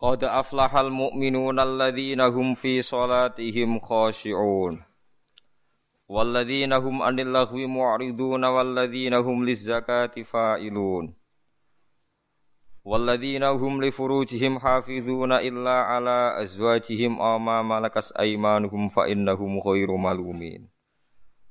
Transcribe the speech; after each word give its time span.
Qad 0.00 0.24
aflahal 0.24 0.88
mu'minuna 0.88 1.60
alladzina 1.60 2.32
hum 2.32 2.56
fi 2.56 2.80
salatihim 2.80 3.76
khashi'un. 3.84 4.80
Walladzina 6.08 6.80
hum 6.80 7.04
'anil 7.04 7.28
lahwi 7.28 7.68
mu'ridun 7.68 8.40
walladzina 8.40 9.20
hum 9.20 9.44
lizzakati 9.44 10.24
fa'ilun. 10.24 11.12
Walladzina 12.80 13.52
hum 13.52 13.76
li 13.84 13.92
furujihim 13.92 14.56
hafizuna 14.56 15.44
illa 15.44 15.92
ala 15.92 16.32
azwajihim 16.40 17.20
aw 17.20 17.36
ma 17.36 17.60
malakas 17.60 18.08
aymanuhum 18.16 18.88
fa 18.88 19.04
innahum 19.04 19.60
ghairu 19.60 20.00
malumin. 20.00 20.72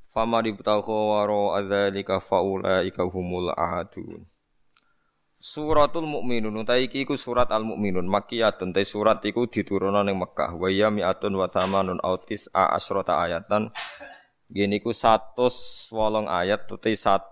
Faman 0.10 0.50
ibtagha 0.50 0.90
wara 0.90 1.62
dzalika 1.62 2.18
faulaika 2.18 3.06
humul 3.06 3.54
ahadun. 3.54 4.26
Suratul 5.40 6.04
Mukminun 6.04 6.52
utawi 6.52 6.92
iki 6.92 7.08
iku 7.08 7.16
surat 7.16 7.48
Al 7.56 7.64
Mukminun 7.64 8.12
makkiyatun 8.12 8.76
te 8.76 8.84
surat 8.84 9.24
iku 9.24 9.48
diturunno 9.48 10.04
ning 10.04 10.20
Mekah 10.20 10.52
wa 10.60 10.68
ya 10.68 10.92
mi'atun 10.92 11.32
wa 11.32 11.48
thamanun 11.48 12.04
autis 12.04 12.52
a 12.52 12.76
asrota 12.76 13.24
ayatan. 13.24 13.72
Gini 14.52 14.84
ku 14.84 14.92
108 14.92 15.96
ayat 16.28 16.68
tuti 16.68 16.92
119 16.92 17.32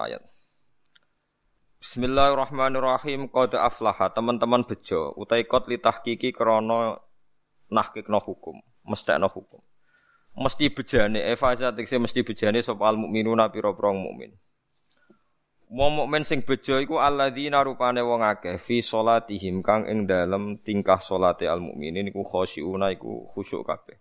ayat. 0.00 0.24
Bismillahirrahmanirrahim 1.84 3.28
qad 3.28 3.60
aflaha. 3.60 4.08
Teman-teman 4.08 4.64
bejo 4.64 5.12
utai 5.20 5.44
qad 5.44 5.68
litahqiqi 5.68 6.32
krana 6.32 6.96
nahkikno 7.68 8.24
hukum 8.24 8.56
mestekno 8.88 9.28
hukum. 9.28 9.60
Mesti 10.32 10.72
bejane 10.72 11.20
efaza 11.28 11.76
tekse 11.76 12.00
mesti 12.00 12.24
bejane 12.24 12.64
sapa 12.64 12.88
al 12.88 12.96
mukminuna 12.96 13.52
pira-pira 13.52 13.92
mukmin 13.92 14.32
Wong 15.68 16.00
mukmin 16.00 16.24
sing 16.24 16.40
bejo 16.40 16.80
iku 16.80 16.96
alladzina 16.96 17.60
rupane 17.60 18.00
wong 18.00 18.24
akeh 18.24 18.56
fi 18.56 18.80
salatihim 18.80 19.60
kang 19.60 19.84
ing 19.84 20.08
dalem 20.08 20.56
tingkah 20.64 20.96
salate 20.96 21.44
al 21.44 21.60
mukminin 21.60 22.08
iku 22.08 22.24
khosyiuna 22.24 22.88
iku 22.96 23.28
khusyuk 23.28 23.68
kabeh. 23.68 24.00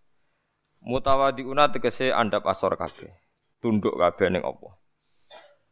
Mutawadiuna 0.87 1.67
tegese 1.67 2.15
andap 2.15 2.47
asor 2.47 2.79
kabeh. 2.79 3.11
Tunduk 3.59 3.99
kabeh 3.99 4.31
ning 4.31 4.47
apa. 4.47 4.79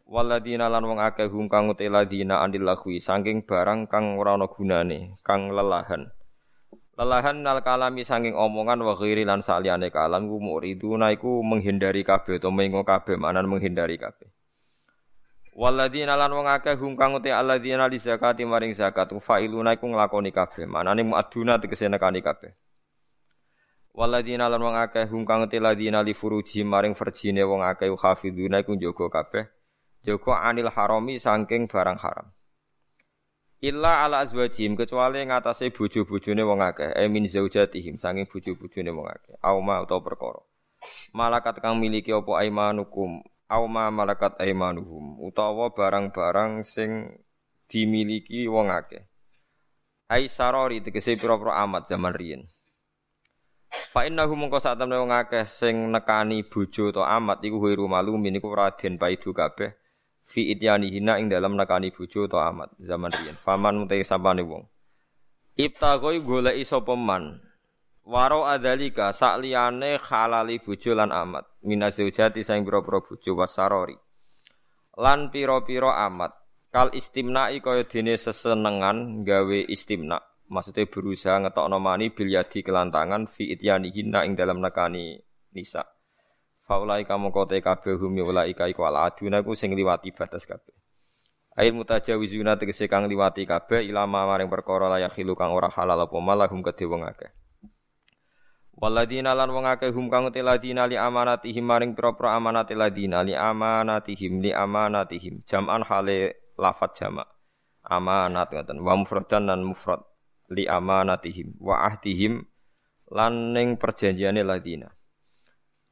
Waladina 0.03 0.67
lan 0.67 0.83
wong 0.83 0.99
akeh 0.99 1.31
hum 1.31 1.47
kang 1.47 1.71
uti 1.71 1.87
ladina 1.87 2.43
andil 2.43 2.67
lahwi 2.67 2.99
saking 2.99 3.47
barang 3.47 3.87
kang 3.87 4.19
ora 4.19 4.35
ana 4.35 4.51
gunane, 4.51 5.15
kang 5.23 5.55
lelahan. 5.55 6.11
Lelahan 6.99 7.39
nal 7.39 7.63
kalami 7.63 8.03
saking 8.03 8.35
omongan 8.35 8.83
wa 8.83 8.99
ghairi 8.99 9.23
lan 9.23 9.39
saliyane 9.39 9.95
kalam 9.95 10.27
ku 10.27 10.43
muriduna 10.43 11.15
iku 11.15 11.39
menghindari 11.39 12.03
kabeh 12.03 12.35
utawa 12.35 12.51
mengo 12.51 12.83
kabeh 12.83 13.15
manan 13.15 13.47
menghindari 13.47 13.95
kabeh. 13.95 14.27
Waladina 15.55 16.19
lan 16.19 16.35
wong 16.35 16.51
akeh 16.51 16.75
hum 16.75 16.99
kang 16.99 17.15
uti 17.15 17.31
alladzina 17.31 17.87
li 17.87 17.95
zakati 17.95 18.43
maring 18.43 18.75
zakat 18.75 19.15
failuna 19.23 19.79
iku 19.79 19.87
nglakoni 19.87 20.35
kabeh. 20.35 20.67
Manane 20.67 21.07
muaduna 21.07 21.55
tegese 21.55 21.87
nekani 21.87 22.19
kabeh. 22.19 22.51
Waladina 23.95 24.51
lan 24.51 24.59
wong 24.59 24.75
akeh 24.75 25.07
hum 25.07 25.23
kang 25.23 25.47
uti 25.47 25.63
ladina 25.63 26.03
li 26.03 26.11
furuji 26.11 26.67
maring 26.67 26.91
verjine 26.91 27.47
wong 27.47 27.63
akeh 27.63 27.87
hafizuna 27.87 28.59
iku 28.59 28.75
njaga 28.75 29.07
kabeh. 29.07 29.47
Jaga 30.03 30.43
anil 30.43 30.67
harami 30.67 31.15
saking 31.15 31.71
barang 31.71 32.03
haram. 32.03 32.35
Illa 33.63 34.03
ala 34.03 34.27
azwajim 34.27 34.75
kecuali 34.75 35.23
ngatasé 35.23 35.71
bojo-bojone 35.71 36.43
wong 36.43 36.59
akeh, 36.67 36.91
e 36.99 37.07
min 37.07 37.31
zaujatihim 37.31 37.95
saking 37.95 38.27
bojo-bojone 38.27 38.91
wong 38.91 39.07
akeh. 39.07 39.39
Auma 39.39 39.79
utawa 39.79 40.03
perkara. 40.03 40.43
Malakat 41.15 41.63
kang 41.63 41.79
miliki 41.79 42.11
apa 42.11 42.43
aimanukum 42.43 43.23
auma 43.45 43.93
malakat 43.93 44.37
aimanuhum 44.41 45.21
utawa 45.21 45.69
barang-barang 45.69 46.65
sing 46.65 47.21
dimiliki 47.69 48.45
wong 48.49 48.73
akeh. 48.73 49.05
Ai 50.09 50.29
sarori 50.29 50.85
tegese 50.85 51.17
pira-pira 51.17 51.57
amat 51.65 51.89
zaman 51.89 52.13
riyin. 52.13 52.45
Fa 53.91 54.05
innahu 54.05 54.37
mongko 54.37 54.61
sak 54.61 54.77
temne 54.77 54.97
wong 55.01 55.11
akeh 55.13 55.45
sing 55.49 55.89
nekani 55.89 56.45
bojo 56.45 56.93
to 56.93 57.01
amat 57.01 57.41
iku 57.41 57.57
wiru 57.57 57.89
malumin 57.89 58.37
iku 58.37 58.53
raden 58.53 59.01
paidu 59.01 59.33
kabeh 59.33 59.73
fi 60.25 60.53
hina 60.53 61.17
ing 61.17 61.27
dalam 61.29 61.57
nekani 61.57 61.89
bojo 61.89 62.29
to 62.29 62.37
amat 62.37 62.69
zaman 62.81 63.09
riyin. 63.09 63.35
Faman 63.41 63.81
mutai 63.81 64.05
sapane 64.05 64.45
wong. 64.45 64.65
Ibtagoi 65.55 66.19
goleki 66.19 66.67
sapa 66.67 66.93
man 66.99 67.39
Waro 68.05 68.45
adalika 68.45 69.09
sakliyane 69.09 69.97
halali 69.97 70.61
bojo 70.61 70.93
lan 70.93 71.09
amat 71.09 71.49
minazaujati 71.65 72.45
saing 72.45 72.61
pira-pira 72.61 73.01
bojo 73.01 73.31
wasarori. 73.33 73.97
Lan 75.01 75.33
pira-pira 75.33 76.05
amat 76.05 76.37
kal 76.69 76.93
istimna'i 76.93 77.65
kaya 77.65 77.81
dene 77.89 78.13
sesenengan 78.13 79.25
gawe 79.25 79.59
istimna. 79.65 80.21
Maksudnya 80.45 80.85
berusaha 80.85 81.41
ngetokno 81.41 81.81
mani 81.81 82.13
bil 82.13 82.29
yadi 82.29 82.61
kelantangan 82.61 83.25
fi 83.25 83.57
hina 83.57 84.21
ing 84.21 84.37
dalam 84.37 84.61
nekani 84.61 85.17
nisa. 85.57 85.81
Faulai 86.69 87.09
kamu 87.09 87.33
kote 87.33 87.57
kabeh 87.57 87.97
hum 87.97 88.21
ulai 88.21 88.53
kai 88.53 88.77
kual 88.77 89.01
aduna 89.01 89.41
ku 89.41 89.57
sing 89.57 89.73
liwati 89.73 90.13
batas 90.13 90.45
kabeh. 90.45 90.77
Air 91.57 91.73
mutajawizuna 91.73 92.61
tegese 92.61 92.85
kang 92.85 93.09
liwati 93.09 93.49
kabeh 93.49 93.81
ilama 93.81 94.29
maring 94.29 94.45
perkara 94.45 94.93
layak 94.93 95.17
hilu 95.17 95.33
kang 95.33 95.57
ora 95.57 95.73
halal 95.73 96.05
apa 96.05 96.17
malah 96.21 96.45
hum 96.45 96.61
kedhe 96.61 96.85
wong 96.85 97.01
akeh. 97.01 97.33
Waladina 98.75 99.31
lan 99.31 99.55
wong 99.55 99.71
akeh 99.71 99.95
hum 99.95 100.11
kang 100.11 100.27
ladina 100.27 100.83
li 100.83 100.99
amanatihim 100.99 101.63
maring 101.63 101.95
pira-pira 101.95 102.35
amanate 102.35 102.75
ladina 102.75 103.23
li 103.23 103.31
amanatihim 103.31 104.43
li 104.43 104.51
amanatihim. 104.51 105.47
Jam'an 105.47 105.79
hale 105.87 106.51
lafat 106.59 106.91
jama' 106.99 107.23
amanat 107.87 108.51
ngoten. 108.51 108.83
Wa 108.83 108.99
mufradan 108.99 109.47
lan 109.47 109.63
mufrad 109.63 110.03
li 110.51 110.67
amanatihim. 110.67 111.55
Wa 111.63 111.87
ahdihim 111.87 112.43
lan 113.15 113.55
ning 113.55 113.79
perjanjiane 113.79 114.43
ladina. 114.43 114.91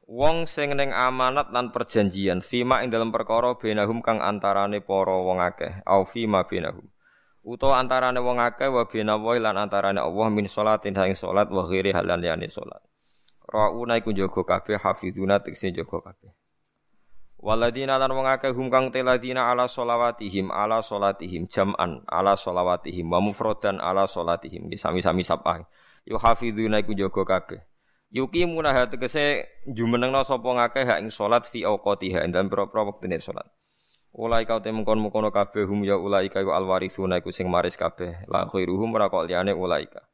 Wong 0.04 0.44
sing 0.44 0.76
ning 0.76 0.92
amanat 0.92 1.48
lan 1.56 1.72
perjanjian 1.72 2.44
fima 2.44 2.84
ing 2.84 2.92
dalam 2.92 3.08
perkara 3.08 3.56
benahum 3.56 4.04
kang 4.04 4.20
antarane 4.20 4.84
para 4.84 5.16
wong 5.16 5.40
akeh 5.40 5.80
au 5.88 6.04
fima 6.04 6.44
benahum 6.44 6.84
utawa 7.44 7.76
antarane 7.76 8.16
wong 8.24 8.40
akeh 8.40 8.72
wa 8.72 8.88
bina 8.88 9.20
wa 9.20 9.36
lan 9.36 9.60
antarane 9.60 10.00
Allah 10.00 10.28
min 10.32 10.48
salatin 10.48 10.96
ing 10.96 11.12
salat 11.12 11.52
wa 11.52 11.68
ghairi 11.68 11.92
halan 11.92 12.24
liyane 12.24 12.48
salat. 12.48 12.80
Rauna 13.44 14.00
iku 14.00 14.16
jaga 14.16 14.40
kabeh 14.40 14.80
hafizuna 14.80 15.44
tekse 15.44 15.68
jaga 15.68 16.00
kabeh. 16.00 16.32
Waladina 17.44 18.00
lan 18.00 18.08
wong 18.16 18.24
akeh 18.24 18.56
hum 18.56 18.72
kang 18.72 18.88
teladina 18.88 19.52
ala 19.52 19.68
solawatihim 19.68 20.48
ala 20.48 20.80
solatihim 20.80 21.44
jam'an 21.44 22.00
ala 22.08 22.32
solawatihim 22.40 23.04
wa 23.04 23.20
mufradan 23.20 23.76
ala 23.76 24.08
solatihim 24.08 24.72
sami-sami 24.72 25.20
sabah. 25.20 25.68
Yu 26.08 26.16
hafizuna 26.16 26.80
iku 26.80 26.96
jaga 26.96 27.22
kabeh. 27.28 27.60
Yuki 28.08 28.48
munah 28.48 28.88
tegese 28.88 29.44
jumenengna 29.68 30.24
sapa 30.24 30.46
ngakeh 30.46 30.86
hak 30.88 30.98
ing 31.04 31.10
salat 31.12 31.44
fi 31.44 31.68
auqatiha 31.68 32.24
dalam 32.32 32.48
pira-pira 32.48 32.88
wektune 32.88 33.20
salat. 33.20 33.44
Ulai 34.14 34.46
kau 34.46 34.62
temu 34.62 34.86
kon 34.86 35.02
mukono 35.02 35.34
kabeh 35.34 35.66
hum 35.66 35.82
ya 35.82 35.98
ulai 35.98 36.30
kau 36.30 36.54
alwarisuna 36.54 37.18
iku 37.18 37.34
sing 37.34 37.50
maris 37.50 37.74
kabeh. 37.74 38.30
La 38.30 38.46
khairuhum 38.46 38.94
ora 38.94 39.10
kok 39.10 39.26
liyane 39.26 39.50
ulai 39.50 39.90
ka. 39.90 40.06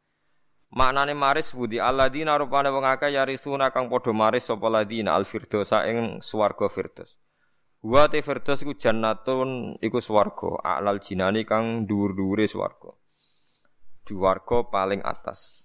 Maknane 0.72 1.12
maris 1.12 1.52
budi 1.52 1.76
alladzina 1.76 2.38
rupane 2.40 2.72
wong 2.72 2.86
akeh 2.86 3.12
yarisuna 3.12 3.68
kang 3.74 3.92
padha 3.92 4.16
maris 4.16 4.48
sapa 4.48 4.72
ladina 4.72 5.12
al 5.12 5.28
ing 5.84 6.24
swarga 6.24 6.72
firdos. 6.72 7.20
Wa 7.80 8.08
te 8.08 8.24
firdos 8.24 8.60
iku 8.64 8.72
jannatun 8.76 9.80
iku 9.84 10.04
swarga, 10.04 10.60
alal 10.64 11.00
jinani 11.00 11.48
kang 11.48 11.88
dhuwur-dhuwure 11.88 12.44
swarga. 12.48 12.92
Swarga 14.08 14.68
paling 14.68 15.00
atas. 15.04 15.64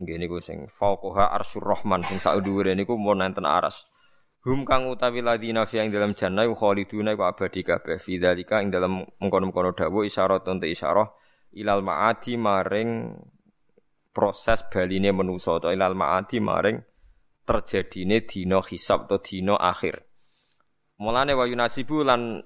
Nggih 0.00 0.16
niku 0.20 0.40
sing 0.40 0.68
fauqaha 0.68 1.32
arsyur 1.36 1.64
rahman 1.64 2.00
sing 2.04 2.16
sak 2.20 2.40
dhuwure 2.44 2.72
niku 2.76 2.96
mun 2.96 3.20
enten 3.20 3.44
aras. 3.44 3.84
Hum 4.40 4.64
kang 4.64 4.88
utawi 4.88 5.20
ladina 5.20 5.68
fi 5.68 5.84
ing 5.84 5.92
dalam 5.92 6.16
jannah 6.16 6.48
khaliduna 6.48 7.12
iku 7.12 7.28
abadi 7.28 7.60
kabeh 7.60 8.00
fi 8.00 8.16
dzalika 8.16 8.64
ing 8.64 8.72
dalam 8.72 9.04
mengkono-mengkono 9.20 9.76
dawuh 9.76 10.08
isyarat 10.08 10.48
te 10.48 10.64
isyarah 10.64 11.12
ilal 11.60 11.84
maadi 11.84 12.40
maring 12.40 13.20
proses 14.16 14.64
baline 14.72 15.12
manusa 15.12 15.60
atau 15.60 15.68
ilal 15.68 15.92
maadi 15.92 16.40
maring 16.40 16.80
terjadine 17.44 18.24
dina 18.24 18.64
hisab 18.64 19.12
atau 19.12 19.20
dina 19.20 19.60
akhir. 19.60 20.08
Mulane 21.04 21.36
wa 21.36 21.44
yunasibu 21.44 22.00
lan 22.00 22.40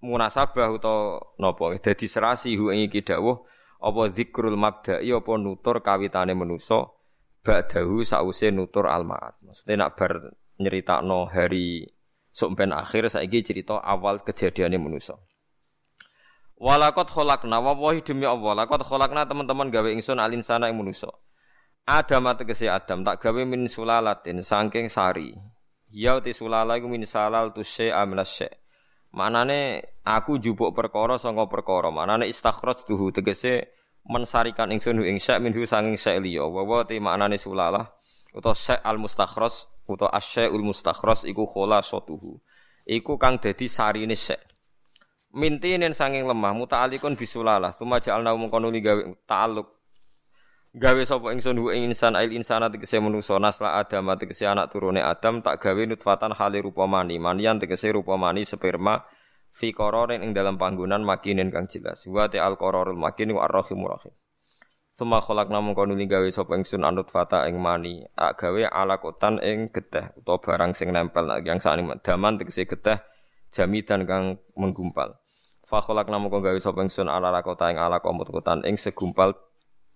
munasabah 0.00 0.68
utawa 0.72 1.36
napa 1.36 1.76
dadi 1.76 2.08
serasi 2.08 2.56
hu 2.56 2.72
ing 2.72 2.88
iki 2.88 3.04
dawuh 3.04 3.44
Apa 3.78 4.10
zikrul 4.10 4.58
mabda'i 4.58 5.14
apa 5.14 5.32
nutur 5.38 5.78
kawitane 5.78 6.34
manusa 6.34 6.90
ba'dahu 7.46 8.02
sause 8.02 8.50
nutur 8.50 8.90
al-ma'ad. 8.90 9.38
Maksudnya 9.38 9.86
nak 9.86 9.94
bar 9.94 10.34
nyeritakno 10.58 11.30
hari 11.30 11.86
sok 12.34 12.58
ben 12.58 12.70
akhir 12.74 13.10
saiki 13.10 13.42
cerita 13.42 13.78
awal 13.82 14.22
kejadiane 14.22 14.78
manusa. 14.78 15.18
Walakot 16.58 17.06
kholakna 17.14 17.62
wawahi 17.62 18.02
demi 18.02 18.26
Allah 18.26 18.66
Lakot 18.66 18.82
kholakna 18.82 19.30
teman-teman 19.30 19.70
gawe 19.70 19.94
ingsun 19.94 20.18
alin 20.18 20.42
sana 20.42 20.66
ing 20.66 20.74
manusa 20.74 21.06
Adam 21.86 22.34
tegese 22.34 22.66
Adam 22.66 23.06
tak 23.06 23.22
gawe 23.22 23.46
min 23.46 23.70
sulalatin 23.70 24.42
saking 24.42 24.90
sari 24.90 25.38
Ya 25.88 26.18
ti 26.18 26.34
sulala 26.34 26.76
iku 26.76 26.90
min 26.90 27.06
salal 27.08 27.54
tu 27.54 27.64
syai' 27.64 27.94
Manane 29.08 29.80
aku 30.04 30.36
jupuk 30.36 30.76
perkara 30.76 31.16
saka 31.16 31.48
perkara. 31.48 31.88
Manane 31.88 32.28
istakhraj 32.28 32.84
tuhu 32.84 33.08
tegese 33.08 33.72
mensarikan 34.04 34.68
ingsun 34.68 35.00
ing 35.00 35.16
syai' 35.16 35.40
minhu 35.40 35.64
sanging 35.64 35.96
syai' 35.96 36.20
liya. 36.20 36.44
Wa 36.44 36.60
wa 36.60 36.84
te 36.84 37.00
maknane 37.00 37.40
sulalah 37.40 37.88
utawa 38.38 38.54
syai' 38.54 38.78
al 38.86 39.02
mustakhraj 39.02 39.66
utawa 39.90 40.14
asyai'ul 40.14 40.62
mustakhraj 40.62 41.26
iku 41.26 41.42
khulasatuhu. 41.42 42.38
Iku 42.86 43.18
kang 43.18 43.42
dadi 43.42 43.66
sarine 43.66 44.14
syai'. 44.14 44.38
Mintinin 45.34 45.92
sanging 45.92 46.24
lemah 46.24 46.54
muta'alikun 46.54 47.18
bisulalah. 47.18 47.74
Suma 47.74 47.98
ja'alna 47.98 48.32
mungkon 48.38 48.70
gawe 48.70 49.02
ta'alluq 49.26 49.66
gawe 50.78 51.02
sapa 51.08 51.32
ingsun 51.32 51.56
hu 51.58 51.72
ing 51.72 51.88
insan 51.88 52.12
ail 52.12 52.28
insana 52.30 52.68
tegese 52.68 53.00
manusa 53.00 53.40
nasla 53.40 53.80
adam 53.80 54.12
tegese 54.20 54.44
anak 54.44 54.68
turune 54.68 55.00
adam 55.00 55.40
tak 55.40 55.64
gawe 55.64 55.82
nutfatan 55.88 56.36
hale 56.36 56.60
rupa 56.60 56.84
mani 56.84 57.16
manian 57.16 57.56
tegese 57.56 57.88
rupa 57.88 58.20
mani 58.20 58.44
sperma 58.44 59.00
fi 59.48 59.72
qararin 59.72 60.20
ing 60.20 60.36
dalam 60.36 60.60
panggonan 60.60 61.00
makinin 61.02 61.48
kang 61.48 61.72
jelas 61.72 62.04
wa 62.04 62.28
ta 62.28 62.44
al 62.44 62.60
qararul 62.60 63.00
makin 63.00 63.32
wa 63.32 63.48
arrahimur 63.48 63.96
rahim 63.96 64.12
Suma 64.98 65.22
kholak 65.22 65.46
namun 65.46 65.78
kono 65.78 65.94
gawe 65.94 66.26
sapa 66.34 66.58
ingsun 66.58 66.82
anut 66.82 67.06
fata 67.14 67.46
ing 67.46 67.62
mani. 67.62 68.02
Tak 68.18 68.34
gawe 68.34 68.66
alakotan 68.66 69.38
ing 69.38 69.70
geteh 69.70 70.10
utawa 70.18 70.42
barang 70.42 70.74
sing 70.74 70.90
nempel. 70.90 71.22
Yang 71.46 71.70
sakni 71.70 71.86
daman 72.02 72.34
tegese 72.34 72.66
geteh 72.66 72.98
jamidan 73.54 74.02
kang 74.10 74.42
menggumpal. 74.58 75.14
Fa 75.62 75.78
namun 75.86 76.34
kono 76.34 76.42
gawe 76.50 76.58
sapa 76.58 76.82
ingsun 76.82 77.06
ala 77.06 77.30
lakota 77.30 77.70
ing 77.70 77.78
ala 77.78 78.02
komut-kutan 78.02 78.66
ing 78.66 78.74
segumpal 78.74 79.38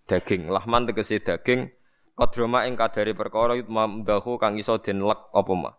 daging. 0.07 0.47
Lahman 0.47 0.87
tegese 0.87 1.19
daging 1.19 1.67
kodroma 2.15 2.71
ing 2.71 2.79
kadari 2.79 3.11
perkara 3.11 3.59
mamdahu 3.59 4.39
kang 4.39 4.55
iso 4.55 4.79
den 4.79 5.03
lek 5.03 5.19
apa 5.35 5.53
mah 5.59 5.75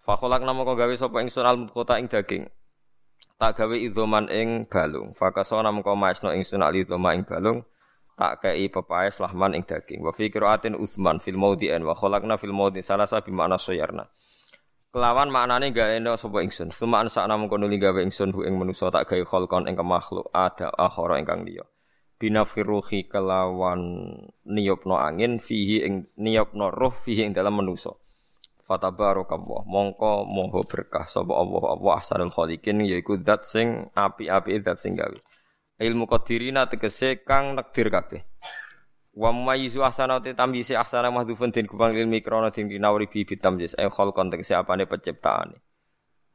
Fakolak 0.00 0.40
nama 0.40 0.64
kau 0.64 0.72
gawe 0.72 0.94
sapa 0.96 1.20
ingsun 1.20 1.44
al 1.44 1.68
kota 1.68 2.00
ing 2.00 2.08
daging. 2.08 2.48
Tak 3.36 3.60
gawe 3.60 3.76
izoman 3.76 4.32
ing 4.32 4.64
balung. 4.64 5.12
Fakaso 5.12 5.60
nama 5.60 5.84
kau 5.84 6.00
maesno 6.00 6.32
ingsun 6.32 6.64
al 6.64 6.72
izoma 6.72 7.12
ing 7.12 7.28
balung 7.28 7.68
tak 8.18 8.42
kei 8.42 8.66
pepaes 8.66 9.22
lahman 9.22 9.54
ing 9.54 9.62
daging. 9.62 10.02
Wa 10.02 10.10
fi 10.10 10.26
qiraatin 10.28 10.74
usman 10.74 11.22
fil 11.22 11.38
maudhi'an 11.38 11.86
wa 11.86 11.94
khalaqna 11.94 12.34
fil 12.34 12.52
maudhi 12.52 12.82
salasa 12.82 13.22
bi 13.22 13.30
makna 13.30 13.56
soyarna 13.56 14.10
kelawan 14.88 15.28
maknane 15.28 15.70
gawe 15.70 16.00
eno 16.00 16.16
sapa 16.16 16.40
ingsun. 16.40 16.72
Sumaan 16.72 17.12
sak 17.12 17.28
namung 17.28 17.52
kono 17.52 17.68
gawe 17.68 18.00
ingsun 18.00 18.32
hu 18.32 18.42
ing 18.42 18.56
manusa 18.56 18.88
tak 18.88 19.12
gawe 19.12 19.22
kholkon 19.24 19.68
ing 19.68 19.76
makhluk 19.78 20.32
ada 20.32 20.72
akhara 20.72 21.20
ingkang 21.20 21.44
liya. 21.44 21.64
Binafiruhi 22.18 23.06
kelawan 23.06 24.10
niyopno 24.42 24.98
angin 24.98 25.38
fihi 25.38 25.86
ing 25.86 25.94
niyopno 26.18 26.72
roh 26.74 26.90
fihi 26.90 27.30
ing 27.30 27.32
dalam 27.36 27.62
manusa. 27.62 27.94
Fatabarakallah 28.66 29.64
mongko 29.64 30.28
moho 30.28 30.60
berkah 30.66 31.08
sapa 31.08 31.32
Allah. 31.32 31.78
Allah 31.78 31.92
ahsanul 32.02 32.34
khaliqin 32.34 32.84
yaiku 32.84 33.16
zat 33.22 33.48
sing 33.48 33.88
api-api 33.94 34.60
zat 34.60 34.82
sing 34.82 34.98
gawe 34.98 35.16
ilmu 35.78 36.04
qadirina 36.10 36.66
tegese 36.66 37.22
kang 37.22 37.54
nekdir 37.54 37.88
kabeh 37.90 38.22
wa 39.18 39.30
mayyizu 39.34 39.82
ahsanati 39.82 40.34
tamyisi 40.34 40.78
ahsana 40.78 41.10
mahdhufun 41.10 41.50
din 41.50 41.66
kubang 41.66 41.94
ilmi 41.94 42.22
krana 42.22 42.54
din 42.54 42.70
kinawri 42.70 43.10
bi 43.10 43.26
bitamyiz 43.26 43.74
ay 43.78 43.90
khalqan 43.90 44.30
tegese 44.30 44.54
apane 44.54 44.86
penciptaane 44.86 45.58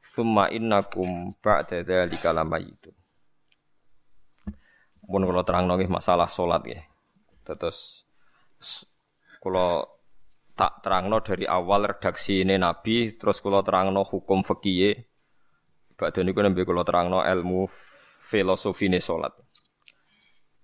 summa 0.04 0.52
innakum 0.52 1.32
ba'da 1.40 1.80
dzalika 1.80 2.32
lamayitun 2.36 2.92
pun 5.04 5.22
kalau 5.24 5.44
terang 5.44 5.68
nongih 5.68 5.88
masalah 5.88 6.28
sholat 6.28 6.62
ya. 6.64 6.80
Terus 7.44 8.08
kalau 9.40 9.84
tak 10.56 10.80
terangno 10.80 11.20
dari 11.20 11.44
awal 11.44 11.92
redaksi 11.92 12.40
ini 12.40 12.56
Nabi, 12.56 13.12
terus 13.12 13.44
kalau 13.44 13.60
terangno 13.60 14.00
hukum 14.02 14.40
fikih. 14.40 14.96
Badhe 15.94 16.26
niku 16.26 16.42
nembe 16.42 16.66
kalau 16.66 16.82
terangno 16.82 17.22
ilmu 17.22 17.70
filosofi 18.34 18.90
ini 18.90 18.98
sholat. 18.98 19.30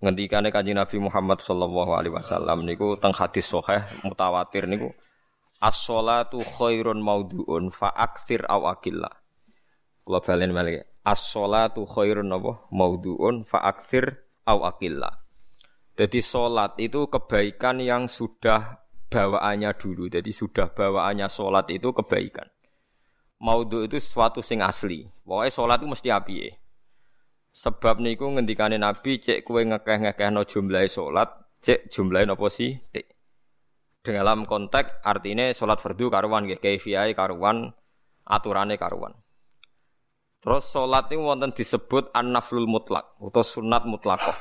Ngendikane 0.02 0.50
Kanjeng 0.50 0.74
Nabi 0.74 0.98
Muhammad 0.98 1.38
sallallahu 1.38 1.94
alaihi 1.94 2.18
wasallam 2.18 2.66
niku 2.66 2.98
teng 2.98 3.14
hadis 3.14 3.46
sahih 3.46 3.86
mutawatir 4.02 4.66
niku 4.66 4.90
as-sholatu 5.62 6.42
khairun 6.42 6.98
maudhu'un 6.98 7.70
fa 7.70 7.94
aktsir 7.94 8.42
aw 8.50 8.74
akilla. 8.74 9.14
Kula 10.02 10.18
balen 10.18 10.50
malih. 10.50 10.82
As-sholatu 11.06 11.86
khairun 11.86 12.26
apa? 12.34 12.66
Maudhu'un 12.74 13.46
fa 13.46 13.62
aktsir 13.70 14.26
au 14.50 14.66
akilla. 14.66 15.20
Jadi 15.94 16.24
sholat 16.24 16.80
itu 16.80 17.06
kebaikan 17.12 17.76
yang 17.78 18.08
sudah 18.08 18.80
bawaannya 19.12 19.70
dulu. 19.76 20.08
Jadi 20.08 20.32
sudah 20.32 20.72
bawaannya 20.72 21.28
sholat 21.28 21.68
itu 21.68 21.92
kebaikan. 21.92 22.48
Maudhu 23.40 23.84
itu 23.84 24.00
sesuatu 24.00 24.40
sing 24.40 24.64
asli. 24.64 25.08
Pokoknya 25.24 25.52
sholat 25.52 25.76
itu 25.80 25.88
mesti 25.88 26.08
api. 26.08 26.34
Sebab 27.50 27.98
niku 27.98 28.30
ngendikane 28.30 28.78
Nabi 28.78 29.18
cek 29.18 29.42
kue 29.42 29.66
ngekeh-ngekeh 29.66 30.30
no 30.30 30.46
jumlah 30.46 30.86
sholat, 30.86 31.34
cek 31.58 31.90
jumlahin 31.90 32.30
apa 32.30 32.46
sih? 32.46 32.78
Cek. 32.94 33.06
Dalam 34.06 34.46
konteks 34.46 35.02
artinya 35.02 35.50
sholat 35.50 35.82
fardu 35.82 36.08
karuan, 36.08 36.46
kayak 36.46 37.12
karuan, 37.18 37.74
aturannya 38.24 38.78
karuan. 38.78 39.12
Terus 40.40 40.72
sholat 40.72 41.12
ini 41.12 41.20
wonten 41.20 41.52
disebut 41.52 42.16
an-naflul 42.16 42.64
mutlak 42.64 43.12
atau 43.20 43.44
sunat 43.44 43.84
mutlakoh. 43.84 44.32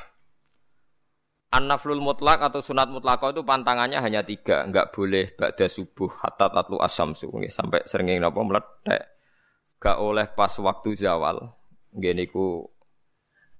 An-naflul 1.52 2.00
mutlak 2.00 2.40
atau 2.40 2.64
sunat 2.64 2.88
mutlakoh 2.88 3.36
itu 3.36 3.44
pantangannya 3.44 4.00
hanya 4.00 4.24
tiga, 4.24 4.64
enggak 4.64 4.96
boleh 4.96 5.34
ba'da 5.36 5.68
subuh 5.68 6.08
hatta 6.24 6.48
tatlu 6.48 6.80
asamsu 6.80 7.28
sampai 7.52 7.84
sering 7.84 8.16
napa 8.16 8.40
meledak. 8.40 9.12
Enggak 9.76 9.96
oleh 10.00 10.26
pas 10.32 10.54
waktu 10.56 10.96
zawal. 10.96 11.52
Nggih 11.92 12.16
niku 12.16 12.64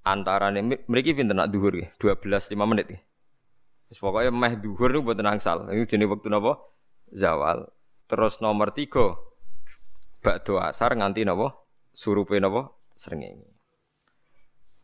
antarane 0.06 0.60
mriki 0.88 1.12
pinten 1.12 1.36
nak 1.36 1.52
dhuwur 1.52 1.76
nggih? 1.76 1.90
12 2.00 2.54
5 2.54 2.70
menit 2.70 2.86
nggih. 2.88 3.02
Wis 3.90 3.98
pokoke 3.98 4.30
meh 4.30 4.54
dhuwur 4.58 4.90
niku 4.94 5.02
mboten. 5.02 5.26
Ini 5.26 5.86
jenenge 5.88 6.10
wektu 6.10 6.28
napa? 6.30 6.62
Zawal. 7.10 7.66
Terus 8.06 8.38
nomor 8.38 8.74
tiga 8.74 9.18
ba'da 10.22 10.70
asar 10.70 10.94
nganti 10.94 11.26
napa? 11.26 11.60
surupe 11.90 12.38
napa 12.38 12.70
srengenge. 12.96 13.50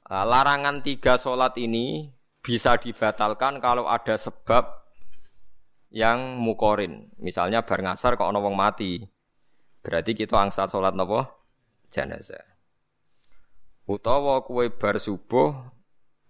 Larangan 0.06 0.86
tiga 0.86 1.18
sholat 1.18 1.58
ini 1.58 2.14
bisa 2.38 2.78
dibatalkan 2.78 3.58
kalau 3.58 3.90
ada 3.90 4.14
sebab 4.14 4.86
yang 5.90 6.38
mukorin. 6.38 7.10
Misalnya 7.18 7.66
bar 7.66 7.82
ngasar 7.82 8.14
kok 8.14 8.30
ono 8.30 8.38
wong 8.38 8.54
mati. 8.54 9.02
Berarti 9.82 10.14
kita 10.14 10.38
angsal 10.38 10.70
sholat 10.70 10.94
napa? 10.94 11.30
Jenazah. 11.90 12.55
Utawa 13.86 14.42
kue 14.42 14.66
bar 14.74 14.98
subuh 14.98 15.54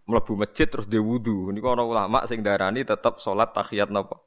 mlebu 0.05 0.37
masjid 0.37 0.69
terus 0.69 0.85
dia 0.85 1.01
wudu. 1.01 1.49
Niku 1.51 1.73
ana 1.73 1.89
ulama 1.89 2.23
sing 2.29 2.45
darani 2.45 2.85
tetap 2.85 3.19
sholat 3.19 3.57
tahiyat 3.57 3.89
napa? 3.89 4.21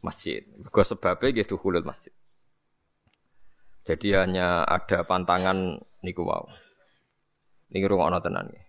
Masjid. 0.00 0.42
Mergo 0.56 0.80
sebabe 0.80 1.30
nggih 1.30 1.46
dukhulul 1.46 1.84
masjid. 1.84 2.10
Jadi 3.84 4.16
hanya 4.16 4.64
ada 4.64 5.04
pantangan 5.04 5.78
niku 6.00 6.24
wow. 6.24 6.48
Niki 7.70 7.86
rungokno 7.86 8.18
tenan 8.24 8.48
nggih. 8.48 8.66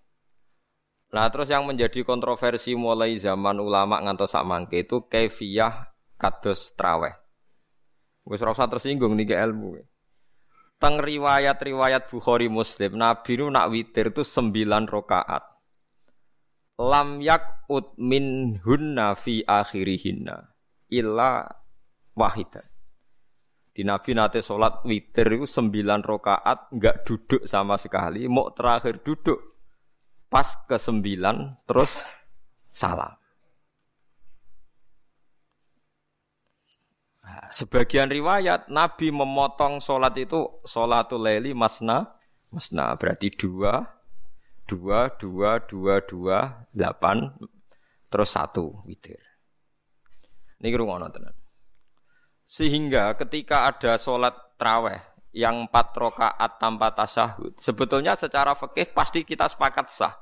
Nah 1.13 1.29
terus 1.29 1.47
yang 1.47 1.63
menjadi 1.69 2.01
kontroversi 2.01 2.73
mulai 2.73 3.15
zaman 3.21 3.61
ulama 3.61 4.01
ngantos 4.01 4.33
sak 4.33 4.43
mangke 4.43 4.83
itu 4.83 5.05
kaifiyah 5.07 5.93
kados 6.17 6.73
traweh. 6.73 7.13
Wis 8.25 8.41
ora 8.41 8.51
usah 8.51 8.67
tersinggung 8.67 9.13
niki 9.13 9.31
ilmu. 9.31 9.77
Teng 10.83 10.99
riwayat-riwayat 10.99 12.11
Bukhari 12.11 12.51
Muslim, 12.51 12.99
Nabi 12.99 13.39
nu 13.39 13.47
nak 13.47 13.71
witir 13.71 14.11
itu 14.11 14.19
sembilan 14.19 14.83
rakaat. 14.83 15.39
Lam 16.83 17.23
yakut 17.23 17.95
min 17.95 18.59
hunna 18.59 19.15
fi 19.15 19.47
akhirihinna 19.47 20.43
illa 20.91 21.47
wahidan. 22.19 22.67
Di 23.71 23.87
Nabi 23.87 24.11
nate 24.11 24.43
sholat 24.43 24.83
witir 24.83 25.23
itu 25.31 25.47
sembilan 25.47 26.03
rokaat 26.03 26.75
nggak 26.75 27.07
duduk 27.07 27.47
sama 27.47 27.79
sekali, 27.79 28.27
mau 28.27 28.51
terakhir 28.51 28.99
duduk 29.07 29.39
pas 30.27 30.51
ke 30.67 30.75
sembilan 30.75 31.63
terus 31.63 31.95
salam. 32.75 33.22
Sebagian 37.53 38.09
riwayat 38.09 38.67
Nabi 38.67 39.13
memotong 39.13 39.79
sholat 39.79 40.17
itu 40.17 40.63
sholatul 40.65 41.23
leli 41.23 41.53
masna 41.53 42.09
masna 42.53 42.93
berarti 42.99 43.33
dua 43.33 43.85
dua 44.65 45.11
dua 45.19 45.59
dua 45.63 45.95
dua 46.03 46.37
delapan 46.71 47.31
terus 48.07 48.29
satu 48.31 48.85
witir. 48.85 49.19
Ini 50.61 50.69
ngono 50.69 51.09
tenan. 51.11 51.35
Sehingga 52.47 53.17
ketika 53.17 53.67
ada 53.67 53.97
sholat 53.97 54.31
traweh 54.55 55.01
yang 55.33 55.65
empat 55.65 55.97
rokaat 55.97 56.61
tanpa 56.61 56.93
tasyahud, 56.93 57.57
sebetulnya 57.57 58.13
secara 58.13 58.53
fikih 58.53 58.93
pasti 58.93 59.25
kita 59.25 59.49
sepakat 59.49 59.89
sah. 59.89 60.13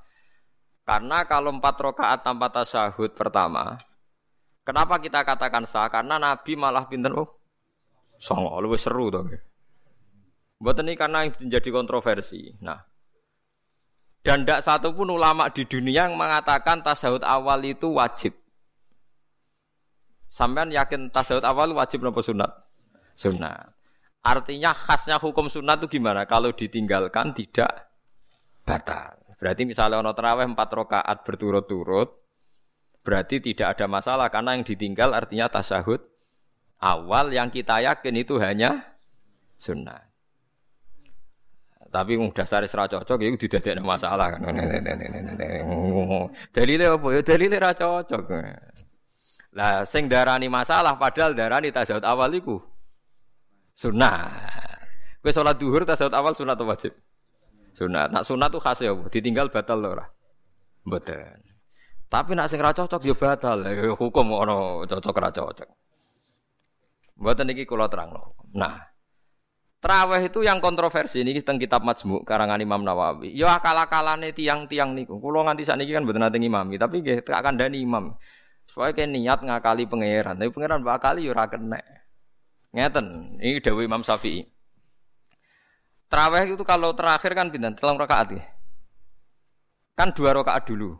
Karena 0.87 1.27
kalau 1.27 1.51
empat 1.51 1.75
rokaat 1.77 2.23
tanpa 2.23 2.49
tasyahud 2.49 3.13
pertama, 3.13 3.77
kenapa 4.71 5.03
kita 5.03 5.27
katakan 5.27 5.67
sah? 5.67 5.91
Karena 5.91 6.15
Nabi 6.15 6.55
malah 6.55 6.87
pinter 6.87 7.11
oh, 7.11 7.27
songo, 8.15 8.55
lebih 8.63 8.79
seru 8.79 9.11
dong. 9.11 9.27
Buat 10.63 10.79
ini 10.79 10.95
karena 10.95 11.27
menjadi 11.27 11.69
kontroversi. 11.75 12.55
Nah, 12.63 12.79
dan 14.23 14.45
tidak 14.45 14.61
satu 14.63 14.93
pun 14.93 15.11
ulama 15.11 15.49
di 15.51 15.67
dunia 15.67 16.07
yang 16.07 16.15
mengatakan 16.15 16.79
tasawuf 16.85 17.25
awal 17.25 17.59
itu 17.67 17.91
wajib. 17.91 18.37
Sampean 20.31 20.71
yakin 20.71 21.11
tasawuf 21.11 21.43
awal 21.43 21.75
wajib 21.75 22.05
nopo 22.05 22.23
sunat? 22.23 22.53
Sunat. 23.17 23.73
Artinya 24.21 24.71
khasnya 24.71 25.17
hukum 25.17 25.49
sunat 25.49 25.81
itu 25.81 25.97
gimana? 25.97 26.29
Kalau 26.29 26.53
ditinggalkan 26.53 27.33
tidak 27.33 27.89
batal. 28.61 29.17
Berarti 29.41 29.65
misalnya 29.65 30.05
ono 30.05 30.13
terawih 30.13 30.45
empat 30.45 30.69
rakaat 30.69 31.25
berturut-turut, 31.25 32.20
berarti 33.01 33.41
tidak 33.41 33.77
ada 33.77 33.85
masalah 33.89 34.27
karena 34.29 34.57
yang 34.57 34.65
ditinggal 34.65 35.13
artinya 35.13 35.49
tasahud 35.49 36.01
awal 36.81 37.29
yang 37.29 37.53
kita 37.53 37.81
yakin 37.81 38.15
itu 38.17 38.41
hanya 38.41 38.97
sunnah. 39.61 40.11
Tapi 41.91 42.15
udah 42.15 42.31
dasar 42.31 42.63
ra 42.63 42.87
cocok 42.87 43.19
itu 43.19 43.51
tidak 43.51 43.67
ada 43.67 43.83
masalah 43.83 44.31
kan. 44.31 44.47
Dalile 46.55 46.87
apa 46.87 47.07
ya 47.11 47.19
dalile 47.19 47.57
ra 47.59 47.75
cocok. 47.75 48.23
Lah 49.51 49.83
sing 49.83 50.07
darani 50.07 50.47
masalah 50.47 50.95
padahal 50.95 51.35
darani 51.35 51.67
tasawuf 51.67 51.99
awal 52.07 52.31
iku 52.31 52.63
sunnah. 53.75 54.31
Kowe 55.19 55.35
salat 55.35 55.59
duhur 55.59 55.83
tasawuf 55.83 56.15
awal 56.15 56.31
sunat 56.31 56.55
atau 56.55 56.71
wajib? 56.71 56.95
Sunat. 57.75 58.15
Nak 58.15 58.23
sunat 58.23 58.49
tuh 58.55 58.63
khas 58.63 58.79
ya, 58.79 58.95
ditinggal 59.11 59.51
batal 59.51 59.83
lho 59.83 59.99
ora. 59.99 60.07
Mboten. 60.87 61.50
Tapi 62.11 62.35
nak 62.35 62.51
sing 62.51 62.59
ra 62.59 62.75
cocok 62.75 63.07
ya 63.07 63.15
batal. 63.15 63.63
Hukum 63.99 64.35
ono 64.35 64.83
cocok 64.83 65.15
ra 65.15 65.31
cocok. 65.31 65.69
Mboten 67.23 67.55
iki 67.55 67.63
kula 67.63 67.87
terangno. 67.87 68.35
Nah, 68.51 68.91
Traweh 69.81 70.29
itu 70.29 70.45
yang 70.45 70.61
kontroversi 70.61 71.25
ini 71.25 71.33
tentang 71.41 71.57
kitab 71.57 71.81
Majmu 71.81 72.21
karangan 72.21 72.61
Imam 72.61 72.85
Nawawi. 72.85 73.33
Ya 73.33 73.57
akal-akalane 73.57 74.29
tiang-tiang 74.29 74.93
niku. 74.93 75.17
Kulo 75.17 75.41
nganti 75.41 75.65
sakniki 75.65 75.97
kan 75.97 76.05
mboten 76.05 76.21
nate 76.21 76.37
ngimami, 76.37 76.77
tapi 76.77 77.01
nggih 77.01 77.25
tak 77.25 77.41
kandhani 77.41 77.81
imam. 77.81 78.13
Supaya 78.69 78.93
kayak 78.93 79.09
niat 79.09 79.39
ngakali 79.41 79.89
pangeran, 79.89 80.37
tapi 80.37 80.53
pangeran 80.53 80.85
bakali 80.85 81.25
ya 81.25 81.33
ora 81.33 81.49
kena. 81.49 81.81
Ngeten, 82.71 83.35
ini 83.41 83.57
dawuh 83.57 83.81
Imam 83.81 84.05
Syafi'i. 84.05 84.45
Traweh 86.13 86.53
itu 86.53 86.61
kalau 86.61 86.93
terakhir 86.93 87.33
kan 87.33 87.49
pindah 87.49 87.73
telung 87.73 87.97
rakaat 87.97 88.37
ya. 88.37 88.43
Kan 89.97 90.13
dua 90.13 90.37
rakaat 90.37 90.69
dulu. 90.69 90.93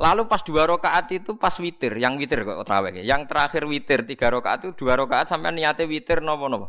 Lalu 0.00 0.24
pas 0.24 0.40
dua 0.40 0.64
rakaat 0.64 1.12
itu 1.12 1.36
pas 1.36 1.52
witir, 1.60 1.92
yang 2.00 2.16
witir 2.16 2.40
kok 2.40 2.64
traweh. 2.64 3.04
Yang 3.04 3.28
terakhir 3.28 3.68
witir 3.68 4.08
tiga 4.08 4.32
rakaat 4.32 4.64
itu 4.64 4.72
dua 4.72 4.96
rakaat 4.96 5.28
sampai 5.28 5.52
niatnya 5.52 5.84
witir 5.84 6.24
nopo 6.24 6.48
nopo. 6.48 6.68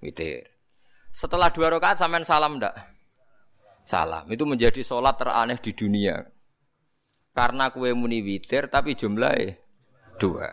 Witir. 0.00 0.48
Setelah 1.12 1.52
dua 1.52 1.76
rakaat 1.76 2.00
sampai 2.00 2.24
salam 2.24 2.56
ndak? 2.56 2.72
Salam. 3.84 4.24
Itu 4.32 4.48
menjadi 4.48 4.80
sholat 4.80 5.20
teraneh 5.20 5.60
di 5.60 5.76
dunia. 5.76 6.24
Karena 7.36 7.68
kue 7.68 7.92
muni 7.92 8.24
witir 8.24 8.72
tapi 8.72 8.96
jumlahnya 8.96 9.52
dua. 10.16 10.48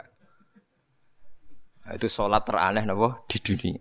Nah, 1.88 1.94
itu 1.96 2.12
sholat 2.12 2.44
teraneh 2.44 2.84
nabo 2.84 3.24
di 3.32 3.40
dunia. 3.40 3.80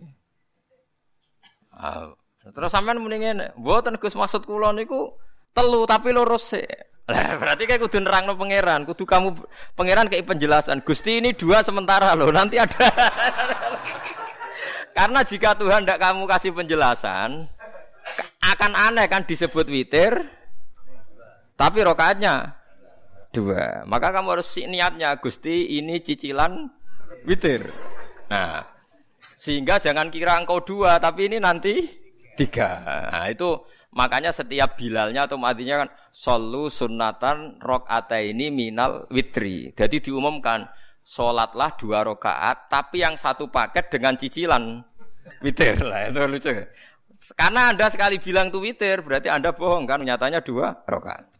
Nah, 1.75 2.15
terus 2.47 2.71
sampean 2.71 3.03
ngene, 3.03 3.59
mboten 3.59 3.99
Gus 3.99 4.15
maksud 4.15 4.47
kula 4.47 4.71
niku 4.71 5.19
telu 5.51 5.83
tapi 5.83 6.15
lurus 6.15 6.55
sih. 6.55 6.94
Lah 7.05 7.37
berarti 7.37 7.69
kayak 7.69 7.85
kudu 7.85 8.01
nerangno 8.01 8.33
pangeran, 8.33 8.81
kudu 8.81 9.05
kamu 9.05 9.37
pangeran 9.77 10.09
kayak 10.09 10.25
penjelasan. 10.25 10.81
Gusti 10.81 11.21
ini 11.21 11.37
dua 11.37 11.61
sementara 11.61 12.17
loh, 12.17 12.33
nanti 12.33 12.57
ada. 12.57 12.89
Karena 14.97 15.21
jika 15.21 15.53
Tuhan 15.53 15.85
tidak 15.85 16.01
kamu 16.01 16.25
kasih 16.25 16.51
penjelasan, 16.57 17.45
akan 18.41 18.71
aneh 18.73 19.05
kan 19.05 19.21
disebut 19.21 19.69
witir, 19.69 20.17
tapi 21.53 21.85
rokaatnya 21.85 22.57
dua. 23.29 23.85
Maka 23.85 24.09
kamu 24.09 24.39
harus 24.39 24.49
niatnya 24.65 25.13
Gusti 25.21 25.77
ini 25.77 26.01
cicilan 26.01 26.73
witir. 27.29 27.69
Nah, 28.33 28.65
sehingga 29.37 29.77
jangan 29.77 30.09
kira 30.09 30.41
engkau 30.41 30.63
dua, 30.63 30.97
tapi 30.97 31.29
ini 31.29 31.37
nanti 31.37 31.85
tiga. 32.33 32.81
Nah, 33.13 33.29
itu 33.29 33.61
makanya 33.95 34.35
setiap 34.35 34.75
bilalnya 34.75 35.25
atau 35.25 35.39
matinya 35.39 35.87
kan 35.87 35.89
solu 36.11 36.67
sunatan 36.67 37.57
rok 37.63 37.87
ini 38.11 38.51
minal 38.51 39.07
witri. 39.07 39.71
Jadi 39.71 40.03
diumumkan 40.03 40.67
sholatlah 41.01 41.73
dua 41.79 42.03
rokaat, 42.03 42.67
tapi 42.67 43.01
yang 43.01 43.15
satu 43.15 43.47
paket 43.47 43.87
dengan 43.89 44.19
cicilan 44.19 44.83
witir 45.39 45.79
lah 45.79 46.11
itu 46.11 46.21
lucu. 46.27 46.51
Karena 47.33 47.71
anda 47.71 47.87
sekali 47.89 48.19
bilang 48.19 48.51
tuh 48.51 48.61
witir, 48.61 49.01
berarti 49.01 49.31
anda 49.31 49.55
bohong 49.55 49.87
kan? 49.87 50.03
Nyatanya 50.03 50.43
dua 50.43 50.75
rokaat. 50.85 51.31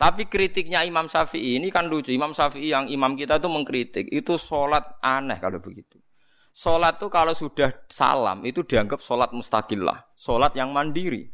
Tapi 0.00 0.26
kritiknya 0.26 0.82
Imam 0.82 1.06
Syafi'i 1.06 1.62
ini 1.62 1.70
kan 1.70 1.86
lucu. 1.86 2.10
Imam 2.10 2.34
Syafi'i 2.34 2.74
yang 2.74 2.90
imam 2.90 3.14
kita 3.14 3.38
itu 3.38 3.46
mengkritik. 3.46 4.10
Itu 4.10 4.34
sholat 4.34 4.98
aneh 4.98 5.38
kalau 5.38 5.62
begitu. 5.62 6.02
Sholat 6.50 6.98
itu 6.98 7.06
kalau 7.06 7.32
sudah 7.32 7.70
salam 7.86 8.42
itu 8.42 8.66
dianggap 8.66 8.98
sholat 8.98 9.30
mustakillah. 9.30 10.02
Sholat 10.18 10.58
yang 10.58 10.74
mandiri. 10.74 11.30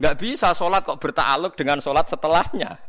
Gak 0.00 0.16
bisa 0.16 0.56
sholat 0.56 0.80
kok 0.80 0.96
bertakluk 0.96 1.52
dengan 1.60 1.76
sholat 1.84 2.08
setelahnya. 2.08 2.80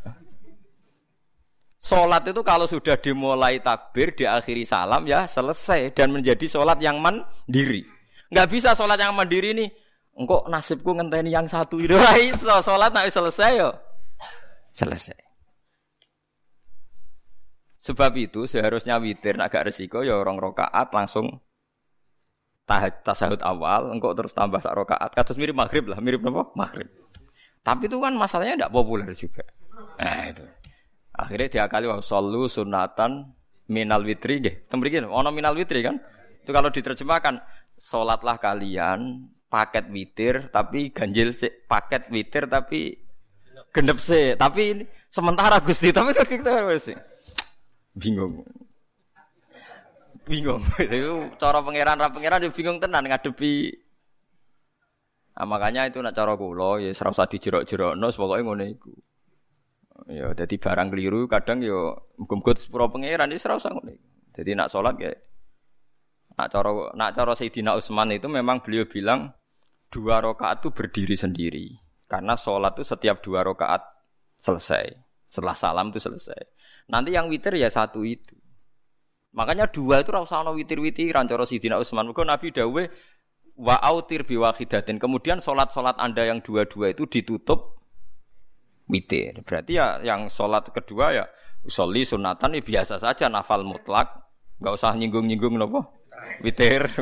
Sholat 1.81 2.23
itu 2.31 2.39
kalau 2.39 2.69
sudah 2.71 2.95
dimulai 2.95 3.59
takbir, 3.59 4.15
diakhiri 4.15 4.63
salam 4.63 5.03
ya 5.03 5.27
selesai. 5.27 5.91
Dan 5.91 6.15
menjadi 6.15 6.47
sholat 6.47 6.79
yang 6.79 7.03
mandiri. 7.03 7.83
Gak 8.31 8.47
bisa 8.47 8.71
sholat 8.71 8.95
yang 8.95 9.11
mandiri 9.11 9.51
ini. 9.51 9.67
Engkau 10.15 10.47
nasibku 10.47 10.95
ngenteni 10.95 11.35
yang 11.35 11.51
satu 11.51 11.83
itu. 11.83 11.99
Iso 12.31 12.63
sholat 12.63 12.95
nak 12.95 13.11
selesai 13.11 13.59
yo. 13.59 13.75
Selesai. 14.71 15.19
Sebab 17.81 18.13
itu 18.15 18.47
seharusnya 18.47 19.01
witir 19.01 19.35
nak 19.35 19.51
gak 19.51 19.67
resiko 19.67 19.99
ya 20.05 20.15
orang 20.15 20.39
rokaat 20.39 20.93
langsung 20.95 21.43
tasahud 23.03 23.41
awal, 23.41 23.91
engkau 23.91 24.13
terus 24.13 24.31
tambah 24.31 24.61
sak 24.61 24.71
rokaat. 24.71 25.11
Kados 25.11 25.35
mirip 25.35 25.57
maghrib 25.57 25.89
lah, 25.89 25.99
mirip 25.99 26.23
apa? 26.23 26.53
Maghrib. 26.53 26.89
Tapi 27.61 27.89
itu 27.89 27.97
kan 27.99 28.13
masalahnya 28.15 28.65
tidak 28.65 28.73
populer 28.73 29.09
juga. 29.13 29.43
Nah 29.99 30.29
itu. 30.29 30.45
Akhirnya 31.11 31.47
diakali 31.51 31.85
wa 31.91 31.99
sallu 31.99 32.47
sunatan 32.47 33.35
minal 33.69 34.01
witri 34.01 34.41
nggih. 34.41 34.71
Tembriki 34.71 35.03
ono 35.03 35.29
minal 35.29 35.53
witri 35.53 35.83
kan? 35.83 35.99
Itu 36.41 36.55
kalau 36.55 36.73
diterjemahkan 36.73 37.37
salatlah 37.77 38.37
kalian 38.41 39.29
paket 39.51 39.91
witir 39.91 40.47
tapi 40.47 40.95
ganjil 40.95 41.35
sih 41.35 41.51
paket 41.67 42.07
witir 42.07 42.47
tapi 42.47 42.97
genep 43.75 43.99
sih. 43.99 44.33
Tapi 44.35 44.61
ini 44.63 44.83
sementara 45.11 45.59
Gusti, 45.63 45.91
tapi 45.91 46.15
kita 46.15 46.63
sih. 46.79 46.95
Bingung. 47.95 48.43
Bingung. 50.25 50.61
Itu 50.81 51.33
cara 51.41 51.59
pangeran 51.65 51.97
ra 51.97 52.13
pangeran 52.13 52.45
yo 52.45 52.51
bingung 52.53 52.77
tenan 52.77 53.09
ngadepi 53.09 53.73
Nah, 55.31 55.47
makanya 55.47 55.89
itu 55.89 55.97
nak 56.03 56.13
cara 56.13 56.37
kula 56.37 56.77
ya 56.83 56.93
usah 56.93 57.25
dijerok-jerokno 57.25 58.13
pokoke 58.13 58.45
ngono 58.45 58.61
iku. 58.67 58.93
Ya 60.11 60.29
dadi 60.37 60.59
barang 60.61 60.93
keliru 60.93 61.25
kadang 61.25 61.65
yo 61.65 62.11
muga-muga 62.19 62.53
sepuro 62.61 62.93
pangeran 62.93 63.31
ya 63.33 63.41
usah 63.41 63.71
ngono 63.73 63.89
iku. 63.89 64.07
Dadi 64.37 64.51
nak 64.53 64.69
salat 64.69 65.01
ya 65.01 65.09
nak 66.37 66.47
cara 66.51 66.71
nak 66.93 67.11
cara 67.17 67.33
Sayyidina 67.33 67.73
Utsman 67.73 68.13
itu 68.13 68.27
memang 68.29 68.61
beliau 68.61 68.85
bilang 68.85 69.33
dua 69.89 70.21
rakaat 70.21 70.61
itu 70.61 70.69
berdiri 70.69 71.15
sendiri. 71.17 71.65
Karena 72.05 72.35
sholat 72.35 72.75
itu 72.75 72.83
setiap 72.85 73.23
dua 73.23 73.41
rakaat 73.41 73.81
selesai. 74.37 74.93
Setelah 75.31 75.55
salam 75.55 75.95
itu 75.95 75.99
selesai. 76.03 76.41
Nanti 76.91 77.15
yang 77.15 77.31
witir 77.31 77.55
ya 77.55 77.71
satu 77.71 78.03
itu. 78.03 78.35
Makanya 79.31 79.71
dua 79.71 80.03
itu 80.03 80.11
rasa 80.11 80.43
ono 80.43 80.51
witir-witiran 80.51 81.23
cara 81.23 81.47
Sidina 81.47 81.79
Utsman. 81.79 82.03
Mergo 82.03 82.27
Nabi 82.27 82.51
dawe 82.51 82.83
wa 83.55 83.75
autir 83.79 84.27
biwahidatin. 84.27 84.99
Kemudian 84.99 85.39
sholat-sholat 85.39 85.95
Anda 85.95 86.27
yang 86.27 86.43
dua-dua 86.43 86.91
itu 86.91 87.07
ditutup 87.07 87.79
witir. 88.91 89.39
Berarti 89.47 89.79
ya 89.79 90.03
yang 90.03 90.27
sholat 90.27 90.67
kedua 90.75 91.15
ya 91.15 91.25
soli 91.63 92.03
sunatan 92.03 92.59
ya 92.59 92.61
biasa 92.61 92.99
saja 92.99 93.31
nafal 93.31 93.63
mutlak. 93.63 94.11
Gak 94.59 94.75
usah 94.75 94.93
nyinggung-nyinggung 94.99 95.55
nopo 95.55 95.87
witir. 96.43 96.91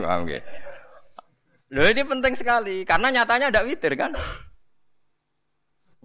Loh 1.70 1.86
ini 1.86 2.02
penting 2.02 2.34
sekali 2.38 2.86
karena 2.86 3.10
nyatanya 3.10 3.50
ada 3.50 3.66
witir 3.66 3.98
kan. 3.98 4.14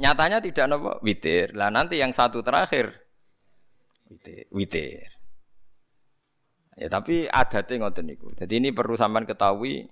Nyatanya 0.01 0.41
tidak 0.41 0.73
nopo 0.73 1.05
witir. 1.05 1.53
Lah 1.53 1.69
nanti 1.69 2.01
yang 2.01 2.17
satu 2.17 2.41
terakhir 2.41 2.97
witir. 4.09 4.49
witir. 4.49 5.14
Ya 6.75 6.91
tapi 6.91 7.31
adatnya 7.31 7.87
ngoten 7.87 8.05
niku. 8.11 8.35
Jadi 8.35 8.59
ini 8.59 8.75
perlu 8.75 8.99
sampean 8.99 9.23
ketahui 9.27 9.87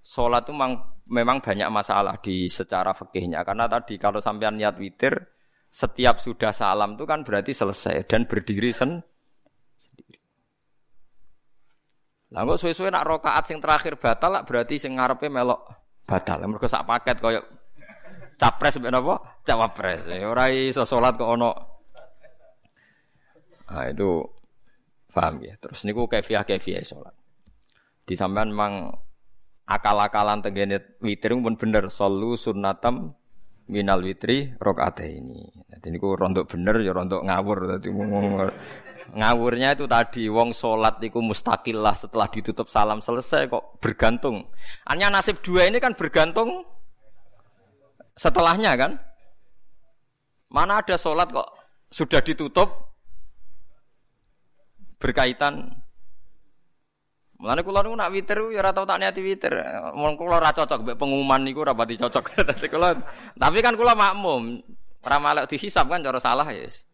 sholat 0.00 0.48
itu 0.48 0.52
memang, 0.56 1.38
banyak 1.44 1.68
masalah 1.68 2.18
di 2.18 2.48
secara 2.48 2.96
fikihnya 2.96 3.44
karena 3.44 3.68
tadi 3.68 4.00
kalau 4.00 4.18
sampean 4.18 4.56
niat 4.58 4.74
witir 4.80 5.12
setiap 5.72 6.18
sudah 6.18 6.52
salam 6.52 6.96
itu 6.96 7.04
kan 7.04 7.24
berarti 7.24 7.52
selesai 7.52 8.08
dan 8.08 8.24
berdiri 8.24 8.72
sen 8.72 9.00
sendiri. 9.76 10.20
Lah 12.32 12.48
kok 12.48 12.60
suwe-suwe 12.60 12.88
nak 12.88 13.08
rokaat 13.08 13.44
sing 13.48 13.60
terakhir 13.60 14.00
batal 14.00 14.36
lah 14.36 14.42
berarti 14.44 14.80
sing 14.80 14.96
ngarepe 14.96 15.28
melok 15.28 15.68
batal. 16.08 16.40
Mergo 16.48 16.68
sak 16.68 16.88
paket 16.88 17.20
koyo 17.20 17.40
capres 18.40 18.80
mbek 18.80 18.92
napa? 18.92 19.14
Cawapres. 19.44 20.08
Ya, 20.08 20.26
ora 20.26 20.48
iso 20.50 20.82
kok 20.84 21.28
ono. 21.28 21.52
Nah, 23.72 23.88
itu 23.88 24.20
paham 25.12 25.44
ya. 25.44 25.54
Terus 25.60 25.84
niku 25.84 26.08
kefiah 26.08 26.42
kefiah 26.42 26.80
salat. 26.82 27.12
Di 28.02 28.16
sampean 28.16 28.50
memang 28.50 28.90
akal-akalan 29.68 30.42
tenggene 30.42 30.98
witir 30.98 31.36
pun 31.38 31.54
bener 31.54 31.86
solu 31.92 32.34
sunnatam 32.34 33.14
minal 33.70 34.02
witri 34.02 34.52
rokaat 34.58 35.04
ini. 35.04 35.46
Jadi 35.70 35.86
niku 35.92 36.16
rontok 36.18 36.50
bener 36.50 36.82
ya 36.82 36.96
rontok 36.96 37.22
ngawur. 37.22 37.78
Jadi 37.78 37.88
ngawurnya 39.12 39.76
itu 39.76 39.84
tadi 39.84 40.24
wong 40.30 40.56
sholat 40.56 40.96
niku 40.98 41.20
mustakil 41.20 41.84
lah 41.84 41.92
setelah 41.92 42.26
ditutup 42.32 42.66
salam 42.72 43.04
selesai 43.04 43.46
kok 43.52 43.78
bergantung. 43.78 44.48
Hanya 44.88 45.12
nasib 45.12 45.44
dua 45.44 45.68
ini 45.68 45.78
kan 45.78 45.92
bergantung 45.92 46.64
setelahnya 48.16 48.72
kan? 48.76 48.92
Mana 50.52 50.84
ada 50.84 50.96
sholat 50.96 51.32
kok 51.32 51.48
sudah 51.92 52.20
ditutup 52.24 52.91
berkaitan 55.02 55.82
Mulane 57.42 57.66
kula 57.66 57.82
niku 57.82 57.98
nak 57.98 58.14
witir 58.14 58.38
ya 58.54 58.62
ora 58.62 58.70
tau 58.70 58.86
tak 58.86 59.02
niati 59.02 59.18
witir. 59.18 59.50
Mun 59.98 60.14
kula 60.14 60.38
ora 60.38 60.54
cocok 60.54 60.86
mbek 60.86 60.94
pengumuman 60.94 61.42
niku 61.42 61.66
ora 61.66 61.74
pati 61.74 61.98
cocok. 61.98 62.38
Dadi 62.46 62.70
kula 62.70 62.94
tapi 63.34 63.58
kan 63.58 63.74
kula 63.74 63.98
makmum. 63.98 64.62
Ora 65.02 65.18
malek 65.18 65.50
dihisab 65.50 65.90
kan 65.90 66.06
cara 66.06 66.22
salah 66.22 66.46
ya. 66.54 66.62
Yes. 66.62 66.86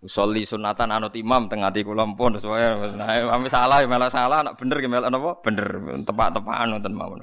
Usolli 0.00 0.48
sunatan 0.48 0.88
anut 0.96 1.12
imam 1.12 1.44
tengah 1.44 1.68
ati 1.68 1.84
kula 1.84 2.08
pun 2.16 2.40
sesuai. 2.40 2.96
Nah, 2.96 3.36
salah 3.52 3.84
ya 3.84 3.86
malah 3.90 4.08
salah, 4.08 4.40
nak 4.40 4.56
bener 4.56 4.80
ya 4.80 4.88
malah 4.88 5.12
napa? 5.12 5.30
Bener, 5.44 5.68
tepak-tepakan 6.08 6.72
wonten 6.72 6.94
mawon. 6.96 7.20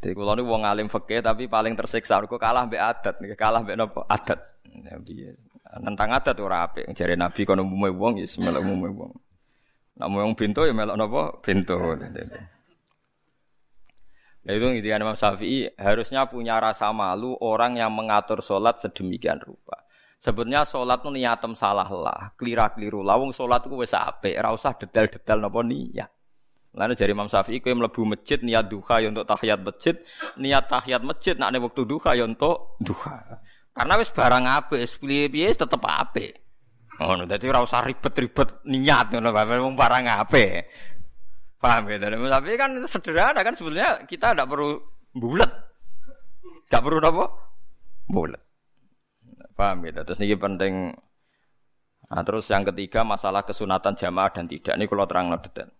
Jadi 0.00 0.16
kalau 0.16 0.32
ini 0.32 0.42
wong 0.48 0.62
alim 0.64 0.88
fakih 0.88 1.20
tapi 1.20 1.44
paling 1.44 1.76
tersiksa. 1.76 2.24
Kau 2.24 2.40
kalah 2.40 2.64
be 2.64 2.80
adat, 2.80 3.20
kalah 3.36 3.60
be 3.60 3.76
nopo 3.76 4.00
adat. 4.08 4.40
Ya, 4.72 4.96
Nentang 5.82 6.14
adat 6.14 6.38
ora 6.38 6.70
apik. 6.70 6.86
Jare 6.94 7.18
Nabi 7.18 7.42
kono 7.42 7.66
umume 7.66 7.90
wong 7.90 8.22
ya 8.22 8.26
melok 8.38 8.62
umume 8.62 8.88
wong. 8.94 9.12
Nak 9.98 10.06
wong 10.10 10.34
pintu 10.38 10.62
ya 10.66 10.74
melok 10.74 10.94
nopo 10.98 11.22
pintu. 11.42 11.74
Nah 14.44 14.52
itu 14.52 14.66
intinya 14.76 15.08
Imam 15.08 15.16
Syafi'i 15.16 15.72
harusnya 15.80 16.28
punya 16.28 16.60
rasa 16.60 16.92
malu 16.92 17.32
orang 17.40 17.80
yang 17.80 17.88
mengatur 17.90 18.44
sholat 18.44 18.76
sedemikian 18.84 19.40
rupa. 19.40 19.88
Sebetulnya 20.20 20.68
sholat 20.68 21.00
itu 21.00 21.10
niatem 21.12 21.52
salah 21.56 21.88
lah, 21.88 22.32
kelira 22.36 22.68
keliru. 22.72 23.00
Lawung 23.00 23.32
sholat 23.32 23.64
itu 23.64 23.76
wes 23.80 23.96
ape, 23.96 24.36
rasa 24.36 24.76
detail-detail 24.76 25.40
nopo 25.40 25.64
niat. 25.64 26.12
Lalu 26.74 26.92
dari 26.98 27.14
Imam 27.14 27.30
Syafi'i 27.30 27.62
kowe 27.62 27.72
mlebu 27.72 28.02
masjid 28.04 28.42
niat 28.42 28.66
duha 28.66 29.00
ya 29.00 29.08
untuk 29.08 29.24
tahiyat 29.30 29.60
masjid, 29.62 29.94
niat 30.36 30.66
tahiyat 30.66 31.02
masjid 31.06 31.34
nak 31.38 31.54
waktu 31.54 31.82
duha 31.86 32.10
ya 32.18 32.26
untuk 32.26 32.76
duha. 32.82 33.40
Karena 33.74 33.98
wis 33.98 34.10
barang 34.14 34.44
apik, 34.46 34.78
wis 34.78 34.94
piye-piye 34.96 35.50
tetep 35.50 35.82
apik. 35.82 36.38
Ngono, 37.02 37.26
dadi 37.26 37.50
ora 37.50 37.66
usah 37.66 37.82
ribet-ribet 37.82 38.62
niat 38.70 39.10
ngono, 39.10 39.34
wong 39.34 39.74
barang 39.74 40.04
apik. 40.06 40.70
Paham 41.58 41.90
ya? 41.90 41.98
Tapi 41.98 42.54
kan 42.54 42.70
sederhana 42.86 43.40
kan 43.42 43.58
sebenarnya 43.58 44.06
kita 44.06 44.30
tidak 44.30 44.46
perlu 44.46 44.78
bulat. 45.10 45.50
Tidak 46.70 46.80
perlu 46.80 47.02
apa? 47.02 47.24
Bulat. 48.06 48.42
Paham 49.58 49.82
ya? 49.90 50.06
Terus 50.06 50.22
ini 50.22 50.38
penting. 50.38 50.94
Nah, 52.04 52.22
terus 52.22 52.46
yang 52.52 52.62
ketiga 52.62 53.02
masalah 53.02 53.42
kesunatan 53.42 53.98
jamaah 53.98 54.30
dan 54.30 54.46
tidak. 54.46 54.78
Ini 54.78 54.86
kalau 54.86 55.08
terang 55.08 55.34
detail 55.40 55.72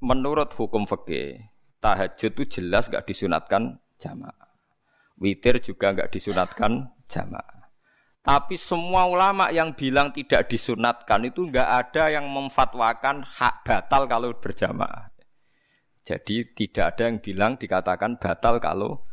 menurut 0.00 0.56
hukum 0.56 0.88
fikih 0.88 1.44
tahajud 1.84 2.32
itu 2.32 2.44
jelas 2.48 2.88
gak 2.88 3.04
disunatkan 3.04 3.76
jamaah. 4.00 4.39
Witir 5.20 5.60
juga 5.60 5.92
gak 5.92 6.16
disunatkan 6.16 6.88
jamaah. 7.04 7.60
Tapi 8.20 8.56
semua 8.60 9.08
ulama 9.08 9.48
yang 9.48 9.72
bilang 9.72 10.12
tidak 10.12 10.52
disunatkan 10.52 11.24
itu 11.24 11.48
nggak 11.48 11.68
ada 11.88 12.12
yang 12.12 12.28
memfatwakan 12.28 13.24
hak 13.24 13.64
batal 13.64 14.04
kalau 14.04 14.36
berjamaah. 14.36 15.08
Jadi 16.04 16.52
tidak 16.52 16.96
ada 16.96 17.08
yang 17.08 17.18
bilang 17.24 17.56
dikatakan 17.56 18.20
batal 18.20 18.60
kalau 18.60 19.08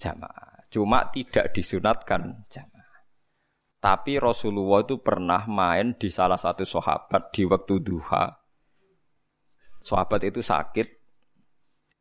jamaah. 0.00 0.64
Cuma 0.72 1.08
tidak 1.12 1.52
disunatkan 1.52 2.48
jamaah. 2.48 3.00
Tapi 3.76 4.16
Rasulullah 4.16 4.88
itu 4.88 5.04
pernah 5.04 5.44
main 5.44 5.92
di 5.92 6.08
salah 6.08 6.40
satu 6.40 6.64
sahabat 6.64 7.36
di 7.36 7.44
waktu 7.44 7.76
duha 7.84 8.46
sahabat 9.86 10.26
itu 10.26 10.42
sakit 10.42 10.95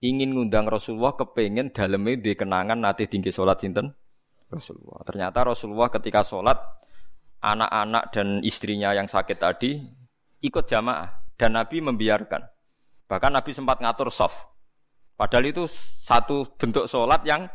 ingin 0.04 0.36
ngundang 0.36 0.68
Rasulullah 0.68 1.16
kepengen 1.16 1.72
dalamnya 1.72 2.20
di 2.20 2.32
kenangan 2.36 2.80
nanti 2.80 3.08
tinggi 3.08 3.32
sholat 3.32 3.62
sinten 3.64 3.92
Rasulullah. 4.52 5.02
Ternyata 5.08 5.46
Rasulullah 5.48 5.90
ketika 5.92 6.24
sholat 6.24 6.58
anak-anak 7.40 8.04
dan 8.12 8.28
istrinya 8.42 8.92
yang 8.92 9.06
sakit 9.06 9.38
tadi 9.38 9.80
ikut 10.42 10.66
jamaah 10.66 11.36
dan 11.38 11.56
Nabi 11.56 11.84
membiarkan. 11.84 12.42
Bahkan 13.06 13.32
Nabi 13.38 13.52
sempat 13.54 13.80
ngatur 13.80 14.10
soft. 14.10 14.38
Padahal 15.16 15.48
itu 15.48 15.64
satu 16.02 16.50
bentuk 16.60 16.92
sholat 16.92 17.24
yang 17.24 17.48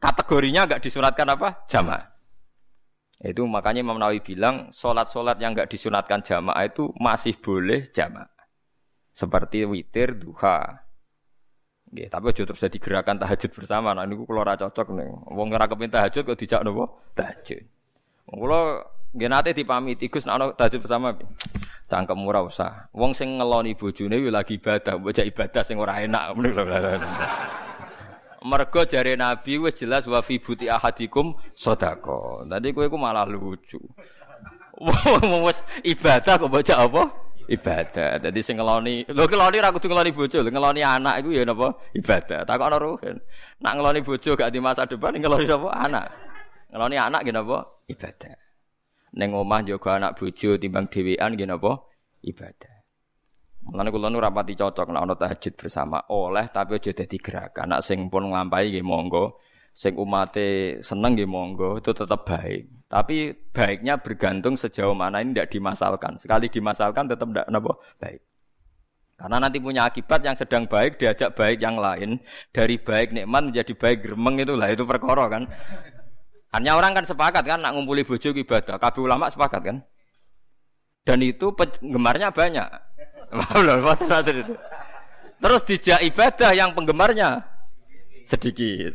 kategorinya 0.00 0.64
nggak 0.64 0.80
disunatkan 0.80 1.28
apa 1.34 1.66
jamaah. 1.68 2.14
Itu 3.24 3.44
makanya 3.48 3.80
Imam 3.80 3.96
Nawawi 3.96 4.20
bilang 4.20 4.68
sholat-sholat 4.68 5.40
yang 5.40 5.56
nggak 5.56 5.72
disunatkan 5.72 6.20
jamaah 6.20 6.64
itu 6.64 6.92
masih 7.00 7.36
boleh 7.40 7.88
jamaah 7.92 8.28
seperti 9.14 9.64
witir 9.64 10.18
duha. 10.18 10.83
Nggih, 11.94 12.10
tapi 12.10 12.34
aja 12.34 12.42
terus 12.42 12.58
jadi 12.58 12.78
gerakan 12.82 13.22
tahajud 13.22 13.54
bersama. 13.54 13.94
Nah 13.94 14.02
niku 14.02 14.26
kula 14.26 14.42
ora 14.42 14.58
cocok 14.58 14.98
nih. 14.98 15.14
Wong 15.30 15.54
ora 15.54 15.70
kepin 15.70 15.94
tahajud 15.94 16.26
kok 16.26 16.34
dijak 16.34 16.66
napa? 16.66 16.90
Tahajud. 17.14 17.62
Wong 18.34 18.38
kula 18.42 18.82
nggih 19.14 19.30
nate 19.30 19.54
dipamiti 19.54 20.10
Gus 20.10 20.26
tahajud 20.26 20.82
bersama. 20.82 21.14
Cangkem 21.86 22.18
ora 22.26 22.42
usah. 22.42 22.90
Wong 22.90 23.14
sing 23.14 23.38
ngeloni 23.38 23.78
bojone 23.78 24.18
lagi 24.26 24.58
ibadah, 24.58 24.98
mbok 24.98 25.22
ibadah 25.22 25.62
sing 25.62 25.78
ora 25.78 26.02
enak. 26.02 26.34
Mergo 28.50 28.82
jare 28.84 29.14
Nabi 29.14 29.62
wis 29.62 29.78
jelas 29.78 30.10
wa 30.10 30.18
fi 30.18 30.42
buti 30.42 30.66
ahadikum 30.66 31.38
sedekah. 31.54 32.42
Tadi 32.50 32.74
kowe 32.74 32.90
iku 32.90 32.98
malah 32.98 33.22
lucu. 33.22 33.78
Wong 34.82 35.46
wis 35.46 35.62
ibadah 35.86 36.42
kok 36.42 36.50
baca 36.50 36.74
apa? 36.74 37.23
Ibadah. 37.48 38.20
Jadi 38.20 38.40
sing 38.40 38.56
ngeloni, 38.56 39.08
lho 39.08 39.24
ngeloni 39.24 39.58
ra 39.60 39.70
kudu 39.74 39.86
ngeloni 39.90 40.10
bojo, 40.14 40.38
ngeloni 40.44 40.80
anak 40.80 41.20
iku 41.20 41.30
ya 41.34 41.42
napa? 41.44 41.74
Ibadah. 41.92 42.40
Takok 42.48 42.66
ana 42.66 42.78
ruhen. 42.80 43.16
Nak 43.60 43.72
ngeloni 43.76 44.00
bojo 44.00 44.30
gak 44.36 44.50
di 44.50 44.58
masa 44.60 44.88
depan 44.88 45.16
ngeloni 45.16 45.46
napa? 45.48 45.68
Anak. 45.72 46.06
Ngeloni 46.72 46.96
anak 46.96 47.20
nggih 47.22 47.34
napa? 47.34 47.58
Ibadah. 47.90 48.34
Ning 49.14 49.30
omah 49.30 49.60
jaga 49.62 49.90
anak 50.00 50.12
bojo 50.18 50.58
timbang 50.58 50.86
dhewean 50.90 51.30
nggih 51.36 51.48
napa? 51.48 51.72
Ibadah. 52.24 52.74
Mulane 53.64 53.88
kula 53.88 54.12
nu 54.12 54.20
rapati 54.20 54.52
cocok 54.52 54.92
nek 54.92 55.02
ana 55.08 55.14
tahajud 55.16 55.56
bersama 55.56 55.96
oleh 56.12 56.52
tapi 56.52 56.76
aja 56.76 56.92
dadi 56.92 57.16
gerakan. 57.16 57.72
Nak 57.72 57.80
sing 57.80 58.12
pun 58.12 58.28
nglampahi 58.28 58.76
nggih 58.76 58.84
monggo. 58.84 59.40
Sing 59.74 59.98
umate 59.98 60.78
seneng 60.86 61.18
nggih 61.18 61.26
monggo, 61.26 61.82
itu 61.82 61.90
tetap 61.90 62.22
baik. 62.22 62.86
Tapi 62.86 63.34
baiknya 63.50 63.98
bergantung 63.98 64.54
sejauh 64.54 64.94
mana 64.94 65.18
ini 65.18 65.34
tidak 65.34 65.50
dimasalkan. 65.50 66.14
Sekali 66.14 66.46
dimasalkan 66.46 67.10
tetap 67.10 67.26
tidak 67.26 67.50
napa 67.50 67.74
baik. 67.98 68.22
Karena 69.18 69.36
nanti 69.42 69.58
punya 69.58 69.86
akibat 69.86 70.22
yang 70.22 70.38
sedang 70.38 70.70
baik 70.70 70.98
diajak 70.98 71.34
baik 71.34 71.58
yang 71.58 71.78
lain 71.78 72.22
dari 72.50 72.78
baik 72.78 73.14
nikmat 73.14 73.50
menjadi 73.50 73.72
baik 73.74 73.98
gremeng 74.06 74.42
itulah 74.42 74.70
itu 74.70 74.86
perkara 74.86 75.26
kan. 75.26 75.42
Hanya 76.54 76.78
orang 76.78 76.94
kan 76.94 77.02
sepakat 77.02 77.42
kan 77.42 77.58
nak 77.58 77.74
ngumpuli 77.74 78.06
bojo 78.06 78.30
ibadah. 78.30 78.78
Kabeh 78.78 79.02
ulama 79.02 79.26
sepakat 79.26 79.62
kan. 79.62 79.76
Dan 81.02 81.18
itu 81.22 81.50
penggemarnya 81.50 82.30
banyak. 82.30 82.68
Terus 85.42 85.62
dijak 85.66 86.00
ibadah 86.06 86.50
yang 86.54 86.70
penggemarnya 86.78 87.42
sedikit. 88.30 88.94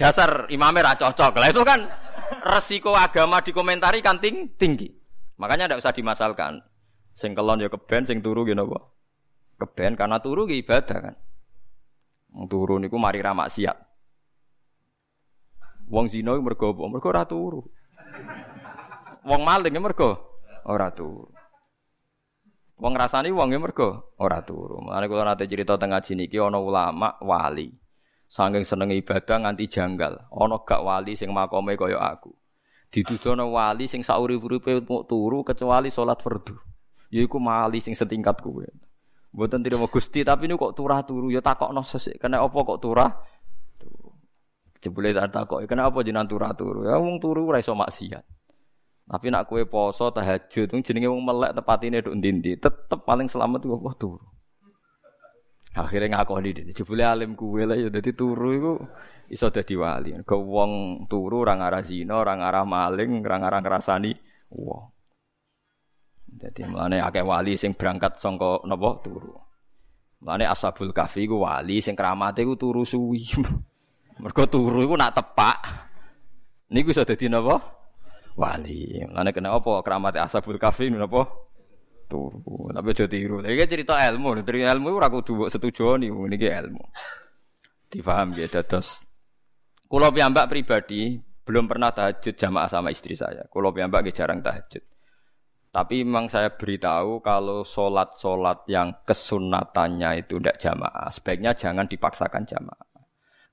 Dasar 0.00 0.48
imamnya 0.48 0.96
cocok 0.96 1.36
lah 1.36 1.52
itu 1.52 1.60
kan 1.60 1.84
resiko 2.48 2.96
agama 2.96 3.44
dikomentari 3.44 4.00
kan 4.00 4.16
ting 4.16 4.56
tinggi. 4.56 4.88
Makanya 5.36 5.68
tidak 5.68 5.80
usah 5.84 5.92
dimasalkan. 5.92 6.64
Sing 7.16 7.36
kelon 7.36 7.60
ya 7.60 7.68
keben, 7.68 8.08
sing 8.08 8.24
turu 8.24 8.48
gitu 8.48 8.56
apa? 8.56 8.80
Keben 9.60 9.92
karena 9.96 10.20
turu 10.24 10.48
ya 10.48 10.56
ibadah 10.56 10.98
kan. 11.10 11.14
Turu 12.48 12.80
niku 12.80 12.96
mari 12.96 13.20
ra 13.20 13.36
maksiat. 13.36 13.76
Wong 15.90 16.06
iku 16.06 16.40
mergo 16.40 16.66
apa? 16.70 16.82
Mergo 16.86 17.10
turu. 17.26 17.60
Wong 19.26 19.40
maling 19.44 19.74
mergo 19.76 20.40
ora 20.64 20.88
turu. 20.94 21.28
Wong 22.80 22.92
ngrasani 22.96 23.28
wong 23.34 23.52
ya 23.52 23.58
mergo 23.60 24.16
ora 24.16 24.40
turu. 24.40 24.80
Mulane 24.80 25.04
kula 25.10 25.24
nate 25.28 25.44
cerita 25.44 25.76
teng 25.76 25.92
ngaji 25.92 26.12
niki 26.16 26.40
ana 26.40 26.56
ulama 26.56 27.20
wali. 27.20 27.79
Saking 28.30 28.62
senenge 28.62 28.94
ibadah 28.94 29.42
nganti 29.42 29.66
janggal. 29.66 30.30
Ana 30.30 30.62
gak 30.62 30.86
wali 30.86 31.18
sing 31.18 31.34
makome 31.34 31.74
kaya 31.74 31.98
aku. 31.98 32.30
Didudono 32.94 33.50
wali 33.50 33.90
sing 33.90 34.06
saurip-uripe 34.06 34.86
turu 34.86 35.42
kecuali 35.42 35.90
salat 35.90 36.22
fardu. 36.22 36.54
Yaiku 37.10 37.42
wali 37.42 37.82
sing 37.82 37.98
setingkat 37.98 38.38
kuwe. 38.38 38.70
Mboten 39.34 39.62
tidak 39.62 39.78
mau 39.78 39.90
Gusti, 39.90 40.26
tapi 40.26 40.50
ini 40.50 40.58
kok 40.58 40.74
turah 40.74 41.02
turu 41.06 41.30
ya 41.30 41.42
takokno 41.42 41.82
sesik. 41.82 42.18
Kena 42.18 42.42
apa 42.42 42.58
kok 42.66 42.78
turah? 42.82 43.10
Jebule 44.80 45.14
tak 45.14 45.30
takok, 45.30 45.66
kena 45.66 45.86
apa 45.86 46.02
jenengan 46.02 46.26
turah 46.26 46.50
turu? 46.54 46.86
Ya 46.86 46.98
wong 46.98 47.22
turu 47.22 47.50
ora 47.50 47.62
iso 47.62 47.74
maksiat. 47.74 48.24
Tapi 49.10 49.26
nak 49.28 49.50
kue 49.50 49.66
poso 49.66 50.10
tahajud, 50.14 50.70
jenenge 50.70 51.10
wong 51.10 51.22
melek 51.22 51.52
tepatine 51.58 51.98
nduk 51.98 52.14
ndi 52.14 52.58
tetep 52.58 53.02
paling 53.02 53.26
selamat 53.26 53.66
apa 53.66 53.90
turu. 53.98 54.22
Akhirnya 55.70 56.18
ngakoni 56.18 56.50
dene. 56.50 56.70
Jebule 56.74 57.06
alim 57.06 57.38
kuwe 57.38 57.62
lah 57.62 57.78
ya 57.78 57.86
dadi 57.86 58.10
turu 58.10 58.48
iku 58.50 58.72
iso 59.30 59.54
dadi 59.54 59.78
wali. 59.78 60.10
Ke 60.26 60.34
wong 60.34 61.04
turu 61.06 61.46
ora 61.46 61.54
ngarah 61.54 61.82
zina, 61.86 62.18
ora 62.18 62.34
ngarah 62.34 62.66
maling, 62.66 63.22
ora 63.22 63.36
ngarah 63.38 63.60
ngrasani 63.62 64.12
wong. 64.50 64.84
Jadi 66.30 66.62
mulane 66.66 66.98
akeh 66.98 67.22
wali 67.22 67.54
sing 67.54 67.78
berangkat 67.78 68.18
sangka 68.18 68.66
napa 68.66 68.98
turu. 69.02 69.34
Mulane 70.20 70.44
Ashabul 70.50 70.90
Kahfi 70.90 71.30
ku 71.30 71.42
wali 71.42 71.78
sing 71.78 71.94
keramate 71.94 72.42
ku 72.42 72.58
turu 72.58 72.82
suwi. 72.82 73.22
Mergo 74.22 74.44
turu 74.50 74.82
iku 74.82 74.94
nak 74.98 75.14
tepak. 75.16 75.58
Niku 76.70 76.90
iso 76.90 77.06
dadi 77.06 77.30
napa? 77.30 77.62
Wali. 78.34 79.06
Mulane 79.06 79.30
kena 79.30 79.54
apa 79.54 79.82
keramate 79.86 80.18
Ashabul 80.18 80.58
Kahfi 80.58 80.90
napa? 80.90 81.49
Turu. 82.10 82.74
Tapi 82.74 82.90
aja 82.90 83.06
tiru. 83.06 83.38
Iki 83.38 83.66
cerita 83.70 83.94
ilmu, 84.10 84.42
dari 84.42 84.66
ilmu 84.66 84.98
ora 84.98 85.06
kudu 85.06 85.46
setuju 85.46 85.94
niku 86.02 86.26
niki 86.26 86.50
ilmu. 86.50 86.82
Difaham 87.90 88.34
ya 88.34 88.46
dados 88.50 89.02
Kulo 89.90 90.14
piyambak 90.14 90.46
pribadi 90.46 91.18
belum 91.42 91.66
pernah 91.66 91.90
tahajud 91.90 92.38
jamaah 92.38 92.70
sama 92.70 92.94
istri 92.94 93.18
saya. 93.18 93.42
Kulo 93.50 93.74
piyambak 93.74 94.06
jarang 94.14 94.38
tahajud. 94.38 94.86
Tapi 95.70 96.02
memang 96.06 96.30
saya 96.30 96.54
beritahu 96.54 97.18
kalau 97.22 97.66
sholat-sholat 97.66 98.66
yang 98.70 99.02
kesunatannya 99.06 100.26
itu 100.26 100.38
tidak 100.38 100.58
jamaah, 100.62 101.06
sebaiknya 101.14 101.54
jangan 101.54 101.86
dipaksakan 101.86 102.42
jamaah. 102.42 102.90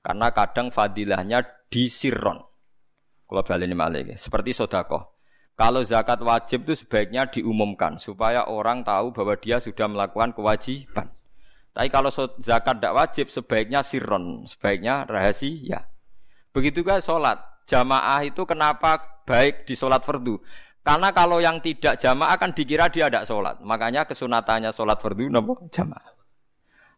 Karena 0.02 0.30
kadang 0.30 0.70
fadilahnya 0.70 1.42
disirron. 1.70 2.38
Kalau 3.26 3.42
balik 3.42 3.66
ini 3.66 3.74
malah 3.74 4.14
seperti 4.14 4.54
sodakoh. 4.54 5.17
Kalau 5.58 5.82
zakat 5.82 6.22
wajib 6.22 6.70
itu 6.70 6.86
sebaiknya 6.86 7.26
diumumkan 7.26 7.98
supaya 7.98 8.46
orang 8.46 8.86
tahu 8.86 9.10
bahwa 9.10 9.34
dia 9.34 9.58
sudah 9.58 9.90
melakukan 9.90 10.30
kewajiban. 10.30 11.10
Tapi 11.74 11.88
kalau 11.90 12.14
zakat 12.38 12.78
tidak 12.78 12.94
wajib 12.94 13.26
sebaiknya 13.26 13.82
sirron, 13.82 14.46
sebaiknya 14.46 15.02
rahasia. 15.10 15.90
Begitu 16.54 16.86
juga 16.86 17.02
sholat. 17.02 17.42
Jamaah 17.66 18.22
itu 18.22 18.46
kenapa 18.46 19.02
baik 19.26 19.66
di 19.66 19.74
sholat 19.74 20.06
fardu? 20.06 20.38
Karena 20.86 21.10
kalau 21.10 21.42
yang 21.42 21.58
tidak 21.58 21.98
jamaah 21.98 22.38
akan 22.38 22.54
dikira 22.54 22.86
dia 22.86 23.10
tidak 23.10 23.26
sholat. 23.26 23.58
Makanya 23.58 24.06
kesunatannya 24.06 24.70
sholat 24.70 25.02
fardu 25.02 25.26
nopo 25.26 25.66
jamaah. 25.74 26.14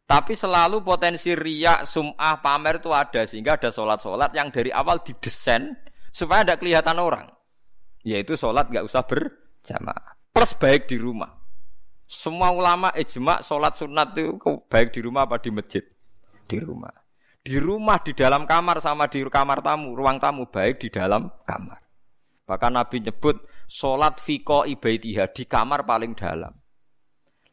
Tapi 0.04 0.34
selalu 0.34 0.82
potensi 0.82 1.32
riak, 1.38 1.86
sum'ah, 1.86 2.42
pamer 2.42 2.82
itu 2.82 2.90
ada. 2.90 3.22
Sehingga 3.22 3.56
ada 3.56 3.70
sholat-sholat 3.70 4.34
yang 4.34 4.50
dari 4.50 4.74
awal 4.74 5.00
didesain 5.06 5.70
supaya 6.10 6.42
tidak 6.42 6.66
kelihatan 6.66 6.98
orang. 6.98 7.30
Yaitu 8.06 8.36
sholat 8.36 8.72
nggak 8.72 8.86
usah 8.86 9.04
berjamaah. 9.04 10.16
Plus 10.32 10.52
baik 10.56 10.88
di 10.88 10.96
rumah. 10.96 11.40
Semua 12.10 12.50
ulama 12.50 12.90
ijma 12.96 13.44
sholat 13.44 13.78
sunat 13.78 14.18
itu 14.18 14.34
baik 14.66 14.90
di 14.90 15.00
rumah 15.04 15.30
apa 15.30 15.38
di 15.38 15.54
masjid? 15.54 15.84
Di 16.50 16.58
rumah. 16.58 16.90
Di 17.40 17.56
rumah, 17.56 17.96
di 18.04 18.12
dalam 18.12 18.44
kamar 18.44 18.84
sama 18.84 19.08
di 19.08 19.24
kamar 19.24 19.64
tamu, 19.64 19.96
ruang 19.96 20.20
tamu 20.20 20.44
baik 20.50 20.76
di 20.76 20.88
dalam 20.92 21.30
kamar. 21.48 21.80
Bahkan 22.44 22.72
Nabi 22.74 23.00
nyebut 23.00 23.40
sholat 23.64 24.20
fiko 24.20 24.66
ibaitiha 24.66 25.30
di 25.32 25.48
kamar 25.48 25.86
paling 25.86 26.12
dalam. 26.12 26.52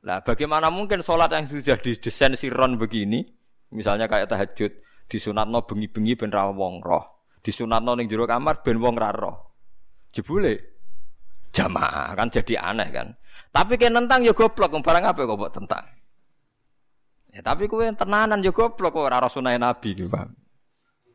Nah, 0.03 0.19
bagaimana 0.25 0.67
mungkin 0.73 1.05
sholat 1.05 1.31
yang 1.31 1.47
sudah 1.47 1.77
didesain 1.79 2.35
siron 2.35 2.75
begini, 2.75 3.23
misalnya 3.71 4.09
kayak 4.09 4.27
tahajud, 4.27 4.71
no 5.47 5.59
bengi-bengi 5.63 6.17
ben 6.17 6.33
ra 6.33 6.51
wong 6.51 6.83
roh, 6.83 7.23
no 7.67 7.91
ning 7.95 8.09
jero 8.09 8.25
kamar 8.27 8.65
ben 8.65 8.81
wong 8.81 8.97
roh. 8.97 9.55
Jebule 10.15 10.53
jamaah 11.51 12.13
kan 12.13 12.27
jadi 12.29 12.59
aneh 12.61 12.89
kan. 12.93 13.07
Tapi 13.51 13.79
kayak 13.79 13.93
nentang 13.95 14.21
ya 14.21 14.35
goblok, 14.35 14.69
barang 14.69 15.03
apa 15.07 15.25
kok 15.25 15.39
buat 15.39 15.53
tentang. 15.55 15.85
Ya, 17.33 17.41
tapi 17.41 17.65
kue 17.65 17.89
tenanan 17.93 18.41
ya 18.45 18.53
goblok 18.53 18.93
kok 18.93 19.07
ora 19.09 19.29
sunai 19.29 19.57
Nabi 19.57 19.97
gitu, 19.97 20.09
Bang. 20.09 20.33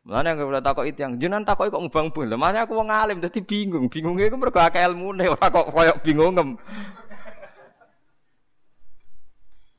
Mulane 0.03 0.35
yang 0.35 0.43
boleh 0.43 0.59
takok 0.59 0.83
itu 0.83 0.99
yang 0.99 1.15
jenengan 1.15 1.47
takok 1.47 1.71
kok 1.71 1.79
ngubang 1.79 2.11
pun. 2.11 2.27
Lemahnya 2.27 2.67
aku 2.67 2.75
wong 2.75 2.91
alim 2.91 3.23
dadi 3.23 3.39
bingung. 3.39 3.87
Bingungnya 3.87 4.27
iku 4.27 4.35
mergo 4.35 4.59
akeh 4.59 4.83
ilmune 4.83 5.31
ora 5.31 5.47
kok 5.47 5.71
koyok 5.71 5.97
bingung. 6.03 6.59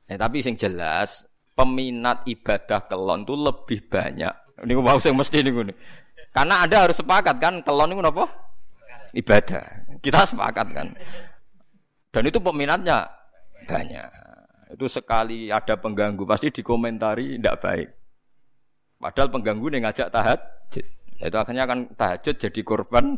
Eh 0.09 0.17
tapi 0.17 0.41
sing 0.41 0.57
jelas 0.57 1.29
peminat 1.53 2.25
ibadah 2.25 2.89
kelon 2.89 3.29
itu 3.29 3.37
lebih 3.37 3.85
banyak. 3.85 4.33
Ini 4.65 4.73
mau 4.81 4.97
sing 4.97 5.13
mesti 5.13 5.45
niku 5.45 5.61
nih. 5.61 5.77
Karena 6.33 6.65
Anda 6.65 6.89
harus 6.89 6.97
sepakat 6.97 7.37
kan 7.37 7.61
kelon 7.61 7.93
itu 7.93 8.01
apa? 8.01 8.25
Ibadah. 9.15 9.65
Kita 10.03 10.27
sepakat 10.27 10.67
kan. 10.75 10.89
Dan 12.11 12.23
itu 12.27 12.39
peminatnya 12.43 13.07
banyak. 13.67 14.09
Itu 14.75 14.91
sekali 14.91 15.55
ada 15.55 15.79
pengganggu 15.79 16.27
pasti 16.27 16.51
dikomentari 16.51 17.39
tidak 17.39 17.63
baik. 17.63 17.89
Padahal 18.99 19.31
pengganggu 19.31 19.67
nih 19.71 19.81
ngajak 19.87 20.09
tahajud. 20.11 20.87
Itu 21.15 21.37
akhirnya 21.39 21.63
akan 21.63 21.95
tahajud 21.95 22.35
jadi 22.43 22.61
korban 22.67 23.15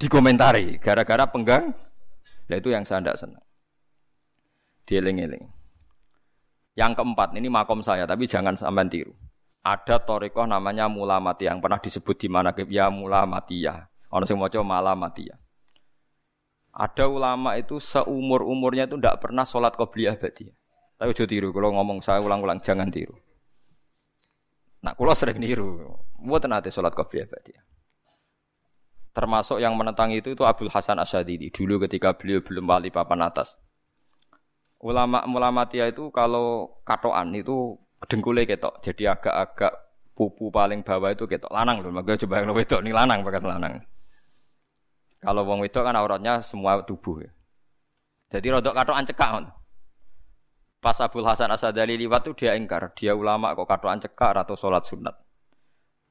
dikomentari 0.00 0.80
gara-gara 0.80 1.28
penggang. 1.28 1.76
Nah 2.48 2.56
itu 2.56 2.72
yang 2.72 2.88
saya 2.88 3.04
tidak 3.04 3.20
senang. 3.20 3.44
Dieling-eling. 4.88 5.44
Yang 6.72 6.92
keempat 6.96 7.36
ini 7.36 7.52
makom 7.52 7.84
saya 7.84 8.08
tapi 8.08 8.24
jangan 8.24 8.56
sampai 8.56 8.88
tiru. 8.88 9.12
Ada 9.62 10.02
torikoh 10.02 10.48
namanya 10.48 10.88
mulamati 10.88 11.46
yang 11.46 11.60
pernah 11.62 11.78
disebut 11.78 12.16
di 12.18 12.26
mana 12.32 12.50
ya 12.66 12.88
mulamatiyah. 12.88 13.91
Orang 14.12 14.28
yang 14.28 14.38
mau 14.44 14.48
malamatiyah. 14.76 15.40
Ada 16.72 17.08
ulama 17.08 17.56
itu 17.56 17.80
seumur 17.80 18.44
umurnya 18.44 18.84
itu 18.84 19.00
tidak 19.00 19.24
pernah 19.24 19.44
sholat 19.44 19.72
qobliyah 19.72 20.20
badiyah. 20.20 20.52
Tapi 21.00 21.16
jauh 21.16 21.28
tiru. 21.28 21.48
Kalau 21.52 21.72
ngomong 21.72 22.04
saya 22.04 22.20
ulang-ulang 22.20 22.60
jangan 22.60 22.92
tiru. 22.92 23.16
Nah, 24.84 24.92
kalau 24.92 25.14
sering 25.16 25.40
niru, 25.40 25.96
buat 26.20 26.44
nanti 26.44 26.68
sholat 26.68 26.92
qobliyah 26.92 27.28
dia. 27.40 27.60
Termasuk 29.12 29.60
yang 29.60 29.76
menentang 29.76 30.12
itu 30.12 30.32
itu 30.32 30.44
Abdul 30.44 30.72
Hasan 30.72 30.96
Asyadidi 30.96 31.52
dulu 31.52 31.84
ketika 31.84 32.16
beliau 32.16 32.40
belum 32.40 32.64
wali 32.64 32.88
papan 32.88 33.28
atas. 33.28 33.60
Ulama 34.80 35.22
ulama 35.28 35.68
tia 35.68 35.92
itu 35.92 36.08
kalau 36.10 36.80
katoan 36.82 37.36
itu 37.36 37.76
dengkulnya 38.08 38.48
ketok, 38.48 38.80
jadi 38.82 39.14
agak-agak 39.14 39.72
pupu 40.16 40.48
paling 40.48 40.80
bawah 40.80 41.12
itu 41.12 41.28
ketok 41.28 41.52
lanang 41.52 41.84
loh. 41.84 41.92
Maka 41.92 42.16
coba 42.24 42.40
yang 42.40 42.56
wedok 42.56 42.80
ini 42.80 42.90
lanang 42.90 43.20
pakai 43.20 43.44
lanang. 43.44 43.84
Kalau 45.22 45.46
wong 45.46 45.62
wedok 45.62 45.86
kan 45.86 45.94
auratnya 45.94 46.42
semua 46.42 46.82
tubuh 46.82 47.22
ya. 47.22 47.30
Jadi 48.34 48.46
rodok 48.50 48.74
katoan 48.74 49.06
cekak. 49.06 49.54
Pas 50.82 50.98
Abdul 50.98 51.22
Hasan 51.22 51.54
Asadali 51.54 51.94
liwat 51.94 52.26
tuh 52.26 52.34
dia 52.34 52.58
ingkar, 52.58 52.90
dia 52.98 53.14
ulama 53.14 53.54
kok 53.54 53.70
katoan 53.70 54.02
cekar 54.02 54.34
atau 54.34 54.58
sholat 54.58 54.82
sunat. 54.82 55.14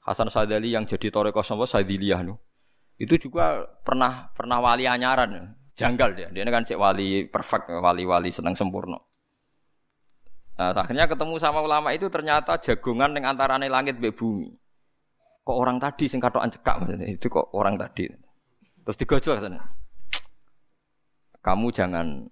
Hasan 0.07 0.31
Asadali 0.31 0.71
yang 0.71 0.87
jadi 0.87 1.11
toreko 1.11 1.43
sama 1.43 1.67
Sadiliyah 1.67 2.23
nu, 2.23 2.39
itu 2.95 3.19
juga 3.19 3.67
pernah 3.83 4.31
pernah 4.31 4.63
wali 4.63 4.87
anyaran, 4.87 5.59
janggal 5.75 6.15
dia. 6.15 6.31
Dia 6.31 6.47
kan 6.47 6.63
cek 6.63 6.79
wali 6.79 7.27
perfect, 7.27 7.67
wali-wali 7.67 8.31
senang 8.31 8.55
sempurna. 8.55 8.95
Nah, 10.55 10.71
akhirnya 10.71 11.09
ketemu 11.09 11.35
sama 11.35 11.59
ulama 11.59 11.91
itu 11.91 12.07
ternyata 12.07 12.55
jagungan 12.63 13.11
yang 13.17 13.35
antarane 13.35 13.67
langit 13.67 13.99
be 13.99 14.15
bumi. 14.15 14.55
Kok 15.41 15.57
orang 15.57 15.83
tadi 15.83 16.07
sing 16.07 16.23
katoan 16.23 16.47
cekak 16.47 16.79
maksudnya 16.79 17.11
itu 17.11 17.27
kok 17.27 17.51
orang 17.57 17.75
tadi. 17.75 18.07
Terus 18.85 18.97
digojol 18.97 19.37
sana. 19.37 19.61
Kamu 21.41 21.73
jangan 21.73 22.29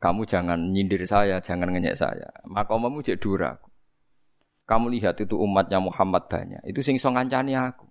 kamu 0.00 0.24
jangan 0.24 0.58
nyindir 0.72 1.04
saya, 1.04 1.38
jangan 1.44 1.70
ngenyek 1.70 1.98
saya. 1.98 2.32
Maka 2.48 2.72
omamu 2.72 3.04
cek 3.04 3.20
dura. 3.20 3.52
Kamu 4.64 4.88
lihat 4.96 5.20
itu 5.20 5.36
umatnya 5.36 5.82
Muhammad 5.82 6.30
banyak. 6.30 6.62
Itu 6.64 6.80
sing 6.80 6.96
song 6.96 7.18
ngancani 7.18 7.58
aku. 7.58 7.90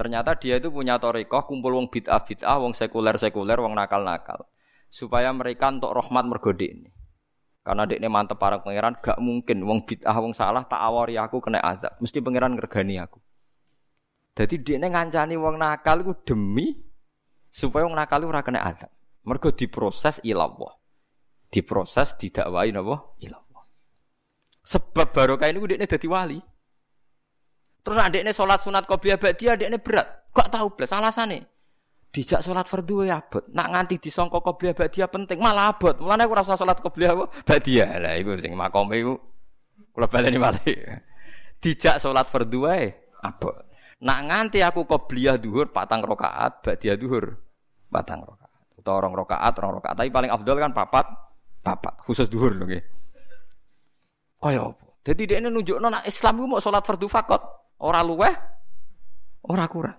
Ternyata 0.00 0.32
dia 0.40 0.56
itu 0.56 0.72
punya 0.72 0.96
torikoh, 0.96 1.44
kumpul 1.44 1.76
wong 1.76 1.92
bid'ah 1.92 2.24
bid'ah, 2.24 2.56
wong 2.56 2.72
sekuler 2.72 3.20
sekuler, 3.20 3.60
wong 3.60 3.76
nakal 3.76 4.00
nakal, 4.00 4.48
supaya 4.88 5.28
mereka 5.28 5.68
untuk 5.68 5.92
rahmat 5.92 6.24
mergode 6.24 6.64
ini. 6.64 6.88
Karena 7.60 7.84
dek 7.84 8.00
ini 8.00 8.08
mantep 8.08 8.40
para 8.40 8.64
pangeran, 8.64 8.96
gak 8.96 9.20
mungkin 9.20 9.60
wong 9.60 9.84
bid'ah 9.84 10.16
wong 10.16 10.32
salah 10.32 10.64
tak 10.64 10.80
awari 10.80 11.20
aku 11.20 11.44
kena 11.44 11.60
azab. 11.60 11.92
Mesti 12.00 12.24
pangeran 12.24 12.56
ngergani 12.56 12.96
aku. 12.96 13.20
Jadi 14.40 14.56
dia 14.64 14.80
ngancani 14.80 15.36
wong 15.36 15.60
nakal 15.60 16.00
iku 16.00 16.16
demi 16.24 16.72
supaya 17.52 17.84
wong 17.84 17.92
nakal 17.92 18.24
ora 18.24 18.40
kena 18.40 18.64
adab. 18.64 18.88
Mergo 19.28 19.52
diproses 19.52 20.16
ilallah. 20.24 20.72
Diproses 21.52 22.16
didakwai 22.16 22.72
napa? 22.72 23.20
Ilallah. 23.20 23.64
Sebab 24.64 25.12
barokah 25.12 25.44
ini 25.44 25.60
dekne 25.60 25.84
dadi 25.84 26.08
wali. 26.08 26.40
Terus 27.84 28.00
adekne 28.00 28.32
salat 28.32 28.64
sunat 28.64 28.88
qobliyah 28.88 29.20
ba'diyah 29.20 29.60
adekne 29.60 29.76
berat. 29.76 30.08
Gak 30.32 30.48
tahu 30.48 30.72
blas 30.72 30.92
alasane. 30.96 31.44
Dijak 32.08 32.40
salat 32.40 32.64
fardu 32.64 33.04
ya 33.04 33.20
abot. 33.20 33.44
Nak 33.52 33.68
nganti 33.76 34.00
disangka 34.08 34.40
qobliyah 34.40 34.72
ba'diyah 34.72 35.08
penting 35.12 35.36
malah 35.36 35.76
abot. 35.76 36.00
Mulane 36.00 36.24
aku 36.24 36.32
ora 36.32 36.48
usah 36.48 36.56
salat 36.56 36.80
qobliyah 36.80 37.12
apa 37.12 37.28
ba'diyah. 37.44 37.88
Lah 38.00 38.16
iku 38.16 38.40
sing 38.40 38.56
makome 38.56 39.04
iku 39.04 39.20
kula 39.92 40.08
baleni 40.08 40.40
malih. 40.40 40.96
Dijak 41.60 42.00
salat 42.00 42.24
fardu 42.24 42.64
wae 42.64 42.88
abot. 43.20 43.68
Nak 44.00 44.18
nganti 44.32 44.64
aku 44.64 44.88
qobliyah 44.88 45.36
dhuwur 45.36 45.68
patang 45.68 46.00
rakaat 46.00 46.64
ba'diyah 46.64 46.96
dhuwur 46.96 47.36
patang 47.92 48.24
rakaat. 48.24 48.50
Utawa 48.80 48.98
rong 49.04 49.14
rakaat, 49.16 49.52
rong 49.60 49.72
rakaat. 49.76 49.96
Tapi 50.00 50.08
paling 50.08 50.32
afdal 50.32 50.56
kan 50.56 50.72
papat, 50.72 51.04
papat. 51.60 52.00
Khusus 52.08 52.32
dhuwur 52.32 52.56
lho 52.56 52.64
nggih. 52.64 52.84
Kaya 54.40 54.72
apa? 54.72 54.84
Jadi 55.04 55.22
dia 55.28 55.36
ini 55.36 55.52
nunjuk 55.52 55.76
nona 55.76 56.00
Islam 56.08 56.40
itu 56.40 56.46
mau 56.48 56.60
sholat 56.64 56.84
fardu 56.84 57.08
fakot, 57.08 57.40
orang 57.80 58.04
luweh, 58.08 58.34
orang 59.48 59.68
kurang. 59.68 59.98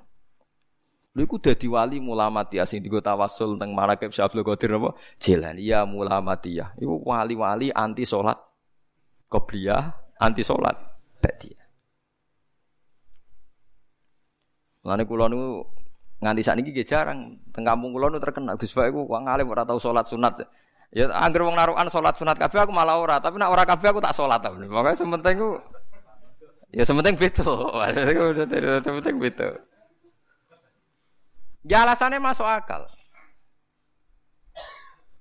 Lha 1.12 1.22
iku 1.28 1.38
dadi 1.38 1.68
wali 1.68 2.02
mulamatiyah 2.02 2.66
sing 2.66 2.80
digo 2.82 3.04
tawasul 3.04 3.60
teng 3.60 3.76
Marakib 3.76 4.16
Syabdul 4.16 4.48
Qadir 4.48 4.82
apa? 4.82 4.98
Jilan 5.20 5.60
ya 5.60 5.86
mulamatiyah. 5.86 6.80
Iku 6.80 7.06
wali-wali 7.06 7.70
anti 7.70 8.08
salat 8.08 8.40
qobliyah, 9.28 9.92
anti 10.18 10.42
salat 10.42 10.74
ba'diyah. 11.20 11.61
Lane 14.82 15.06
kula 15.06 15.30
niku 15.30 15.62
nganti 16.22 16.42
sakniki 16.46 16.70
nggih 16.74 16.88
jarang 16.88 17.38
teng 17.54 17.66
kampung 17.66 17.94
kula 17.94 18.10
niku 18.10 18.22
terkenal 18.22 18.58
Gus 18.58 18.74
Pak 18.74 18.90
iku 18.90 19.06
wong 19.06 19.30
alim 19.30 19.50
ora 19.50 19.62
tau 19.66 19.78
salat 19.78 20.10
sunat. 20.10 20.42
Ya 20.92 21.08
anggere 21.14 21.46
wong 21.48 21.56
narukan 21.56 21.88
salat 21.88 22.18
sunat 22.18 22.36
kabeh 22.36 22.68
aku 22.68 22.74
malah 22.74 23.00
ora, 23.00 23.22
tapi 23.22 23.40
nek 23.40 23.48
ora 23.48 23.64
kabeh 23.64 23.94
aku 23.94 24.02
tak 24.02 24.18
salat 24.18 24.42
ta. 24.42 24.50
Pokoke 24.52 24.98
sementing 24.98 25.38
ku 25.38 25.50
ya 26.74 26.84
sementing 26.84 27.16
beda. 27.16 27.46
Sementing 28.86 29.16
beda. 29.22 29.48
Ya 31.62 31.86
alasannya 31.86 32.18
masuk 32.18 32.46
akal. 32.46 32.90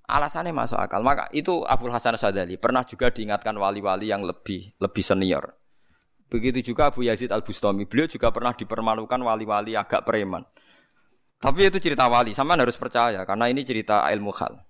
Alasannya 0.09 0.57
masuk 0.57 0.81
akal. 0.81 1.05
Maka 1.05 1.29
itu 1.37 1.63
Abdul 1.69 1.93
Hasan 1.93 2.17
Sadali 2.17 2.57
pernah 2.57 2.83
juga 2.83 3.13
diingatkan 3.13 3.53
wali-wali 3.55 4.09
yang 4.09 4.25
lebih 4.25 4.73
lebih 4.81 5.05
senior. 5.05 5.60
Begitu 6.31 6.73
juga 6.73 6.95
Abu 6.95 7.03
Yazid 7.03 7.35
Al 7.35 7.43
Bustami. 7.43 7.85
Beliau 7.91 8.07
juga 8.07 8.31
pernah 8.31 8.55
dipermalukan 8.55 9.19
wali-wali 9.19 9.75
agak 9.75 10.07
preman. 10.07 10.47
Tapi 11.43 11.67
itu 11.67 11.83
cerita 11.83 12.07
wali. 12.07 12.31
Sama 12.33 12.55
harus 12.55 12.79
percaya 12.79 13.27
karena 13.27 13.51
ini 13.51 13.67
cerita 13.67 14.07
ilmu 14.07 14.31
hal. 14.39 14.63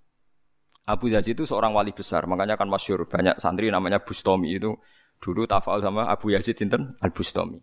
Abu 0.88 1.12
Yazid 1.12 1.36
itu 1.36 1.44
seorang 1.44 1.76
wali 1.76 1.92
besar, 1.92 2.24
makanya 2.24 2.56
kan 2.56 2.66
masyur 2.66 3.04
banyak 3.06 3.38
santri 3.38 3.68
namanya 3.68 4.00
Bustami 4.00 4.56
itu 4.56 4.74
dulu 5.20 5.44
tafal 5.44 5.84
sama 5.84 6.08
Abu 6.08 6.32
Yazid 6.32 6.56
Sinten 6.56 6.96
Al 6.98 7.12
Bustami. 7.12 7.60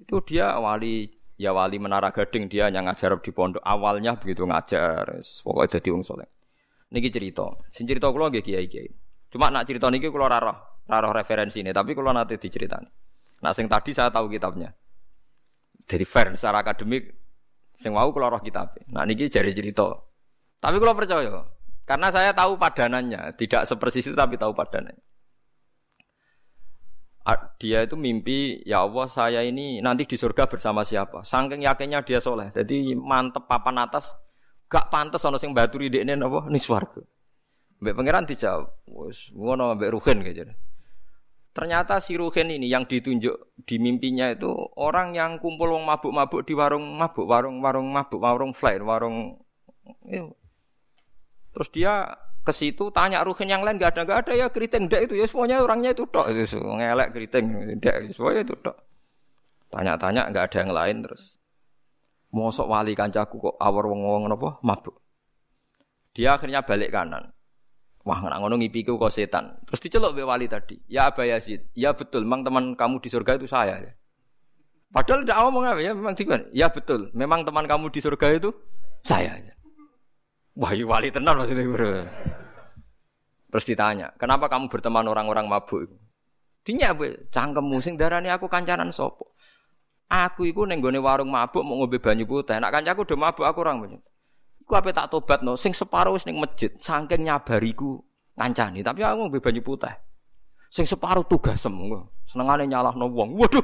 Itu 0.00 0.24
dia 0.24 0.56
wali 0.56 1.12
ya 1.34 1.50
wali 1.50 1.82
menara 1.82 2.14
gading 2.14 2.46
dia 2.46 2.70
yang 2.70 2.86
ngajar 2.86 3.18
di 3.18 3.30
pondok 3.34 3.62
awalnya 3.62 4.14
begitu 4.14 4.46
ngajar 4.46 5.18
pokoknya 5.18 5.70
jadi 5.78 5.88
wong 5.90 6.02
soleh 6.06 6.28
niki 6.94 7.10
cerita 7.10 7.58
sing 7.74 7.90
cerita 7.90 8.06
kulo 8.14 8.30
nggih 8.30 8.44
kiai 8.44 8.70
kiai 8.70 8.90
cuma 9.34 9.50
nak 9.50 9.66
cerita 9.66 9.90
niki 9.90 10.14
kulo 10.14 10.30
raro 10.30 10.73
raro 10.84 11.10
referensi 11.16 11.64
ini 11.64 11.72
tapi 11.72 11.96
kulo 11.96 12.12
nanti 12.12 12.36
diceritani. 12.36 12.88
Nah 13.40 13.52
sing 13.56 13.68
tadi 13.68 13.92
saya 13.96 14.12
tahu 14.12 14.28
kitabnya. 14.28 14.72
Dari 15.84 16.04
fair 16.08 16.32
secara 16.32 16.64
akademik 16.64 17.12
sing 17.76 17.92
mau 17.92 18.08
kulo 18.12 18.30
roh 18.30 18.40
kitab 18.40 18.76
nah 18.92 19.04
niki 19.04 19.28
jadi 19.28 19.52
cerita. 19.52 19.88
Tapi 20.60 20.76
kulo 20.80 20.92
percaya 20.96 21.44
karena 21.84 22.08
saya 22.08 22.32
tahu 22.32 22.56
padanannya. 22.56 23.36
Tidak 23.36 23.68
sepersis 23.68 24.08
itu 24.08 24.16
tapi 24.16 24.40
tahu 24.40 24.56
padanannya. 24.56 25.00
Dia 27.56 27.88
itu 27.88 27.96
mimpi 27.96 28.60
ya 28.68 28.84
Allah 28.84 29.08
saya 29.08 29.40
ini 29.40 29.80
nanti 29.80 30.04
di 30.04 30.16
surga 30.20 30.44
bersama 30.44 30.84
siapa? 30.84 31.24
Saking 31.24 31.64
yakinnya 31.64 32.04
dia 32.04 32.20
soleh. 32.20 32.52
Jadi 32.52 32.92
mantep 32.92 33.48
papan 33.48 33.80
atas 33.80 34.12
gak 34.68 34.92
pantas 34.92 35.24
ono 35.24 35.40
sing 35.40 35.56
baturi 35.56 35.88
dekne 35.88 36.20
napa? 36.20 36.44
Ning 36.52 36.60
swarga. 36.60 37.00
Mbek 37.80 37.96
pangeran 37.96 38.28
dijawab 38.28 38.68
wis 39.08 39.32
ngono 39.32 39.76
mbek 39.76 39.92
ruhin 39.92 40.20
gitu 40.24 40.52
ternyata 41.54 42.02
si 42.02 42.18
ruhin 42.18 42.50
ini 42.50 42.66
yang 42.66 42.82
ditunjuk 42.82 43.62
di 43.62 43.78
mimpinya 43.78 44.26
itu 44.34 44.50
orang 44.74 45.14
yang 45.14 45.38
kumpul 45.38 45.70
wong 45.70 45.86
mabuk-mabuk 45.86 46.42
di 46.42 46.52
warung 46.52 46.98
mabuk 46.98 47.30
warung 47.30 47.62
warung 47.62 47.88
mabuk 47.94 48.18
warung 48.18 48.50
fly 48.50 48.82
warung. 48.82 49.38
Eh. 50.10 50.26
terus 51.54 51.70
dia 51.70 52.18
ke 52.42 52.50
situ 52.50 52.90
tanya 52.90 53.22
ruhin 53.22 53.46
yang 53.46 53.62
lain 53.62 53.78
gak 53.78 53.94
ada 53.94 54.02
gak 54.02 54.20
ada 54.26 54.32
ya 54.34 54.46
keriting 54.50 54.90
ndak 54.90 55.06
itu 55.06 55.14
ya 55.14 55.30
semuanya 55.30 55.62
orangnya 55.62 55.94
itu 55.94 56.04
tok. 56.10 56.26
Itu 56.34 56.58
ngelek 56.58 57.14
keriting 57.14 57.44
ndak 57.78 58.10
semuanya 58.18 58.42
itu 58.42 58.54
tok. 58.58 58.76
Tanya-tanya 59.70 60.30
nggak 60.30 60.44
ada 60.50 60.58
yang 60.58 60.72
lain 60.74 60.96
terus 61.06 61.38
mosok 62.34 62.66
wali 62.66 62.98
kancaku 62.98 63.38
kok 63.38 63.56
awar 63.62 63.86
wong-wong 63.86 64.26
napa 64.26 64.58
mabuk. 64.66 64.98
Dia 66.14 66.34
akhirnya 66.34 66.66
balik 66.66 66.90
kanan 66.90 67.33
wah 68.04 68.20
nggak 68.20 68.38
ngono 68.40 68.54
ngipiku 68.60 69.00
kok 69.00 69.12
setan 69.12 69.56
terus 69.64 69.80
diceluk 69.80 70.12
be 70.12 70.22
wali 70.22 70.46
tadi 70.46 70.76
ya 70.86 71.08
Aba 71.08 71.24
Yazid 71.24 71.72
ya 71.72 71.96
betul 71.96 72.28
memang 72.28 72.44
teman 72.44 72.76
kamu 72.76 73.00
di 73.00 73.08
surga 73.08 73.40
itu 73.40 73.48
saya 73.48 73.80
ya 73.80 73.92
padahal 74.92 75.26
tidak 75.26 75.38
ngomong 75.40 75.64
apa 75.66 75.80
ya 75.80 75.92
memang 75.96 76.14
tiba 76.14 76.36
ya 76.52 76.68
betul 76.68 77.08
memang 77.16 77.42
teman 77.42 77.64
kamu 77.64 77.88
di 77.90 78.00
surga 78.04 78.38
itu 78.38 78.52
saya 79.04 79.36
ya. 79.36 79.54
Wah, 80.56 80.72
iya 80.72 80.88
wali 80.88 81.12
tenar 81.12 81.36
maksudnya 81.36 81.68
bro. 81.68 82.08
Terus 83.52 83.64
ditanya, 83.68 84.10
kenapa 84.16 84.48
kamu 84.48 84.72
berteman 84.72 85.06
orang-orang 85.06 85.50
mabuk? 85.50 85.86
Dinya 86.64 86.96
bu, 86.96 87.28
cangkemmu 87.28 87.78
sing 87.84 88.00
darani 88.00 88.32
aku 88.32 88.48
kancanan 88.48 88.88
sopo. 88.90 89.36
Aku 90.08 90.48
iku 90.48 90.64
neng 90.64 90.80
warung 90.80 91.28
mabuk 91.28 91.60
mau 91.60 91.76
ngombe 91.76 92.00
banyu 92.00 92.24
putih. 92.24 92.56
Nak 92.56 92.70
kancaku 92.70 93.04
udah 93.04 93.18
mabuk 93.18 93.44
aku 93.44 93.58
orang 93.60 93.76
banyak. 93.82 94.02
Iku 94.64 94.72
apa 94.80 94.96
tak 94.96 95.12
tobat 95.12 95.44
no? 95.44 95.60
Sing 95.60 95.76
separuh 95.76 96.16
neng 96.24 96.40
masjid, 96.40 96.72
saking 96.80 97.28
nyabariku 97.28 98.00
kancani. 98.32 98.80
Tapi 98.80 99.04
aku 99.04 99.28
ngombe 99.28 99.38
banyu 99.44 99.60
putih. 99.60 99.92
Sing 100.72 100.88
separuh 100.88 101.22
tugas 101.28 101.60
semua. 101.60 102.00
Senengane 102.24 102.64
nyalah 102.64 102.96
no 102.96 103.12
wong. 103.12 103.36
Waduh, 103.36 103.60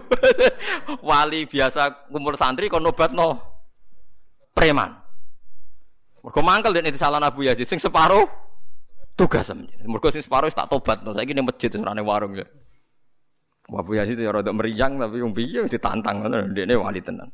wali 1.08 1.48
biasa 1.48 2.12
kumpul 2.12 2.36
santri 2.36 2.68
kon 2.68 2.84
nobat 2.84 3.16
no 3.16 3.40
preman. 4.52 4.92
Mergo 6.20 6.40
mangkel 6.44 6.76
den 6.76 6.92
salah 7.00 7.16
Abu 7.24 7.48
Yazid 7.48 7.64
sing 7.64 7.80
separuh 7.80 8.28
tugas. 9.16 9.48
Mergo 9.80 10.12
sing 10.12 10.20
separuh 10.20 10.52
tak 10.52 10.68
tobat 10.68 11.00
no. 11.00 11.16
Saiki 11.16 11.32
ning 11.32 11.48
masjid 11.48 11.72
serane 11.72 12.04
warung 12.04 12.36
ya. 12.36 12.44
Abu 13.72 13.96
Yazid 13.96 14.20
ya 14.20 14.36
rada 14.36 14.52
meriang 14.52 15.00
tapi 15.00 15.24
wong 15.24 15.32
piye 15.32 15.64
ditantang 15.64 16.28
ngono 16.28 16.44
dekne 16.52 16.76
wali 16.76 17.00
tenan. 17.00 17.32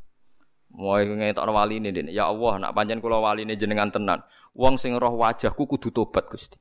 Mau 0.77 1.01
ngetokno 1.01 1.57
wali 1.57 1.81
ini. 1.81 2.13
Ya 2.13 2.29
Allah, 2.29 2.61
nak 2.61 2.73
pancen 2.77 3.01
kula 3.01 3.17
wali 3.17 3.49
ini 3.49 3.57
jenengan 3.57 3.89
tenan. 3.89 4.21
Wong 4.53 4.77
sing 4.77 4.93
roh 4.97 5.17
wajahku 5.17 5.65
kudu 5.65 5.89
tobat 5.89 6.29
Gusti. 6.29 6.61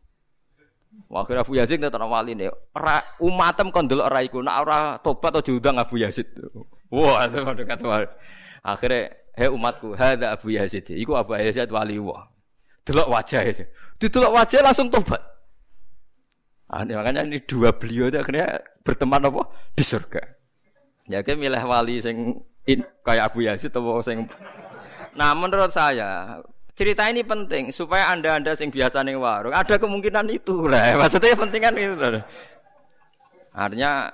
Akhirnya 1.11 1.43
Abu 1.43 1.59
Yazid 1.59 1.83
ngetokno 1.83 2.07
wali. 2.07 2.31
Ra 2.71 3.03
umatem 3.19 3.75
kon 3.75 3.91
delok 3.91 4.07
ora 4.07 4.19
iku. 4.23 4.39
Nak 4.39 4.55
ora 4.63 4.77
tobat 5.03 5.35
atau 5.35 5.43
diundang 5.43 5.75
Abu 5.75 5.99
Yazid. 5.99 6.31
Wah, 6.87 7.23
itu 7.27 7.43
dekat 7.43 7.79
wali. 7.83 8.07
Akhirnya 8.65 9.11
Hei 9.35 9.51
umatku, 9.51 9.99
hadza 9.99 10.31
Abu 10.31 10.55
Yazid. 10.55 10.95
Iku 10.95 11.11
Abu 11.19 11.35
Yazid 11.35 11.67
wali 11.67 11.99
Allah. 11.99 12.31
Delok 12.87 13.11
wajah 13.11 13.43
itu. 13.43 13.67
Didelok 13.99 14.31
wajah 14.31 14.63
langsung 14.63 14.87
tobat. 14.87 15.19
Ah, 16.71 16.87
makanya 16.87 17.27
ini 17.27 17.43
dua 17.43 17.75
beliau 17.75 18.09
itu 18.09 18.17
akhirnya 18.17 18.63
berteman 18.81 19.27
apa 19.27 19.43
di 19.75 19.83
surga. 19.85 20.23
Ya 21.11 21.21
milih 21.21 21.61
wali 21.61 22.01
sing 22.01 22.41
in, 22.65 22.85
kayak 23.05 23.33
Abu 23.33 23.45
Yazid 23.45 23.73
atau 23.73 24.01
sing 24.01 24.25
Nah, 25.15 25.31
menurut 25.31 25.71
saya 25.71 26.43
cerita 26.75 27.07
ini 27.07 27.23
penting 27.23 27.71
supaya 27.71 28.11
anda-anda 28.11 28.51
sing 28.51 28.67
biasa 28.67 28.99
nih 29.07 29.15
warung 29.15 29.55
ada 29.55 29.79
kemungkinan 29.79 30.27
itu 30.27 30.67
lah. 30.67 30.93
Maksudnya 30.99 31.39
penting 31.39 31.61
kan 31.63 31.73
itu. 31.79 32.19
Artinya 33.55 34.11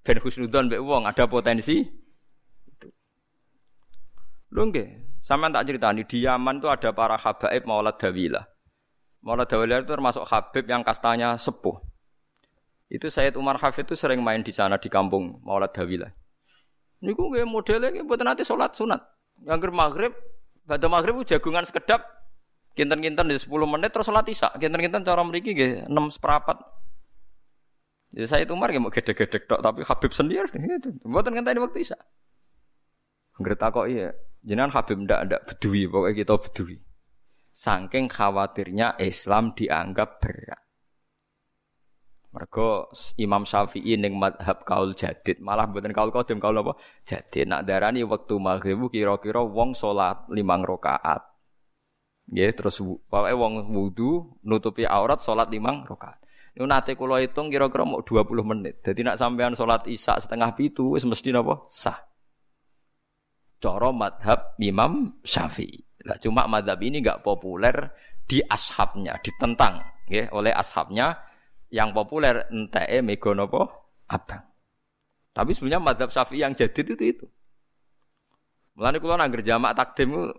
Ben 0.00 0.16
Husnudon 0.16 0.72
Mbak 0.72 0.80
Wong 0.80 1.04
ada 1.04 1.28
potensi 1.28 1.84
Lho 4.50 4.66
nggih, 4.66 5.22
sampean 5.22 5.54
tak 5.54 5.62
ceritani 5.62 6.02
di 6.02 6.26
Yaman 6.26 6.58
itu 6.58 6.66
ada 6.66 6.90
para 6.90 7.14
habaib 7.14 7.62
Maulad 7.70 7.94
Dawilah. 8.02 8.42
Maulad 9.22 9.46
Dawilah 9.46 9.78
itu 9.78 9.94
termasuk 9.94 10.26
habib 10.26 10.66
yang 10.66 10.82
kastanya 10.82 11.38
sepuh. 11.38 11.78
Itu 12.90 13.06
Sayyid 13.06 13.38
Umar 13.38 13.62
Hafid 13.62 13.86
itu 13.86 13.94
sering 13.94 14.26
main 14.26 14.42
di 14.42 14.50
sana 14.50 14.74
di 14.74 14.90
kampung 14.90 15.38
Maulad 15.46 15.70
Dawilah. 15.70 16.10
Niku 17.00 17.32
nggih 17.32 17.48
modelnya 17.48 17.88
nggih 17.92 18.04
mboten 18.04 18.28
nanti 18.28 18.44
salat 18.44 18.76
sunat. 18.76 19.00
Yang 19.44 19.72
maghrib, 19.72 20.12
pada 20.68 20.86
maghrib 20.92 21.24
jagungan 21.24 21.64
sekedap, 21.64 22.04
kinten-kinten 22.76 23.24
di 23.24 23.40
10 23.40 23.48
menit 23.64 23.90
terus 23.90 24.04
salat 24.08 24.28
isya. 24.28 24.52
Kinten-kinten 24.56 25.00
cara 25.00 25.24
mriki 25.24 25.56
nggih 25.56 25.72
6 25.88 26.16
seperempat. 26.16 26.60
Jadi 28.10 28.26
saya 28.26 28.44
Umar 28.50 28.74
nggih 28.74 28.82
mau 28.82 28.92
gede-gede 28.92 29.46
tok 29.46 29.62
tapi 29.62 29.80
Habib 29.86 30.12
sendiri 30.12 30.50
gitu. 30.50 30.92
Mboten 31.06 31.32
ngenteni 31.38 31.62
waktu 31.62 31.78
isya. 31.86 31.98
Ngerti 33.40 33.66
kok 33.72 33.86
iya. 33.88 34.10
Jenengan 34.40 34.72
Habib 34.72 34.98
ndak 35.04 35.20
ndak 35.28 35.42
bedui, 35.52 35.84
pokoknya 35.88 36.16
kita 36.16 36.34
bedui. 36.36 36.76
Saking 37.52 38.08
khawatirnya 38.08 38.96
Islam 39.00 39.52
dianggap 39.52 40.20
berat. 40.20 40.69
Mergo 42.30 42.94
Imam 43.18 43.42
Syafi'i 43.42 43.98
ning 43.98 44.14
madhab 44.14 44.62
kaul 44.62 44.94
jadid, 44.94 45.42
malah 45.42 45.66
mboten 45.66 45.90
kaul 45.90 46.14
qadim 46.14 46.38
kaul 46.38 46.54
apa? 46.62 46.78
Jadid. 47.02 47.50
Nak 47.50 47.66
darani 47.66 48.06
wektu 48.06 48.38
maghrib 48.38 48.86
kira-kira 48.86 49.42
wong 49.42 49.74
salat 49.74 50.30
limang 50.30 50.62
rakaat. 50.62 51.26
Nggih, 52.30 52.54
terus 52.54 52.78
pokoke 53.10 53.34
wong 53.34 53.74
wudu 53.74 54.38
nutupi 54.46 54.86
aurat 54.86 55.18
salat 55.26 55.50
limang 55.50 55.82
rakaat. 55.82 56.22
Niku 56.54 56.66
nate 56.70 56.94
kula 56.94 57.18
hitung 57.18 57.50
kira-kira 57.50 57.82
mau 57.82 57.98
20 57.98 58.30
menit. 58.46 58.78
Jadi 58.86 59.02
nak 59.02 59.18
sampean 59.18 59.58
salat 59.58 59.82
Isya 59.90 60.22
setengah 60.22 60.54
pitu 60.54 60.94
wis 60.94 61.02
mesti 61.02 61.34
napa? 61.34 61.66
Sah. 61.66 61.98
Cara 63.58 63.90
madhab 63.90 64.54
Imam 64.62 65.18
Syafi'i. 65.26 65.82
Nah, 66.06 66.16
cuma 66.22 66.46
madhab 66.46 66.78
ini 66.80 67.02
nggak 67.02 67.26
populer 67.26 67.92
di 68.24 68.40
ashabnya, 68.40 69.18
ditentang 69.20 69.82
ya, 70.06 70.30
oleh 70.30 70.54
ashabnya 70.54 71.29
yang 71.70 71.94
populer 71.94 72.50
enteke 72.50 72.98
mega 73.00 73.30
napa 73.32 73.70
abang. 74.10 74.42
Tapi 75.30 75.54
sebenarnya 75.54 75.80
madhab 75.80 76.10
Syafi'i 76.10 76.42
yang 76.42 76.58
jadi 76.58 76.82
itu 76.82 76.94
itu. 76.98 77.26
Mulane 78.74 78.98
kula 78.98 79.14
nangger 79.14 79.46
jamak 79.46 79.78
takdim 79.78 80.34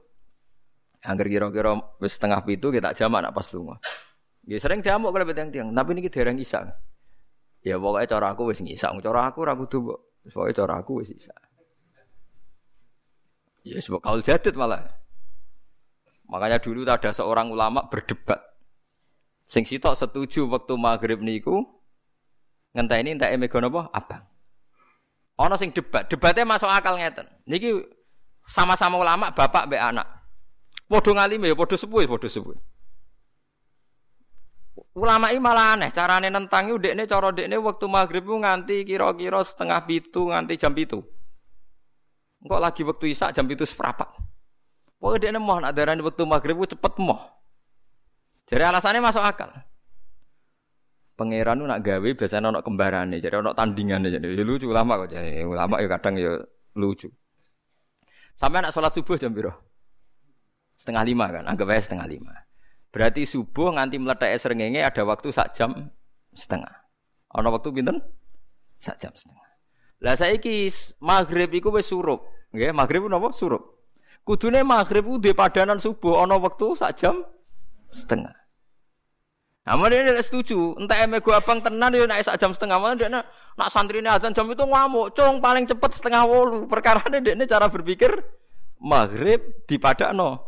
angger 1.01 1.27
kira-kira 1.31 1.79
setengah 2.03 2.43
pitu 2.43 2.69
kita 2.69 2.91
jamak 2.91 3.23
nak 3.23 3.33
pas 3.33 3.47
lunga. 3.55 3.79
Ya 4.43 4.59
sering 4.59 4.83
jamak 4.83 5.15
kalau 5.15 5.31
tiang-tiang, 5.31 5.71
tapi 5.71 5.89
niki 5.95 6.11
dereng 6.11 6.35
isa. 6.37 6.75
Ya 7.61 7.77
pokoknya 7.77 8.09
cara 8.09 8.33
aku 8.35 8.51
wis 8.51 8.59
ngisa, 8.59 8.91
cara 8.99 9.31
aku 9.31 9.45
kudu 9.45 9.77
mbok. 9.79 9.99
Pokoke 10.21 10.53
cara 10.53 10.73
aku 10.81 11.01
wis 11.01 11.13
isa. 11.13 11.33
Ya 13.61 13.77
sebab 13.77 14.01
kaul 14.01 14.25
jadid 14.25 14.57
malah. 14.57 14.89
Makanya 16.25 16.57
dulu 16.57 16.83
ada 16.89 17.13
seorang 17.13 17.53
ulama 17.53 17.85
berdebat 17.85 18.50
Sing 19.51 19.67
sitok 19.67 19.99
setuju 19.99 20.47
waktu 20.47 20.79
maghrib 20.79 21.19
niku 21.19 21.67
ngenteni 22.71 23.19
entek 23.19 23.35
mega 23.35 23.59
napa? 23.59 23.91
Abang. 23.91 24.23
Ana 25.35 25.59
sing 25.59 25.75
debat, 25.75 26.07
debatnya 26.07 26.47
masuk 26.47 26.71
akal 26.71 26.95
ngeten. 26.95 27.27
Niki 27.43 27.75
sama-sama 28.47 28.95
ulama 28.95 29.35
bapak 29.35 29.67
mbek 29.67 29.83
anak. 29.83 30.07
Padha 30.87 31.11
ngalime 31.11 31.51
ya 31.51 31.55
padha 31.59 31.75
sepuh 31.75 32.07
padha 32.07 32.31
sepuh. 32.31 32.55
Ulama 34.95 35.35
ini 35.35 35.39
malah 35.43 35.75
aneh, 35.75 35.91
carane 35.91 36.31
nentang 36.31 36.71
itu 36.71 36.79
dekne 36.79 37.03
cara 37.07 37.31
dekne 37.35 37.59
waktu 37.59 37.85
maghrib 37.91 38.23
nganti 38.27 38.87
kira-kira 38.87 39.43
setengah 39.43 39.83
pitu 39.83 40.31
nganti 40.31 40.55
jam 40.55 40.71
pitu. 40.71 41.03
Engkau 42.39 42.59
lagi 42.59 42.87
waktu 42.87 43.11
isak 43.11 43.35
jam 43.35 43.51
pitu 43.51 43.67
seperempat. 43.67 44.15
Pokoknya 44.95 45.27
dekne 45.27 45.39
mau 45.43 45.59
nak 45.59 45.75
darani 45.75 45.99
waktu 46.03 46.23
maghrib 46.23 46.55
cepet 46.63 46.93
mau. 47.03 47.40
Jadi 48.51 48.63
alasannya 48.67 48.99
masuk 48.99 49.23
akal. 49.23 49.49
Pangeran 51.15 51.63
nak 51.63 51.79
gawe 51.85 52.09
biasanya 52.17 52.51
ono 52.51 52.59
kembarane, 52.59 53.23
jadi 53.23 53.39
ono 53.39 53.55
tandingan 53.55 54.09
jadi 54.09 54.25
ya 54.25 54.43
lucu 54.43 54.67
lama 54.67 55.05
kok 55.05 55.15
jadi 55.15 55.45
ulama 55.47 55.79
ya 55.79 55.87
kadang 55.87 56.19
ya 56.19 56.35
lucu. 56.75 57.07
Sampai 58.35 58.59
anak 58.65 58.73
sholat 58.73 58.91
subuh 58.91 59.15
jam 59.15 59.31
biru 59.31 59.53
setengah 60.81 61.05
lima 61.05 61.29
kan, 61.29 61.45
anggap 61.45 61.69
aja 61.69 61.93
setengah 61.93 62.09
lima. 62.09 62.33
Berarti 62.89 63.29
subuh 63.29 63.77
nganti 63.77 64.01
meletak 64.01 64.33
serengenge 64.41 64.81
ada 64.81 65.05
waktu 65.05 65.29
sak 65.29 65.53
jam 65.53 65.93
setengah. 66.33 66.73
Ono 67.37 67.53
waktu 67.53 67.69
pinten? 67.69 68.01
Sak 68.81 68.97
jam 68.97 69.13
setengah. 69.13 69.45
Lah 70.01 70.17
saiki 70.17 70.73
maghrib 70.97 71.53
iku 71.53 71.69
wis 71.69 71.85
surup, 71.85 72.25
nggih, 72.49 72.73
maghrib 72.73 73.05
napa 73.05 73.29
surup. 73.29 73.77
Kudune 74.25 74.65
maghrib 74.65 75.05
di 75.21 75.37
padanan 75.37 75.77
subuh 75.77 76.25
ono 76.25 76.41
waktu 76.41 76.73
sak 76.73 76.97
jam 76.97 77.21
setengah. 77.93 78.40
Namun 79.61 79.93
dia 79.93 80.01
tidak 80.01 80.25
setuju. 80.25 80.73
Entah 80.81 80.97
eme 81.05 81.21
gua 81.21 81.37
abang 81.37 81.61
tenan 81.61 81.93
dia 81.93 82.09
naik 82.09 82.25
jam 82.25 82.49
setengah 82.49 82.81
malam 82.81 82.97
dia 82.97 83.09
nak 83.13 83.69
santri 83.69 84.01
ini 84.01 84.09
azan 84.09 84.33
jam 84.33 84.49
itu 84.49 84.65
ngamuk. 84.65 85.13
Cong 85.13 85.37
paling 85.37 85.69
cepat 85.69 86.01
setengah 86.01 86.25
wolu. 86.25 86.65
Perkara 86.65 87.05
ini 87.13 87.21
dia 87.21 87.45
cara 87.45 87.69
berpikir 87.69 88.09
maghrib 88.81 89.61
di 89.69 89.77
no 90.17 90.41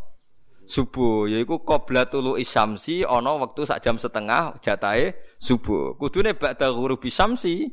subuh. 0.66 1.30
Yaiku 1.30 1.62
tulu 2.10 2.34
isamsi 2.40 3.06
ono 3.06 3.38
waktu 3.38 3.62
sak 3.62 3.78
jam 3.86 3.96
setengah 4.02 4.58
jatai 4.58 5.14
subuh. 5.38 5.94
Kudune 5.94 6.34
ba'da 6.34 6.74
ghurubi 6.74 7.06
samsi. 7.06 7.70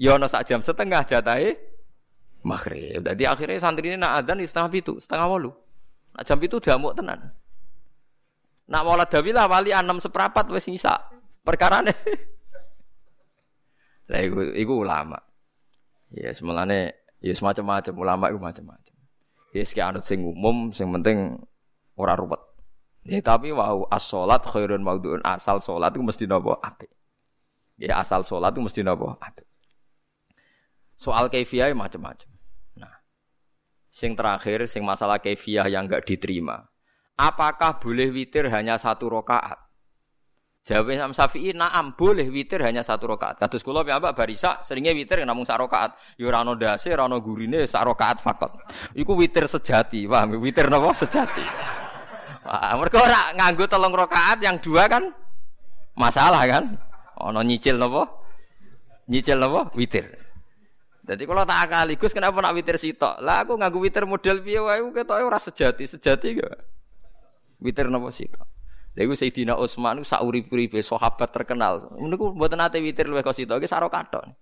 Ya 0.00 0.16
ono 0.16 0.24
sak 0.24 0.48
jam 0.48 0.64
setengah 0.64 1.04
jatai 1.04 1.52
maghrib. 2.48 3.04
Jadi 3.04 3.28
akhirnya 3.28 3.60
santri 3.60 3.92
ini 3.92 4.00
nak 4.00 4.24
azan 4.24 4.40
setengah 4.40 4.72
itu, 4.72 4.96
setengah 4.96 5.26
wolu. 5.28 5.52
Nak 6.16 6.24
jam 6.24 6.40
itu 6.40 6.56
mau 6.80 6.96
tenan. 6.96 7.28
Nak 8.72 8.88
maulad 8.88 9.08
dawilah 9.12 9.44
wali 9.52 9.76
enam 9.76 10.00
seperapat 10.00 10.48
wis 10.48 10.64
nyisa. 10.64 10.96
Perkarane. 11.44 11.92
Lah 14.08 14.20
iku 14.24 14.40
iku 14.56 14.80
ulama. 14.80 15.20
Ya 16.08 16.32
semelane 16.32 17.04
ya 17.20 17.36
semacam-macam 17.36 17.92
ulama 18.00 18.24
iku 18.32 18.40
macam-macam. 18.40 18.96
Ya 19.52 19.62
sik 19.68 19.76
anut 19.84 20.08
sing 20.08 20.24
umum 20.24 20.72
sing 20.72 20.88
penting 20.88 21.36
ora 22.00 22.16
ruwet. 22.16 22.40
Ya 23.04 23.20
tapi 23.20 23.52
wau 23.52 23.84
as-salat 23.92 24.40
khairun 24.48 24.80
maudhu'un 24.80 25.20
asal 25.20 25.60
salat 25.60 25.92
itu 25.92 26.00
mesti 26.00 26.24
napa 26.24 26.56
apik. 26.64 26.88
Ya 27.76 28.00
asal 28.00 28.24
salat 28.24 28.56
itu 28.56 28.64
mesti 28.64 28.80
napa 28.80 29.20
apik. 29.20 29.44
Soal 30.96 31.28
kaifiah 31.28 31.68
macam-macam. 31.76 32.30
Nah, 32.78 32.94
sing 33.92 34.16
terakhir 34.16 34.64
sing 34.64 34.80
masalah 34.86 35.20
kaifiah 35.20 35.68
yang 35.68 35.90
enggak 35.90 36.06
diterima 36.08 36.71
apakah 37.16 37.80
boleh 37.80 38.08
witir 38.12 38.48
hanya 38.48 38.76
satu 38.80 39.08
rokaat? 39.08 39.62
Jawab 40.62 40.94
Imam 40.94 41.10
Syafi'i, 41.10 41.50
naam 41.50 41.98
boleh 41.98 42.30
witir 42.30 42.62
hanya 42.62 42.86
satu 42.86 43.10
rokaat. 43.10 43.34
Kados 43.42 43.66
kula 43.66 43.82
piyambak 43.82 44.14
barisa 44.14 44.62
seringnya 44.62 44.94
witir 44.94 45.18
namung 45.26 45.42
sak 45.42 45.58
rokaat. 45.58 45.98
Ya 46.14 46.30
ora 46.30 46.46
ono 46.46 47.18
gurine 47.18 47.66
sak 47.66 47.82
rokaat 47.82 48.22
fakot. 48.22 48.62
Iku 48.94 49.18
witir 49.18 49.50
sejati, 49.50 50.06
paham? 50.06 50.38
Witir 50.38 50.70
napa 50.70 50.94
sejati. 50.94 51.42
Wah, 52.46 52.78
mereka 52.78 53.02
ora 53.02 53.34
nganggo 53.34 53.66
telung 53.66 53.90
rokaat 53.90 54.38
yang 54.38 54.62
dua 54.62 54.86
kan 54.86 55.10
masalah 55.98 56.46
kan? 56.46 56.78
Ono 57.18 57.42
nyicil 57.42 57.74
napa? 57.74 58.06
Nyicil 59.10 59.42
napa? 59.42 59.66
Witir. 59.74 60.14
Jadi 61.02 61.26
kalau 61.26 61.42
tak 61.42 61.58
akaligus 61.66 62.14
kenapa 62.14 62.38
nak 62.38 62.54
witir 62.54 62.78
sitok? 62.78 63.18
Lah 63.18 63.42
aku 63.42 63.58
nganggo 63.58 63.82
witir 63.82 64.06
model 64.06 64.38
piye 64.38 64.62
wae 64.62 64.78
ketoke 64.94 65.26
ora 65.26 65.42
sejati, 65.42 65.90
sejati 65.90 66.38
gak? 66.38 66.71
Witir 67.62 67.86
napa 67.86 68.10
sita? 68.10 68.42
Lha 68.92 69.00
iku 69.08 69.14
Sayyidina 69.16 69.56
Utsman 69.56 70.04
sak 70.04 70.20
urip-uripe 70.20 70.82
sahabat 70.82 71.32
terkenal. 71.32 71.94
Niku 71.96 72.36
mboten 72.36 72.60
nate 72.60 72.82
witir 72.82 73.08
luwih 73.08 73.24
kok 73.24 73.32
sita, 73.32 73.56
iki 73.56 73.70
saro 73.70 73.88
katon. 73.88 74.34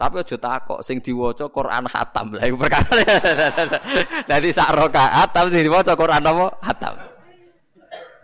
Tapi 0.00 0.16
aja 0.16 0.36
takok 0.40 0.80
sing 0.80 1.04
diwaca 1.04 1.52
Quran 1.52 1.84
khatam. 1.84 2.32
Lah 2.32 2.48
iku 2.48 2.56
perkara. 2.56 3.04
Dadi 4.32 4.48
sak 4.48 4.72
rakaat 4.72 5.28
tapi 5.28 5.60
diwaca 5.60 5.92
Quran 5.92 6.24
apa? 6.24 6.46
Khatam. 6.56 6.94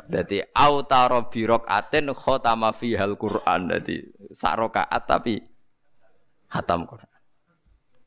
Dadi 0.09 0.41
autaro 0.57 1.29
birok 1.29 1.69
aten 1.69 2.17
khotama 2.17 2.73
fihal 2.73 3.21
Quran. 3.21 3.69
Dadi 3.69 4.01
sak 4.33 4.57
rakaat 4.57 5.03
tapi 5.05 5.37
khatam 6.49 6.89
Quran. 6.89 7.13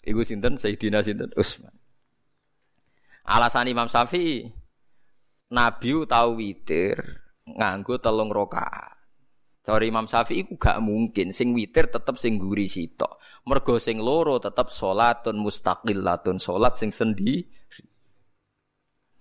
Iku 0.01 0.25
sinten 0.25 0.57
Sayyidina 0.57 1.05
sinten 1.05 1.29
Utsman. 1.37 1.69
Alasan 3.29 3.69
Imam 3.69 3.85
Syafi'i 3.85 4.49
Nabi 5.49 6.05
tahu 6.05 6.29
witir 6.37 6.97
nganggo 7.49 7.97
telung 7.97 8.29
rakaat. 8.29 8.93
Cara 9.65 9.83
Imam 9.85 10.05
Syafi'i 10.05 10.45
ku 10.45 10.57
gak 10.57 10.77
mungkin 10.81 11.33
sing 11.33 11.57
witir 11.57 11.89
tetep 11.89 12.17
sing 12.21 12.37
guri 12.37 12.69
sitok. 12.69 13.17
Mergo 13.49 13.81
sing 13.81 13.97
loro 13.97 14.37
tetep 14.37 14.69
salatun 14.69 15.41
mustaqillatun, 15.41 16.37
salat 16.37 16.77
sing 16.77 16.93
sendiri. 16.93 17.45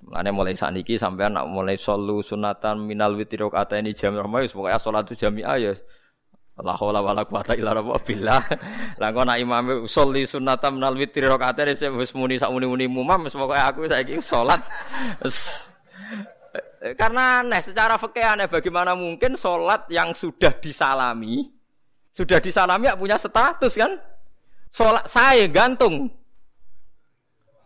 Mulane 0.05 0.31
mulai 0.31 0.55
saniki 0.55 0.95
sampean 0.95 1.35
nak 1.35 1.51
mulai 1.51 1.75
solu 1.75 2.23
sunatan 2.23 2.87
minal 2.87 3.19
witir 3.19 3.43
ini 3.43 3.91
jam 3.99 4.15
rahmah 4.15 4.47
wis 4.47 4.55
pokoke 4.55 4.71
salatu 4.79 5.13
jami'ah 5.19 5.59
ya 5.59 5.75
La 6.59 6.75
haula 6.75 6.99
wala 6.99 7.23
quwata 7.23 7.55
illa 7.55 7.71
billah. 8.03 8.43
Lah 9.03 9.09
kok 9.15 9.25
nak 9.27 9.39
imam 9.39 9.87
sholli 9.87 10.27
sunatan 10.27 10.79
minal 10.79 10.95
witir 10.95 11.27
rakaatane 11.27 11.75
wis 11.99 12.15
muni 12.15 12.39
sak 12.39 12.51
muni-muni 12.51 12.87
mumam 12.87 13.27
wis 13.27 13.35
pokoke 13.35 13.59
aku 13.59 13.91
saiki 13.91 14.23
salat 14.23 14.63
karena 16.97 17.45
aneh, 17.45 17.61
secara 17.61 17.99
fikih 18.01 18.25
aneh 18.25 18.49
bagaimana 18.49 18.95
mungkin 18.95 19.35
sholat 19.35 19.87
yang 19.93 20.15
sudah 20.17 20.55
disalami, 20.59 21.51
sudah 22.15 22.39
disalami 22.41 22.89
ya 22.89 22.95
punya 22.97 23.17
status 23.21 23.75
kan? 23.77 23.93
Sholat 24.69 25.05
saya 25.09 25.45
gantung. 25.49 26.13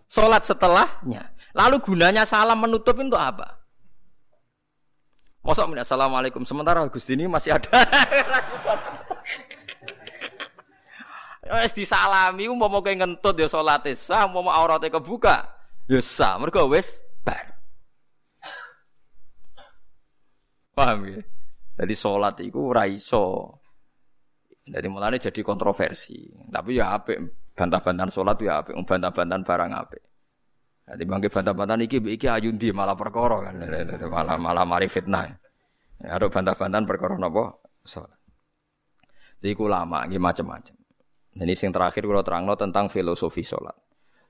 Sholat 0.07 0.45
setelahnya. 0.45 1.33
Lalu 1.53 1.81
gunanya 1.85 2.25
salam 2.25 2.61
menutup 2.61 2.97
itu 2.97 3.17
apa? 3.17 3.61
Mosok 5.43 5.75
assalamualaikum 5.75 6.47
sementara 6.47 6.87
Gusti 6.87 7.19
ini 7.19 7.27
masih 7.27 7.59
ada. 7.59 7.67
Wis 11.43 11.75
disalami 11.75 12.47
umpama 12.47 12.79
kowe 12.79 12.95
ngentut 12.95 13.35
ya 13.35 13.51
salate 13.51 13.99
sah, 13.99 14.31
umpama 14.31 14.55
aurate 14.55 14.87
kebuka 14.87 15.43
ya 15.91 15.99
sah. 15.99 16.39
Mergo 16.39 16.71
wis 16.71 17.03
bar. 17.27 17.59
Paham 20.73 20.99
ya? 21.09 21.21
Jadi 21.79 21.95
salat 21.97 22.37
iku 22.41 22.73
ora 22.73 22.89
iso. 22.89 23.57
Jadi 24.63 24.87
mulane 24.89 25.21
jadi 25.21 25.41
kontroversi. 25.45 26.29
Tapi 26.49 26.81
ya 26.81 26.97
apik 26.97 27.19
bantah-bantahan 27.53 28.09
salat 28.09 28.39
ya 28.41 28.65
apik, 28.65 28.77
bantah-bantahan 28.85 29.43
barang 29.45 29.73
apik. 29.73 30.03
Jadi 30.83 31.03
bangke 31.07 31.29
bantah-bantahan 31.29 31.81
iki 31.87 31.99
iki 32.13 32.27
ayundi 32.29 32.73
malah 32.73 32.97
perkara 32.97 33.51
kan. 33.51 33.55
Malah 34.09 34.37
malah 34.41 34.65
mari 34.65 34.89
fitnah. 34.89 35.29
Ya, 36.01 36.19
ada 36.19 36.27
bantah-bantahan 36.27 36.85
perkara 36.89 37.15
napa? 37.21 37.57
Salat. 37.85 38.17
Jadi 39.43 39.59
lama, 39.59 40.07
ini 40.07 40.23
macam-macam. 40.23 40.77
Ini 41.33 41.55
sing 41.59 41.75
terakhir 41.75 42.07
kalau 42.07 42.23
terangno 42.23 42.55
tentang 42.55 42.87
filosofi 42.87 43.43
sholat. 43.43 43.75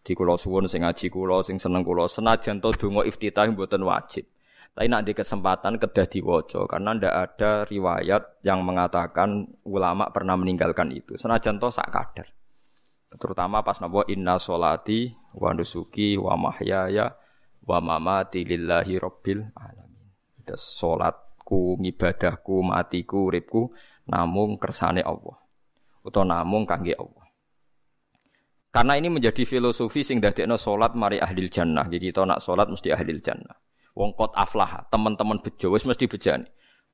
Di 0.00 0.16
kulo 0.16 0.40
suwun 0.40 0.70
sing 0.70 0.86
ngaji 0.86 1.12
kulo 1.12 1.44
sing 1.44 1.60
seneng 1.60 1.84
kulo 1.84 2.08
senajan 2.08 2.64
to 2.64 2.72
donga 2.74 3.04
iftitah 3.04 3.44
mboten 3.52 3.84
wajib. 3.84 4.24
Tapi 4.72 4.88
nak 4.88 5.04
di 5.04 5.12
kesempatan 5.12 5.76
kedah 5.76 6.08
diwaca 6.08 6.64
karena 6.64 6.96
ndak 6.96 7.14
ada 7.14 7.50
riwayat 7.68 8.40
yang 8.40 8.64
mengatakan 8.64 9.44
ulama 9.68 10.08
pernah 10.08 10.32
meninggalkan 10.40 10.88
itu. 10.96 11.20
Senajan 11.20 11.60
to 11.60 11.68
sak 11.68 11.92
kadar. 11.92 12.32
Terutama 13.12 13.60
pas 13.60 13.76
napa 13.84 14.08
inna 14.08 14.40
sholati 14.40 15.12
wa 15.36 15.52
nusuki 15.52 16.16
wa 16.16 16.40
mahyaya 16.40 17.12
wa 17.68 17.78
mamati 17.84 18.48
lillahi 18.48 18.96
rabbil 18.96 19.44
alamin. 19.52 20.08
Itu 20.40 20.56
salatku, 20.56 21.76
ngibadahku, 21.76 22.64
matiku, 22.64 23.28
uripku 23.28 23.76
namung 24.08 24.56
kersane 24.56 25.04
Allah 25.04 25.42
utawa 26.02 26.42
namung 26.42 26.66
kangge 26.66 26.94
Allah. 26.98 27.26
Karena 28.72 28.96
ini 28.96 29.12
menjadi 29.12 29.44
filosofi 29.44 30.00
sing 30.00 30.18
dadekno 30.18 30.56
salat 30.56 30.96
mari 30.96 31.20
ahli 31.20 31.44
jannah. 31.52 31.84
Jadi 31.86 32.08
kita 32.08 32.24
nak 32.24 32.40
salat 32.40 32.72
mesti 32.72 32.88
ahli 32.88 33.20
jannah. 33.20 33.56
Wong 33.92 34.16
kot 34.16 34.32
aflah, 34.32 34.88
teman-teman 34.88 35.44
bejo 35.44 35.68
wis 35.68 35.84
mesti 35.84 36.08
bejani. 36.08 36.48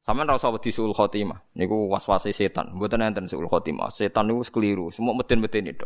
Sampeyan 0.08 0.30
ora 0.32 0.40
usah 0.40 0.54
wedi 0.54 0.72
suul 0.72 0.96
khotimah. 0.96 1.52
Niku 1.52 1.90
waswase 1.92 2.32
setan. 2.32 2.72
Mboten 2.72 3.04
enten 3.04 3.28
suul 3.28 3.44
khotimah. 3.44 3.92
Setan 3.92 4.30
niku 4.30 4.40
keliru. 4.48 4.88
Semua 4.88 5.12
meden-meden 5.12 5.68
itu. 5.68 5.84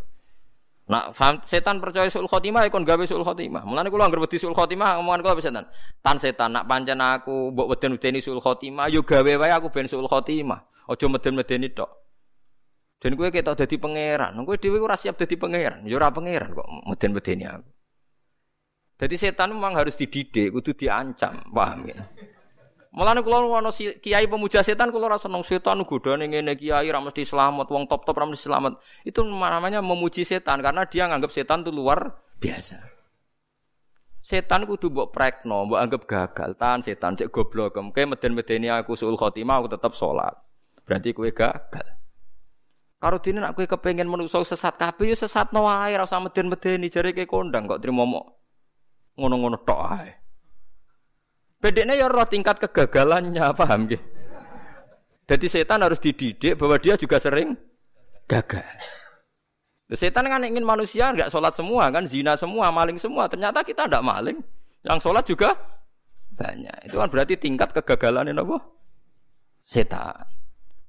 Nak 0.87 1.19
setan 1.43 1.83
percaya 1.83 2.07
suul 2.07 2.31
khotimah 2.31 2.69
ikon 2.71 2.87
gawe 2.87 3.03
suul 3.03 3.27
khotimah. 3.27 3.67
Mulane 3.67 3.91
kula 3.91 4.07
anggere 4.07 4.23
wedi 4.23 4.39
suul 4.39 4.55
khotimah 4.55 5.01
ngomongan 5.01 5.21
kula 5.27 5.43
setan. 5.43 5.65
Tan 5.99 6.17
setan 6.23 6.55
nak 6.55 6.71
pancen 6.71 7.03
aku 7.03 7.51
mbok 7.51 7.75
weden-wedeni 7.75 8.23
suul 8.23 8.39
khotimah 8.39 8.87
yo 8.95 9.03
gawe 9.03 9.33
wae 9.43 9.51
aku 9.51 9.75
ben 9.75 9.91
suul 9.91 10.07
khotimah. 10.07 10.61
Aja 10.87 11.07
meden-medeni 11.11 11.75
tok. 11.75 11.91
Dan 13.03 13.19
gue 13.19 13.35
kita 13.35 13.59
jadi 13.59 13.75
pangeran. 13.83 14.39
Gue 14.47 14.55
dewi 14.63 14.79
gue 14.79 14.87
siap 14.95 15.19
jadi 15.19 15.35
pangeran. 15.35 15.83
Ya 15.91 15.99
ora 15.99 16.15
pangeran 16.15 16.55
kok 16.55 16.69
meden-medeni 16.87 17.43
aku. 17.51 17.72
Jadi 19.03 19.19
setan 19.19 19.51
memang 19.51 19.75
harus 19.75 19.99
dididik, 19.99 20.55
kudu 20.55 20.79
diancam, 20.79 21.43
paham 21.51 21.91
ya? 21.91 22.07
Mulane 22.95 23.19
kula 23.27 23.43
ono 23.43 23.75
kiai 23.75 24.31
pemuja 24.31 24.63
setan 24.63 24.95
kula 24.95 25.11
ora 25.11 25.19
seneng 25.19 25.43
setan 25.43 25.83
godane 25.83 26.31
ngene 26.31 26.55
kiai 26.55 26.87
ra 26.87 27.03
mesti 27.03 27.27
selamat, 27.27 27.67
wong 27.67 27.91
top-top 27.91 28.15
ra 28.15 28.31
mesti 28.31 28.47
selamat. 28.47 28.79
Itu 29.03 29.27
namanya 29.27 29.83
memuji 29.83 30.23
setan 30.23 30.63
karena 30.63 30.87
dia 30.87 31.11
nganggap 31.11 31.35
setan 31.35 31.67
itu 31.67 31.75
luar 31.75 32.15
biasa. 32.39 32.79
Setan 34.23 34.71
kudu 34.71 34.95
mbok 34.95 35.11
prekno, 35.11 35.67
mbok 35.67 35.81
anggap 35.83 36.03
gagal. 36.07 36.55
Tan 36.55 36.79
setan 36.87 37.19
cek 37.19 37.35
goblok, 37.35 37.75
kayak 37.75 38.07
meden-medeni 38.07 38.71
aku 38.71 38.95
suul 38.95 39.19
khotimah 39.19 39.67
aku 39.67 39.73
tetap 39.73 39.99
sholat. 39.99 40.39
Berarti 40.87 41.11
kue 41.11 41.35
gagal. 41.35 41.99
Karo 43.03 43.19
dene 43.19 43.43
nak 43.43 43.59
kowe 43.59 43.67
kepengin 43.67 44.07
menungso 44.07 44.47
sesat 44.47 44.79
kabeh 44.79 45.11
ya 45.11 45.19
sesatno 45.19 45.67
wae 45.67 45.91
ora 45.91 46.07
usah 46.07 46.23
meden-medeni 46.23 46.87
jare 46.87 47.11
ke 47.11 47.27
kondang 47.27 47.67
kok 47.67 47.83
trimo 47.83 48.07
ngono-ngono 49.17 49.57
tok 49.63 49.81
ae. 49.99 50.11
Bedeknya 51.63 51.95
ya 51.95 52.11
roh 52.11 52.27
tingkat 52.27 52.59
kegagalannya, 52.59 53.55
paham 53.55 53.87
nggih? 53.87 54.03
Jadi 55.31 55.47
setan 55.47 55.87
harus 55.87 56.03
dididik 56.03 56.59
bahwa 56.59 56.77
dia 56.83 56.99
juga 56.99 57.23
sering 57.23 57.55
gagal. 58.27 58.67
Setan 59.93 60.27
kan 60.27 60.43
ingin 60.43 60.65
manusia 60.65 61.13
nggak 61.13 61.31
sholat 61.31 61.55
semua 61.55 61.93
kan, 61.93 62.09
zina 62.09 62.35
semua, 62.35 62.73
maling 62.75 62.99
semua. 62.99 63.29
Ternyata 63.31 63.63
kita 63.63 63.87
tidak 63.87 64.03
maling, 64.03 64.41
yang 64.83 64.99
sholat 64.99 65.23
juga 65.23 65.55
banyak. 66.35 66.91
Itu 66.91 66.99
kan 66.99 67.09
berarti 67.13 67.39
tingkat 67.39 67.71
kegagalan 67.77 68.33
ini 68.33 68.41
apa? 68.41 68.59
Setan. 69.63 70.27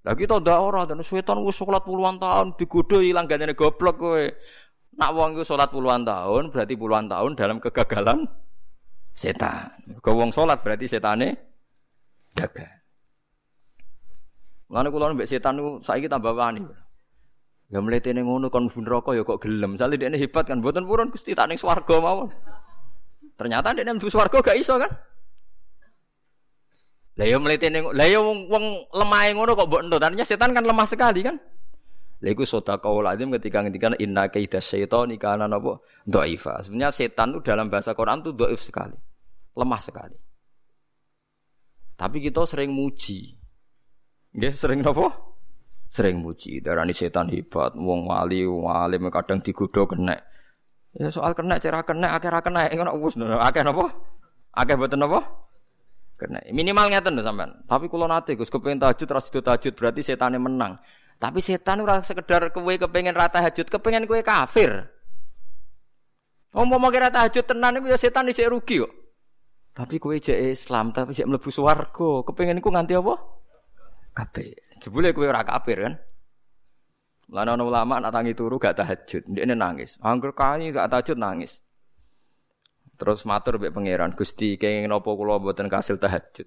Lah 0.03 0.15
kita 0.19 0.43
ndak 0.43 0.59
ora 0.59 0.83
dan 0.83 0.99
setan 0.99 1.39
wis 1.47 1.55
salat 1.55 1.83
puluhan 1.87 2.19
tahun 2.19 2.59
digodho 2.59 2.99
ilang 2.99 3.23
gandene 3.23 3.55
goblok 3.55 3.95
kowe. 3.95 4.25
Nak 4.93 5.09
wong 5.17 5.33
iku 5.33 5.43
salat 5.43 5.73
puluhan 5.73 6.05
tahun 6.05 6.53
berarti 6.53 6.77
puluhan 6.77 7.09
tahun 7.09 7.33
dalam 7.33 7.57
kegagalan 7.57 8.29
setan. 9.09 9.73
Kau 10.05 10.13
wong 10.13 10.29
salat 10.29 10.61
berarti 10.61 10.85
setane 10.85 11.33
gagal. 12.37 12.69
Lan 14.69 14.89
kula 14.89 15.13
mbek 15.13 15.29
setan 15.29 15.57
niku 15.57 15.81
saiki 15.81 16.05
tambah 16.05 16.33
wani. 16.33 16.61
Ya 17.73 17.81
mletene 17.81 18.21
ngono 18.21 18.53
kon 18.53 18.69
neraka 18.69 19.17
ya 19.17 19.25
kok 19.25 19.41
gelem. 19.41 19.73
Misale 19.77 19.97
dekne 19.97 20.21
hebat 20.21 20.45
kan 20.45 20.61
mboten 20.61 20.85
purun 20.85 21.09
Gusti 21.09 21.33
tak 21.33 21.49
ning 21.49 21.57
swarga 21.57 21.97
mawon. 21.97 22.29
Ternyata 23.33 23.73
dekne 23.73 23.97
mlebu 23.97 24.13
swarga 24.13 24.45
gak 24.45 24.57
iso 24.61 24.77
kan? 24.77 24.93
Lah 27.17 27.25
yo 27.25 27.37
mletene 27.41 27.81
lah 27.81 28.05
yo 28.09 28.25
wong, 28.49 28.89
lemah 28.93 29.21
ngono 29.33 29.57
kok 29.57 29.69
mbok 29.69 29.81
entut. 29.89 30.01
Artinya 30.05 30.25
setan 30.25 30.53
kan 30.53 30.65
lemah 30.65 30.85
sekali 30.85 31.25
kan. 31.25 31.37
Lah 32.23 32.31
iku 32.31 32.47
sedekahul 32.47 33.03
azim 33.03 33.35
ketika 33.35 33.59
ngendikan 33.59 33.99
inna 33.99 34.31
kaida 34.31 34.63
syaitani 34.63 35.19
kana 35.19 35.43
napa 35.51 35.83
dhaifa. 36.07 36.63
Sebenarnya 36.63 36.95
setan 36.95 37.35
itu 37.35 37.43
dalam 37.43 37.67
bahasa 37.67 37.91
Quran 37.91 38.23
itu 38.23 38.31
dhaif 38.31 38.63
sekali. 38.63 38.95
Lemah 39.59 39.81
sekali. 39.83 40.15
Tapi 41.99 42.23
kita 42.23 42.47
sering 42.47 42.71
muji. 42.71 43.35
Nggih, 44.39 44.55
sering 44.55 44.79
napa? 44.79 45.11
Sering 45.91 46.23
muji. 46.23 46.63
Darani 46.63 46.95
setan 46.95 47.27
hebat, 47.27 47.75
wong 47.75 48.07
wali, 48.07 48.47
wong 48.47 48.71
alim 48.71 49.11
kadang 49.11 49.43
digodho 49.43 49.83
kena. 49.83 50.15
Ya 50.95 51.11
soal 51.11 51.35
kena 51.35 51.59
cara 51.59 51.83
kena 51.83 52.15
akeh 52.15 52.31
kena 52.39 52.71
ngono 52.71 53.03
wis 53.03 53.19
akeh 53.19 53.67
napa? 53.67 53.91
Akeh 54.55 54.79
boten 54.79 55.03
napa? 55.03 55.27
Kena 56.15 56.39
minimal 56.55 56.87
ngeten 56.87 57.19
sampean. 57.19 57.67
Tapi 57.67 57.91
kula 57.91 58.07
nate 58.07 58.39
Gus 58.39 58.47
kepengin 58.47 58.79
tahajud 58.79 59.11
ora 59.11 59.19
sido 59.19 59.43
tahajud 59.43 59.75
berarti 59.75 60.07
setane 60.07 60.39
menang. 60.39 60.79
Tapi 61.21 61.39
setan 61.39 61.81
ora 61.81 62.01
sekedar 62.03 62.51
kowe 62.51 62.73
kepengin 62.73 63.15
rata 63.15 63.39
tahajud, 63.39 63.67
kepengin 63.67 64.05
kowe 64.05 64.19
kafir. 64.21 64.89
Umpama 66.53 66.93
kira 66.93 67.09
tahajud 67.09 67.45
tenan 67.49 67.81
iku 67.81 67.89
ya 67.89 67.97
setan 67.97 68.29
isih 68.29 68.51
rugi 68.51 68.85
kok. 68.85 68.93
Tapi 69.73 69.97
kowe 69.97 70.13
jek 70.13 70.53
Islam, 70.53 70.93
tapi 70.93 71.17
jek 71.17 71.25
mlebu 71.25 71.49
swarga, 71.49 72.21
kepengin 72.29 72.61
iku 72.61 72.69
nganti 72.69 72.93
apa? 72.93 73.17
Kafir. 74.13 74.53
Jebule 74.77 75.09
kowe 75.17 75.25
ora 75.25 75.41
kafir 75.41 75.81
kan? 75.81 75.93
Lan 77.33 77.49
ana 77.49 77.63
ulama 77.65 77.97
nak 77.97 78.13
tangi 78.13 78.37
turu 78.37 78.61
gak 78.61 78.77
tahajud, 78.77 79.25
ndekne 79.25 79.57
nangis. 79.57 79.97
Angger 80.05 80.37
kani 80.37 80.69
gak 80.69 80.91
tahajud 80.93 81.17
nangis. 81.17 81.63
Terus 82.99 83.25
matur 83.25 83.57
mbek 83.57 83.73
pangeran, 83.73 84.13
Gusti 84.13 84.53
kenging 84.61 84.85
napa 84.85 85.09
kula 85.09 85.41
mboten 85.41 85.65
kasil 85.65 85.97
tahajud. 85.97 86.45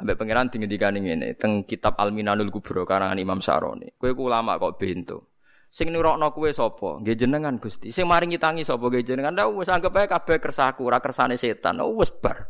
Ambek 0.00 0.16
pangeran 0.16 0.48
dingendikane 0.48 0.96
ngene, 1.04 1.36
teng 1.36 1.68
kitab 1.68 2.00
Al-Minanul 2.00 2.48
Kubra 2.48 2.88
karangan 2.88 3.20
Imam 3.20 3.44
Saroni. 3.44 3.84
Kowe 4.00 4.08
ku 4.16 4.32
ulama 4.32 4.56
kok 4.56 4.80
bento. 4.80 5.36
Sing 5.68 5.92
nurokno 5.92 6.32
kowe 6.32 6.48
sapa? 6.48 7.04
Nggih 7.04 7.20
jenengan 7.20 7.60
Gusti. 7.60 7.92
Sing 7.92 8.08
maringi 8.08 8.40
tangi 8.40 8.64
sapa? 8.64 8.80
Nggih 8.80 9.04
jenengan. 9.04 9.36
Lah 9.36 9.52
wis 9.52 9.68
anggap 9.68 9.92
ae 10.00 10.08
kabeh 10.08 10.40
kersaku, 10.40 10.88
ora 10.88 11.04
kersane 11.04 11.36
setan. 11.36 11.84
Oh 11.84 12.00
wis 12.00 12.08
bar. 12.08 12.48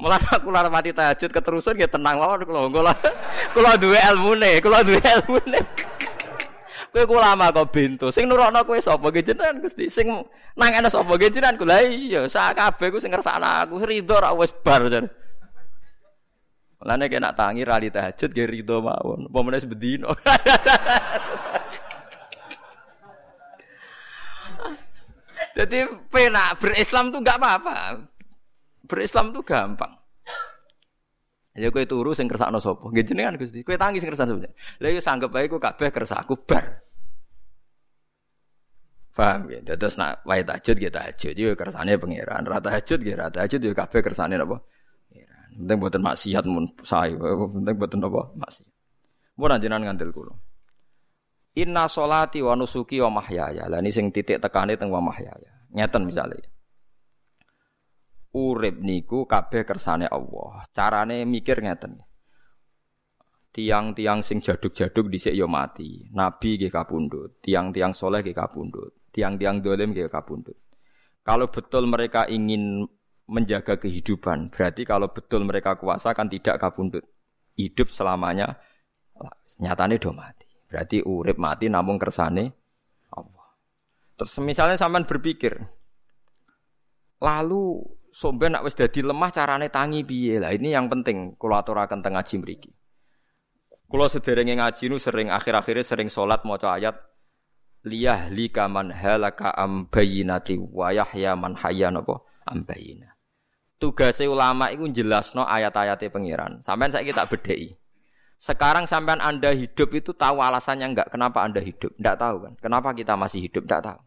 Mulane 0.00 0.24
aku 0.32 0.48
lara 0.48 0.72
mati 0.72 0.96
tahajud 0.96 1.28
keterusan 1.28 1.76
ya 1.76 1.84
tenang 1.84 2.16
mawon 2.16 2.72
kula. 2.72 2.96
Kula 3.52 3.76
duwe 3.76 4.00
ilmune, 4.00 4.64
kula 4.64 4.80
duwe 4.80 4.96
ilmune. 4.96 5.60
Kowe 6.90 7.06
ku 7.06 7.14
lama 7.14 7.54
kok 7.54 7.70
bento. 7.70 8.10
Sing 8.10 8.26
nurono 8.26 8.66
kowe 8.66 8.74
sapa 8.82 9.14
jenengan 9.14 9.62
Gusti? 9.62 9.86
Sing 9.86 10.10
nangane 10.58 10.90
sapa 10.90 11.14
jenengan? 11.14 11.54
Ku 11.54 11.62
lha 11.62 11.86
iya, 11.86 12.26
sak 12.26 12.58
kabeh 12.58 12.90
ku 12.90 12.98
sing 12.98 13.14
ngersakno 13.14 13.46
aku 13.46 13.78
rido 13.86 14.18
ra 14.18 14.34
wis 14.34 14.50
bar 14.50 14.90
jar. 14.90 15.06
Mulane 16.82 17.06
kena 17.06 17.30
tangi 17.36 17.62
rali 17.62 17.94
tahajud 17.94 18.34
ge 18.34 18.48
rido 18.48 18.82
mawon. 18.82 19.30
Apa 19.30 19.38
meneh 19.46 19.62
bedino. 19.68 20.10
Jadi 25.60 25.84
penak 26.08 26.56
berislam 26.56 27.12
tuh 27.12 27.20
gak 27.20 27.36
apa-apa. 27.36 28.00
Berislam 28.88 29.28
tuh 29.28 29.44
gampang. 29.44 29.99
Ya 31.60 31.68
kowe 31.68 31.84
turu 31.84 32.16
sing 32.16 32.24
kersakno 32.24 32.56
sapa? 32.56 32.88
Nggih 32.88 33.04
jenengan 33.04 33.36
Gusti. 33.36 33.60
Kowe 33.60 33.76
tangi 33.76 34.00
sing 34.00 34.08
kersakno 34.08 34.40
sapa? 34.40 34.56
Lah 34.80 34.88
ya 34.88 35.00
sanggep 35.00 35.30
ae 35.36 35.46
ku 35.52 35.60
kabeh 35.60 35.92
kersaku 35.92 36.34
bar. 36.48 36.80
Paham 39.12 39.52
ya? 39.52 39.60
Terus 39.76 40.00
nak 40.00 40.24
wae 40.24 40.40
tahajud 40.40 40.80
ya 40.80 40.88
tahajud 40.88 41.36
ya 41.36 41.52
kersane 41.52 41.92
pangeran. 42.00 42.42
Ra 42.48 42.56
tahajud 42.56 43.04
ya 43.04 43.14
ra 43.20 43.26
tahajud 43.28 43.60
ya 43.60 43.76
kabeh 43.76 44.00
kersane 44.00 44.40
napa? 44.40 44.56
Pangeran. 45.12 45.48
Penting 45.60 45.76
mboten 45.76 46.00
maksiat 46.00 46.44
mun 46.48 46.64
sae. 46.80 47.12
Penting 47.20 47.74
mboten 47.76 47.98
napa? 48.00 48.32
Maksiat. 48.32 48.72
Mun 49.36 49.52
jenengan 49.60 49.92
ngandel 49.92 50.08
kula. 50.16 50.32
Inna 51.60 51.84
solati 51.84 52.40
wa 52.40 52.56
nusuki 52.56 52.96
wa 53.04 53.20
mahyaya. 53.20 53.68
Lah 53.68 53.84
ini 53.84 53.92
sing 53.92 54.08
titik 54.08 54.40
tekane 54.40 54.80
teng 54.80 54.88
wa 54.88 55.04
mahyaya. 55.04 55.68
Ngeten 55.76 56.08
misalnya. 56.08 56.40
Urip 58.30 58.78
niku 58.78 59.26
kabeh 59.26 59.66
kersane 59.66 60.06
Allah. 60.06 60.62
Carane 60.70 61.26
mikir 61.26 61.58
ngeten. 61.58 61.98
Tiang-tiang 63.50 64.22
sing 64.22 64.38
jaduk-jaduk 64.38 65.10
dhisik 65.10 65.34
ya 65.34 65.50
mati. 65.50 66.06
Nabi 66.14 66.54
nggih 66.54 66.70
kapundhut, 66.70 67.42
tiang-tiang 67.42 67.90
soleh 67.90 68.22
nggih 68.22 68.38
kapundhut, 68.38 68.94
tiang-tiang 69.10 69.58
dolim 69.58 69.90
nggih 69.90 70.06
kapundhut. 70.06 70.54
Kalau 71.26 71.50
betul 71.50 71.90
mereka 71.90 72.30
ingin 72.30 72.86
menjaga 73.26 73.82
kehidupan, 73.82 74.54
berarti 74.54 74.86
kalau 74.86 75.10
betul 75.10 75.42
mereka 75.42 75.74
kuasa 75.74 76.14
kan 76.14 76.30
tidak 76.30 76.62
kapundhut. 76.62 77.02
Hidup 77.58 77.90
selamanya 77.90 78.54
nyatane 79.58 79.98
do 79.98 80.14
mati. 80.14 80.46
Berarti 80.70 81.02
urip 81.02 81.34
mati 81.34 81.66
namun 81.66 81.98
kersane 81.98 82.54
Allah. 83.10 83.50
Terus 84.14 84.38
misalnya 84.46 84.78
sampean 84.78 85.10
berpikir, 85.10 85.58
lalu 87.18 87.82
somben 88.10 88.54
nak 88.54 88.66
wis 88.66 88.74
dadi 88.74 89.02
lemah 89.02 89.30
carane 89.30 89.70
tangi 89.70 90.02
piye? 90.02 90.42
Lah 90.42 90.54
ini 90.54 90.74
yang 90.74 90.90
penting 90.90 91.34
kula 91.38 91.62
aturaken 91.62 92.02
teng 92.02 92.14
ngaji 92.18 92.34
mriki. 92.42 92.70
Kula 93.90 94.06
sederenge 94.06 94.54
ngaji 94.54 94.84
nu 94.86 95.02
sering 95.02 95.34
akhir-akhirnya 95.34 95.82
sering 95.82 96.06
salat 96.06 96.46
maca 96.46 96.78
ayat 96.78 96.94
liyah 97.82 98.30
lika 98.30 98.70
man 98.70 98.94
halaka 98.94 99.50
am 99.56 99.90
bayyinati 99.90 100.60
wa 100.60 100.94
yahya 100.94 101.34
man 101.34 101.58
hayya 101.58 101.90
napa 101.90 102.22
am 102.46 102.62
bayyina. 102.62 103.14
Tugase 103.80 104.28
ulama 104.28 104.68
iku 104.68 104.86
jelasno 104.92 105.48
ayat-ayate 105.48 106.12
pangeran. 106.12 106.60
Sampeyan 106.60 106.92
saiki 106.92 107.16
tak 107.16 107.32
bedheki. 107.32 107.80
Sekarang 108.40 108.84
sampean 108.84 109.20
Anda 109.20 109.52
hidup 109.52 109.92
itu 109.96 110.12
tahu 110.16 110.40
alasannya 110.40 110.96
enggak? 110.96 111.08
Kenapa 111.12 111.44
Anda 111.44 111.60
hidup? 111.64 111.92
Enggak 111.96 112.16
tahu 112.20 112.36
kan? 112.44 112.52
Kenapa 112.60 112.88
kita 112.96 113.12
masih 113.16 113.40
hidup? 113.44 113.64
Enggak 113.68 113.84
tahu. 113.84 114.00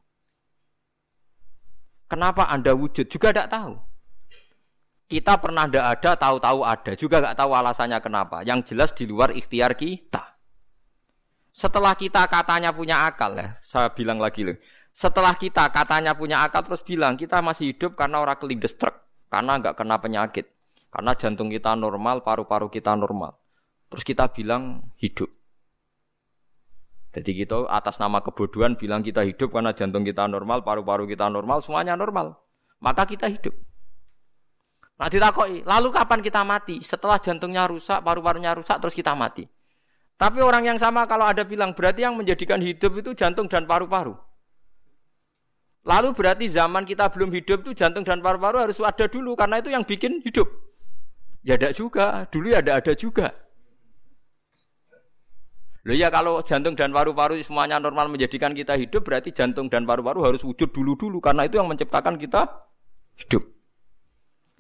Kenapa 2.10 2.50
Anda 2.50 2.74
wujud? 2.74 3.10
Juga 3.10 3.34
enggak 3.34 3.50
tahu. 3.50 3.93
Kita 5.14 5.38
pernah 5.38 5.70
tidak 5.70 5.86
ada, 6.02 6.12
tahu-tahu 6.18 6.66
ada. 6.66 6.92
Juga 6.98 7.22
nggak 7.22 7.38
tahu 7.38 7.54
alasannya 7.54 8.02
kenapa. 8.02 8.42
Yang 8.42 8.74
jelas 8.74 8.90
di 8.98 9.06
luar 9.06 9.30
ikhtiar 9.30 9.78
kita. 9.78 10.42
Setelah 11.54 11.94
kita 11.94 12.26
katanya 12.26 12.74
punya 12.74 13.06
akal 13.06 13.38
ya, 13.38 13.62
saya 13.62 13.94
bilang 13.94 14.18
lagi 14.18 14.42
loh. 14.42 14.58
Setelah 14.90 15.38
kita 15.38 15.70
katanya 15.70 16.18
punya 16.18 16.42
akal 16.42 16.66
terus 16.66 16.82
bilang 16.82 17.14
kita 17.14 17.46
masih 17.46 17.78
hidup 17.78 17.94
karena 17.94 18.26
orang 18.26 18.42
kelindes 18.42 18.74
truk, 18.74 19.06
karena 19.30 19.62
nggak 19.62 19.78
kena 19.78 20.02
penyakit, 20.02 20.50
karena 20.90 21.14
jantung 21.14 21.54
kita 21.54 21.78
normal, 21.78 22.26
paru-paru 22.26 22.74
kita 22.74 22.98
normal. 22.98 23.38
Terus 23.94 24.02
kita 24.02 24.34
bilang 24.34 24.90
hidup. 24.98 25.30
Jadi 27.14 27.38
kita 27.38 27.70
atas 27.70 28.02
nama 28.02 28.26
kebodohan 28.26 28.74
bilang 28.74 29.06
kita 29.06 29.22
hidup 29.22 29.54
karena 29.54 29.78
jantung 29.78 30.02
kita 30.02 30.26
normal, 30.26 30.66
paru-paru 30.66 31.06
kita 31.06 31.30
normal, 31.30 31.62
semuanya 31.62 31.94
normal. 31.94 32.34
Maka 32.82 33.06
kita 33.06 33.30
hidup. 33.30 33.54
Nah 35.04 35.12
ditakoi, 35.12 35.68
lalu 35.68 35.92
kapan 35.92 36.24
kita 36.24 36.48
mati? 36.48 36.80
Setelah 36.80 37.20
jantungnya 37.20 37.68
rusak, 37.68 38.00
paru-parunya 38.00 38.56
rusak, 38.56 38.80
terus 38.80 38.96
kita 38.96 39.12
mati. 39.12 39.44
Tapi 40.16 40.40
orang 40.40 40.64
yang 40.64 40.80
sama 40.80 41.04
kalau 41.04 41.28
ada 41.28 41.44
bilang, 41.44 41.76
berarti 41.76 42.08
yang 42.08 42.16
menjadikan 42.16 42.64
hidup 42.64 43.04
itu 43.04 43.12
jantung 43.12 43.52
dan 43.52 43.68
paru-paru. 43.68 44.16
Lalu 45.84 46.10
berarti 46.16 46.48
zaman 46.48 46.88
kita 46.88 47.12
belum 47.12 47.36
hidup 47.36 47.68
itu 47.68 47.76
jantung 47.76 48.08
dan 48.08 48.24
paru-paru 48.24 48.64
harus 48.64 48.80
ada 48.80 49.04
dulu, 49.12 49.36
karena 49.36 49.60
itu 49.60 49.76
yang 49.76 49.84
bikin 49.84 50.24
hidup. 50.24 50.48
Ya 51.44 51.60
ada 51.60 51.76
juga, 51.76 52.24
dulu 52.32 52.56
ya 52.56 52.64
ada 52.64 52.80
ada 52.80 52.96
juga. 52.96 53.36
Loh 55.84 56.00
ya 56.00 56.08
kalau 56.08 56.40
jantung 56.48 56.80
dan 56.80 56.96
paru-paru 56.96 57.44
semuanya 57.44 57.76
normal 57.76 58.08
menjadikan 58.08 58.56
kita 58.56 58.80
hidup, 58.80 59.04
berarti 59.04 59.36
jantung 59.36 59.68
dan 59.68 59.84
paru-paru 59.84 60.24
harus 60.24 60.48
wujud 60.48 60.72
dulu-dulu, 60.72 61.20
karena 61.20 61.44
itu 61.44 61.60
yang 61.60 61.68
menciptakan 61.68 62.16
kita 62.16 62.48
hidup. 63.20 63.63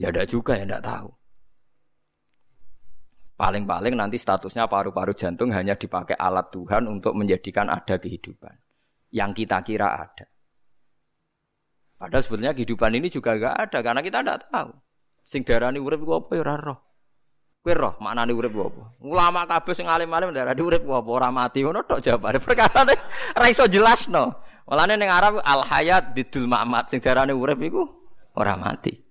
Ya 0.04 0.12
ada 0.12 0.28
juga 0.28 0.60
ya 0.60 0.68
tidak 0.68 0.84
tahu. 0.84 1.16
Paling-paling 3.40 3.96
nanti 3.96 4.20
statusnya 4.20 4.68
paru-paru 4.68 5.16
jantung 5.16 5.56
hanya 5.56 5.80
dipakai 5.80 6.20
alat 6.20 6.52
Tuhan 6.52 6.92
untuk 6.92 7.16
menjadikan 7.16 7.72
ada 7.72 7.96
kehidupan. 7.96 8.52
Yang 9.16 9.48
kita 9.48 9.64
kira 9.64 9.96
ada. 9.96 10.28
Padahal 11.96 12.20
sebetulnya 12.20 12.52
kehidupan 12.52 13.00
ini 13.00 13.08
juga 13.08 13.40
gak 13.40 13.56
ada 13.72 13.80
karena 13.80 14.04
kita 14.04 14.20
tidak 14.20 14.44
tahu. 14.52 14.76
Sing 15.24 15.48
darani 15.48 15.80
urip 15.80 16.04
ku 16.04 16.20
apa 16.20 16.36
ya 16.36 16.44
roh. 16.60 16.80
Kowe 17.64 17.72
roh 17.72 17.96
maknane 18.04 18.36
urip 18.36 18.52
ku 18.52 18.68
apa? 18.68 18.84
Ulama 19.08 19.48
kabeh 19.48 19.72
sing 19.72 19.88
alim-alim 19.88 20.36
darani 20.36 20.60
urip 20.60 20.84
ku 20.84 21.00
apa 21.00 21.08
ora 21.08 21.32
mati 21.32 21.64
ngono 21.64 21.80
tok 21.88 22.04
jawabane. 22.04 22.44
Perkara 22.44 22.84
ora 23.40 23.48
iso 23.48 23.64
jelasno. 23.72 24.36
Mulane 24.68 25.00
ning 25.00 25.08
Arab 25.08 25.40
al 25.48 25.64
hayat 25.64 26.12
didul 26.12 26.44
mamat 26.52 26.92
sing 26.92 27.00
darani 27.00 27.32
urip 27.32 27.56
iku 27.64 27.88
ora 28.36 28.60
mati. 28.60 29.03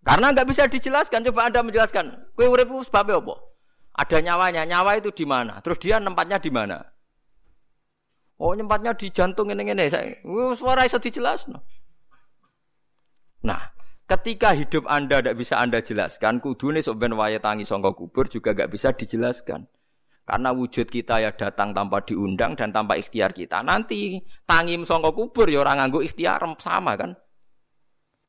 Karena 0.00 0.32
nggak 0.32 0.48
bisa 0.48 0.64
dijelaskan. 0.66 1.24
Coba 1.28 1.52
Anda 1.52 1.60
menjelaskan. 1.60 2.32
Kue 2.32 2.48
urip 2.48 2.72
sebabnya 2.84 3.20
apa? 3.20 3.34
Ada 4.00 4.18
nyawanya. 4.24 4.62
Nyawa 4.64 4.96
itu 4.96 5.12
di 5.12 5.28
mana? 5.28 5.60
Terus 5.60 5.78
dia 5.82 6.00
nempatnya 6.00 6.40
di 6.40 6.48
mana? 6.48 6.80
Oh, 8.40 8.56
nempatnya 8.56 8.96
di 8.96 9.12
jantung 9.12 9.52
ini 9.52 9.68
ini. 9.68 9.92
Saya, 9.92 10.16
suara 10.56 10.88
bisa 10.88 10.96
dijelaskan. 10.96 11.60
Nah, 13.44 13.60
ketika 14.08 14.56
hidup 14.56 14.88
Anda 14.88 15.20
tidak 15.20 15.36
bisa 15.36 15.60
Anda 15.60 15.84
jelaskan, 15.84 16.40
kudu 16.40 16.72
nih 16.72 16.80
soben 16.80 17.12
waya 17.20 17.36
tangi 17.36 17.68
songkok 17.68 18.00
kubur 18.00 18.32
juga 18.32 18.56
nggak 18.56 18.72
bisa 18.72 18.96
dijelaskan. 18.96 19.68
Karena 20.24 20.54
wujud 20.56 20.88
kita 20.88 21.20
ya 21.20 21.36
datang 21.36 21.76
tanpa 21.76 22.00
diundang 22.06 22.56
dan 22.56 22.72
tanpa 22.72 22.96
ikhtiar 22.96 23.36
kita. 23.36 23.60
Nanti 23.60 24.24
tangim 24.48 24.88
songkok 24.88 25.12
kubur 25.12 25.44
ya 25.52 25.60
orang 25.60 25.84
nganggu 25.84 26.00
ikhtiar 26.08 26.40
sama 26.56 26.96
kan? 26.96 27.12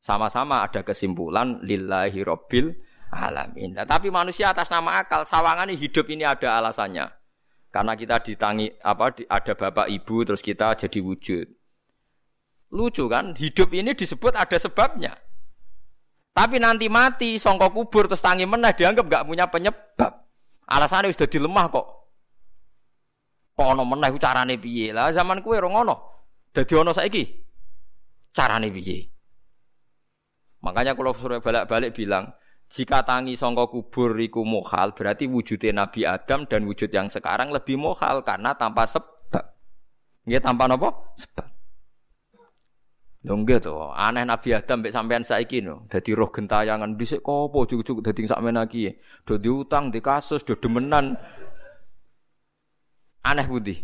Sama-sama 0.02 0.66
ada 0.66 0.82
kesimpulan 0.82 1.62
lillahi 1.62 2.26
robbil 2.26 2.74
alamin. 3.14 3.78
Nah, 3.78 3.86
tapi 3.86 4.10
manusia 4.10 4.50
atas 4.50 4.66
nama 4.66 4.98
akal, 4.98 5.22
sawangan 5.22 5.70
ini 5.70 5.78
hidup 5.78 6.10
ini 6.10 6.26
ada 6.26 6.58
alasannya. 6.58 7.06
Karena 7.70 7.94
kita 7.94 8.18
ditangi 8.18 8.66
apa 8.82 9.14
ada 9.30 9.52
bapak 9.54 9.86
ibu 9.88 10.26
terus 10.26 10.42
kita 10.42 10.74
jadi 10.74 10.98
wujud. 10.98 11.46
Lucu 12.74 13.04
kan? 13.06 13.38
Hidup 13.38 13.70
ini 13.72 13.94
disebut 13.94 14.34
ada 14.34 14.58
sebabnya. 14.58 15.14
Tapi 16.34 16.58
nanti 16.58 16.90
mati, 16.90 17.38
songkok 17.38 17.70
kubur 17.70 18.10
terus 18.10 18.24
tangi 18.24 18.42
menah 18.42 18.74
dianggap 18.74 19.06
gak 19.06 19.24
punya 19.28 19.46
penyebab. 19.46 20.24
Alasannya 20.66 21.14
sudah 21.14 21.30
dilemah 21.30 21.68
kok. 21.70 21.86
Kok 23.54 23.68
ono 23.76 23.84
menah 23.86 24.10
carane 24.18 24.58
piye? 24.58 24.90
Lah 24.90 25.12
zaman 25.14 25.44
kue 25.44 25.60
ora 25.60 25.68
ngono. 25.68 25.94
Dadi 26.50 26.72
ono 26.74 26.90
saiki. 26.90 27.22
Carane 28.32 28.72
piye? 28.72 29.12
Makanya 30.62 30.94
kalau 30.94 31.10
suruh 31.18 31.42
balik-balik 31.42 31.90
bilang, 31.92 32.30
jika 32.72 33.04
tangi 33.04 33.36
songkok 33.36 33.74
kubur 33.74 34.16
iku 34.16 34.46
mohal, 34.46 34.94
berarti 34.96 35.28
wujudnya 35.28 35.84
Nabi 35.84 36.08
Adam 36.08 36.48
dan 36.48 36.64
wujud 36.64 36.88
yang 36.88 37.10
sekarang 37.10 37.52
lebih 37.52 37.76
mohal 37.76 38.22
karena 38.22 38.54
tanpa 38.54 38.86
sebab. 38.86 39.44
Nggih 40.24 40.40
tanpa 40.40 40.70
nopo? 40.70 41.12
Sebab. 41.18 41.52
Lho 43.22 43.38
to, 43.62 43.94
aneh 43.94 44.26
Nabi 44.26 44.50
Adam 44.50 44.82
mbek 44.82 44.90
sampean 44.90 45.22
saiki 45.22 45.62
no. 45.62 45.86
Dadi 45.86 46.10
roh 46.10 46.26
gentayangan 46.26 46.98
dhisik 46.98 47.22
kopo 47.22 47.70
cukup 47.70 48.02
dadi 48.02 48.26
sakmen 48.26 48.58
iki. 48.66 48.98
Do 49.22 49.38
diutang, 49.38 49.94
di 49.94 50.02
kasus, 50.02 50.42
do 50.42 50.58
demenan. 50.58 51.14
Aneh 53.22 53.46
budi. 53.46 53.78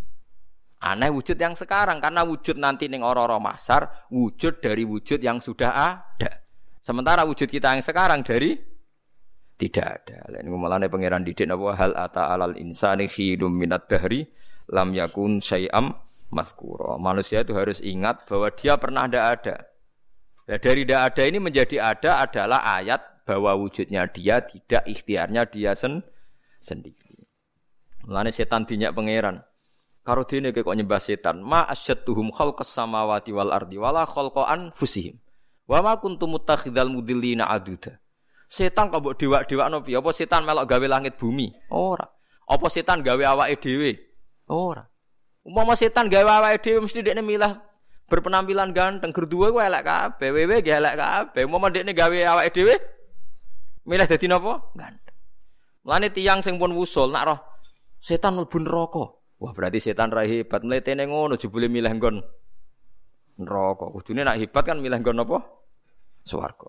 Aneh 0.82 1.10
wujud 1.10 1.38
yang 1.38 1.54
sekarang 1.54 2.02
karena 2.02 2.26
wujud 2.26 2.58
nanti 2.58 2.90
ning 2.90 3.02
ora-ora 3.06 3.38
masar, 3.38 4.10
wujud 4.10 4.58
dari 4.58 4.82
wujud 4.82 5.22
yang 5.22 5.38
sudah 5.38 5.70
ada. 5.70 6.47
Sementara 6.78 7.26
wujud 7.26 7.50
kita 7.50 7.74
yang 7.74 7.84
sekarang 7.84 8.22
dari 8.22 8.56
tidak 9.58 9.86
ada. 10.06 10.18
Lain 10.30 10.46
nih 10.46 10.86
pangeran 10.86 11.26
didik 11.26 11.50
napa 11.50 11.74
hal 11.74 11.92
ata 11.98 12.30
alal 12.30 12.54
insani 12.54 13.10
khidum 13.10 13.50
minat 13.50 13.90
dahri 13.90 14.22
lam 14.70 14.94
yakun 14.94 15.42
syai'am 15.42 15.90
mazkura. 16.30 16.94
Manusia 17.02 17.42
itu 17.42 17.58
harus 17.58 17.82
ingat 17.82 18.22
bahwa 18.30 18.54
dia 18.54 18.78
pernah 18.78 19.10
tidak 19.10 19.24
ada. 19.26 19.56
Ya, 20.48 20.56
dari 20.62 20.86
tidak 20.86 21.00
ada 21.12 21.22
ini 21.26 21.38
menjadi 21.42 21.76
ada 21.82 22.24
adalah 22.24 22.64
ayat 22.78 23.26
bahwa 23.26 23.52
wujudnya 23.58 24.08
dia 24.08 24.40
tidak 24.46 24.86
ikhtiarnya 24.86 25.50
dia 25.50 25.74
sen 25.74 26.00
sendiri. 26.62 27.28
Mulane 28.08 28.32
setan 28.32 28.64
dinyak 28.64 28.96
pangeran. 28.96 29.44
Karo 30.00 30.24
dene 30.24 30.56
kok 30.56 30.72
nyembah 30.72 31.02
setan, 31.02 31.44
ma 31.44 31.68
asyadduhum 31.68 32.32
khalqas 32.32 32.72
samawati 32.72 33.28
wal 33.28 33.52
ardi 33.52 33.76
wala 33.76 34.08
khalqa 34.08 34.72
fusihim. 34.72 35.20
Wa 35.68 35.84
ma 35.84 36.00
kuntum 36.00 36.32
mutakhidal 36.32 36.88
mudillina 36.88 37.44
aduda. 37.52 38.00
Setan 38.48 38.88
kok 38.88 39.04
mbok 39.04 39.20
dewa-dewakno 39.20 39.84
piye? 39.84 40.00
Apa 40.00 40.10
setan 40.16 40.48
melok 40.48 40.64
gawe 40.64 40.86
langit 40.88 41.20
bumi? 41.20 41.52
Ora. 41.68 42.08
Apa 42.48 42.72
setan 42.72 43.04
gawe 43.04 43.20
awake 43.20 43.60
dhewe? 43.60 44.00
Ora. 44.48 44.88
Umpama 45.44 45.76
setan 45.76 46.08
gawe 46.08 46.40
awake 46.40 46.64
dhewe 46.64 46.88
mesti 46.88 47.04
dekne 47.04 47.20
milah 47.20 47.60
berpenampilan 48.08 48.72
ganteng, 48.72 49.12
gerduwe 49.12 49.52
ku 49.52 49.60
elek 49.60 49.84
kabeh, 49.84 50.32
wewe 50.32 50.64
ge 50.64 50.72
elek 50.72 50.96
kabeh. 50.96 51.44
Umpama 51.44 51.68
dekne 51.68 51.92
gawe 51.92 52.16
awake 52.32 52.56
dhewe 52.56 52.74
milih 53.84 54.08
dadi 54.08 54.26
napa? 54.32 54.72
Ganteng. 54.72 55.16
Mulane 55.84 56.08
tiyang 56.08 56.40
sing 56.40 56.56
pun 56.56 56.72
wusul 56.72 57.12
nak 57.12 57.24
roh 57.28 57.38
setan 58.00 58.40
mlebu 58.40 58.64
neraka. 58.64 59.04
Wah, 59.38 59.52
berarti 59.52 59.84
setan 59.84 60.08
ra 60.08 60.24
hebat. 60.24 60.64
Mletene 60.64 61.04
ngono 61.04 61.36
jebule 61.36 61.68
milih 61.68 61.92
nggon 62.00 62.16
neraka. 63.44 63.92
Kudune 63.92 64.24
nak 64.24 64.40
hebat 64.40 64.64
kan 64.64 64.80
milih 64.80 65.04
nggon 65.04 65.20
apa? 65.20 65.57
Swarga. 66.28 66.68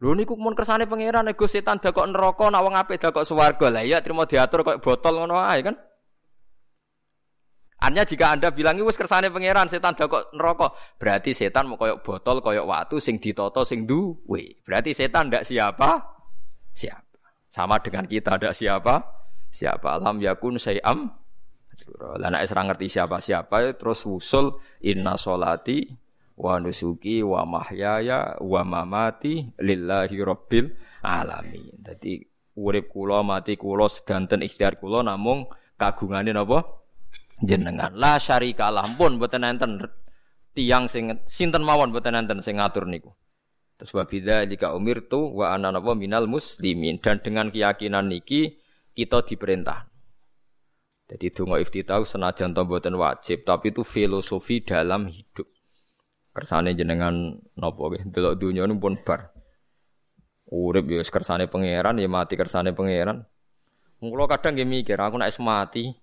Lho 0.00 0.12
niku 0.16 0.34
mun 0.34 0.56
kersane 0.56 0.88
pangeran 0.88 1.28
ego 1.30 1.46
setan 1.46 1.78
dakok 1.78 2.08
neraka 2.10 2.50
nak 2.50 2.62
wong 2.64 2.74
apik 2.74 2.98
dakok 2.98 3.22
swarga. 3.22 3.70
Lah 3.70 3.84
iya 3.84 4.00
trimo 4.00 4.24
diatur 4.24 4.66
kok 4.66 4.80
botol 4.80 5.22
ngono 5.22 5.38
ae 5.38 5.60
kan. 5.62 5.76
Hanya 7.84 8.08
jika 8.08 8.32
Anda 8.32 8.48
bilang 8.48 8.80
wis 8.80 8.96
kersane 8.96 9.28
pangeran 9.28 9.68
setan 9.68 9.92
dakok 9.92 10.32
neraka, 10.32 10.72
berarti 10.96 11.36
setan 11.36 11.68
mau 11.68 11.76
koyok 11.76 12.00
botol, 12.00 12.40
koyok 12.40 12.64
watu 12.64 12.96
sing 12.96 13.20
ditoto 13.20 13.60
sing 13.62 13.84
duwe. 13.84 14.64
Berarti 14.64 14.96
setan 14.96 15.28
ndak 15.28 15.44
siapa? 15.44 16.00
Siapa. 16.72 17.20
Sama 17.52 17.78
dengan 17.84 18.08
kita 18.08 18.40
ndak 18.40 18.56
siapa? 18.56 19.04
Siapa? 19.52 20.00
Alam 20.00 20.18
yakun 20.18 20.56
sayam 20.56 21.12
lah 22.18 22.30
nek 22.30 22.46
ngerti 22.46 22.86
siapa-siapa 22.86 23.74
terus 23.74 24.06
wusul 24.06 24.58
inna 24.86 25.18
solati 25.18 25.84
wa 26.34 26.58
nusuki 26.58 27.22
wa 27.22 27.46
mahyaya 27.46 28.38
wa 28.42 28.62
mamati 28.66 29.54
lillahi 29.58 30.16
rabbil 30.22 30.74
alamin. 31.02 31.74
Dadi 31.78 32.22
urip 32.58 32.90
kula 32.90 33.22
mati 33.22 33.54
kula 33.58 33.86
sedanten 33.90 34.42
ikhtiar 34.42 34.78
kula 34.78 35.06
namung 35.06 35.46
kagungane 35.78 36.34
napa 36.34 36.66
jenengan. 37.42 37.94
La 37.94 38.18
syarikalah 38.18 38.86
pun 38.98 39.18
mboten 39.18 39.46
enten 39.46 39.82
tiang 40.54 40.90
sing 40.90 41.10
sinten 41.26 41.62
mawon 41.62 41.94
mboten 41.94 42.18
enten 42.18 42.42
sing 42.42 42.58
ngatur 42.58 42.86
niku. 42.86 43.14
Terus 43.74 43.90
wa 43.90 44.06
jika 44.46 44.70
umir 44.74 45.10
tu 45.10 45.34
wa 45.34 45.54
ana 45.54 45.74
napa 45.74 45.98
minal 45.98 46.30
muslimin 46.30 47.02
dan 47.02 47.18
dengan 47.18 47.50
keyakinan 47.50 48.06
niki 48.06 48.58
kita 48.94 49.26
diperintah 49.26 49.90
jadi 51.04 51.36
donga 51.36 51.60
iftitah 51.60 52.00
senajan 52.08 52.56
to 52.56 52.64
mboten 52.64 52.96
wajib, 52.96 53.44
tapi 53.44 53.76
itu 53.76 53.84
filosofi 53.84 54.64
dalam 54.64 55.12
hidup. 55.12 55.44
Kersane 56.34 56.74
jenengan 56.74 57.38
napa 57.54 57.78
nggih 57.78 58.10
delok 58.10 58.34
donya 58.42 58.66
nu 58.66 58.82
pun 58.82 58.98
bar. 58.98 59.30
Urip 60.50 60.90
ya 60.90 61.00
kersane 61.06 61.46
pangeran 61.46 61.94
ya 62.02 62.10
mati 62.10 62.34
kersane 62.34 62.74
pangeran. 62.74 63.22
Mula 64.02 64.26
kadang 64.26 64.58
nggih 64.58 64.66
mikir 64.66 64.98
aku 64.98 65.14
nek 65.14 65.30
mati 65.38 65.94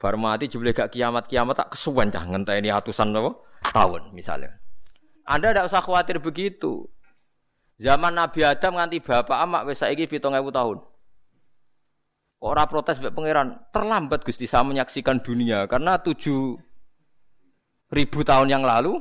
bar 0.00 0.16
mati 0.16 0.48
jebule 0.48 0.72
gak 0.72 0.96
kiamat-kiamat 0.96 1.54
tak 1.60 1.68
kesuwen 1.76 2.08
cah 2.08 2.24
ngenteni 2.24 2.72
atusan 2.72 3.12
apa 3.12 3.36
tahun 3.68 4.16
misalnya. 4.16 4.56
Anda 5.28 5.52
tidak 5.52 5.68
usah 5.68 5.84
khawatir 5.84 6.16
begitu. 6.24 6.88
Zaman 7.76 8.16
Nabi 8.16 8.40
Adam 8.48 8.80
nganti 8.80 9.04
bapak 9.04 9.38
amak 9.44 9.68
wis 9.68 9.84
saiki 9.84 10.08
7000 10.08 10.40
tahun. 10.52 10.78
Orang 12.40 12.68
protes 12.72 12.96
mbek 12.96 13.12
pangeran, 13.12 13.60
terlambat 13.68 14.24
Gusti 14.24 14.48
saya 14.48 14.64
menyaksikan 14.64 15.20
dunia 15.20 15.68
karena 15.68 16.00
tujuh 16.00 16.56
ribu 17.92 18.24
tahun 18.24 18.48
yang 18.48 18.64
lalu 18.64 18.96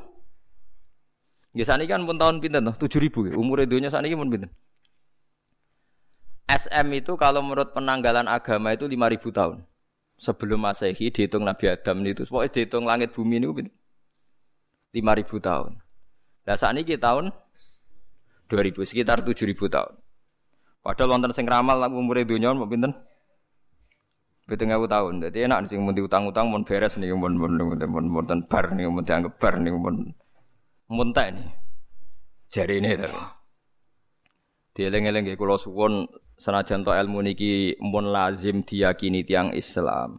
Ya 1.59 1.75
ini 1.75 1.91
kan 1.91 2.07
pun 2.07 2.15
tahun 2.15 2.39
pinten 2.39 2.71
tujuh 2.71 3.03
ribu 3.03 3.27
ya. 3.27 3.35
Umur 3.35 3.67
dunia 3.67 3.91
saat 3.91 4.07
ini 4.07 4.15
pun 4.15 4.31
pinten. 4.31 4.47
SM 6.47 6.87
itu 6.95 7.19
kalau 7.19 7.43
menurut 7.43 7.75
penanggalan 7.75 8.31
agama 8.31 8.71
itu 8.71 8.87
lima 8.87 9.11
ribu 9.11 9.27
tahun. 9.27 9.67
Sebelum 10.19 10.59
Masehi 10.59 11.11
dihitung 11.11 11.43
Nabi 11.43 11.67
Adam 11.71 12.03
itu, 12.03 12.27
pokoknya 12.27 12.51
dihitung 12.51 12.83
langit 12.87 13.11
bumi 13.11 13.43
lima 14.95 15.11
ribu 15.19 15.35
tahun. 15.39 15.75
Nah 16.47 16.55
saat 16.55 16.79
ini 16.79 16.95
tahun 16.95 17.31
2000 18.47 18.79
sekitar 18.87 19.21
tujuh 19.21 19.45
ribu 19.47 19.67
tahun. 19.67 19.99
Padahal 20.79 21.11
wonten 21.11 21.35
sing 21.35 21.43
ramal 21.43 21.75
umur 21.91 22.23
dunia 22.23 22.55
mau 22.55 22.71
pinten? 22.71 22.95
Pitung 24.47 24.71
ewu 24.71 24.87
tahun. 24.87 25.27
Jadi 25.27 25.45
enak 25.45 25.69
sih 25.69 25.77
mau 25.77 25.91
diutang-utang 25.91 26.49
mau 26.49 26.63
beres 26.63 26.95
nih 26.97 27.13
mau 27.13 27.29
mau 27.29 27.51
mau 27.51 28.23
mau 28.23 28.23
bar 28.23 28.73
nih 28.73 28.87
mau 28.89 29.03
dianggap 29.03 29.37
bar 29.37 29.59
muntah 30.89 31.29
nih. 31.29 31.49
Jari 32.49 32.81
ini 32.81 32.97
tapi. 32.97 33.21
Dieleng-eleng 34.73 35.29
kalau 35.37 35.55
suwon 35.55 36.09
senajan 36.39 36.81
to 36.81 36.91
ilmu 36.95 37.21
niki 37.21 37.77
mun 37.83 38.09
lazim 38.09 38.65
diyakini 38.65 39.21
tiang 39.21 39.53
Islam. 39.53 40.17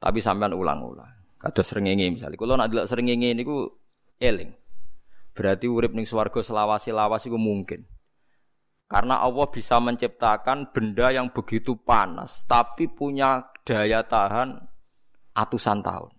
Tapi 0.00 0.18
sampean 0.24 0.56
ulang-ulang. 0.56 1.36
Kados 1.36 1.68
srengenge 1.68 2.08
misalnya. 2.08 2.40
Kalau 2.40 2.56
nak 2.56 2.68
delok 2.72 2.88
srengenge 2.88 3.36
niku 3.36 3.68
eling. 4.16 4.56
Berarti 5.36 5.68
urip 5.68 5.92
ning 5.92 6.08
swarga 6.08 6.40
selawasi-lawas 6.40 7.28
iku 7.28 7.36
mungkin. 7.36 7.84
Karena 8.88 9.20
Allah 9.20 9.50
bisa 9.50 9.76
menciptakan 9.82 10.70
benda 10.70 11.10
yang 11.10 11.34
begitu 11.34 11.74
panas, 11.74 12.46
tapi 12.46 12.86
punya 12.86 13.42
daya 13.66 14.06
tahan 14.06 14.62
atusan 15.34 15.82
tahun. 15.82 16.15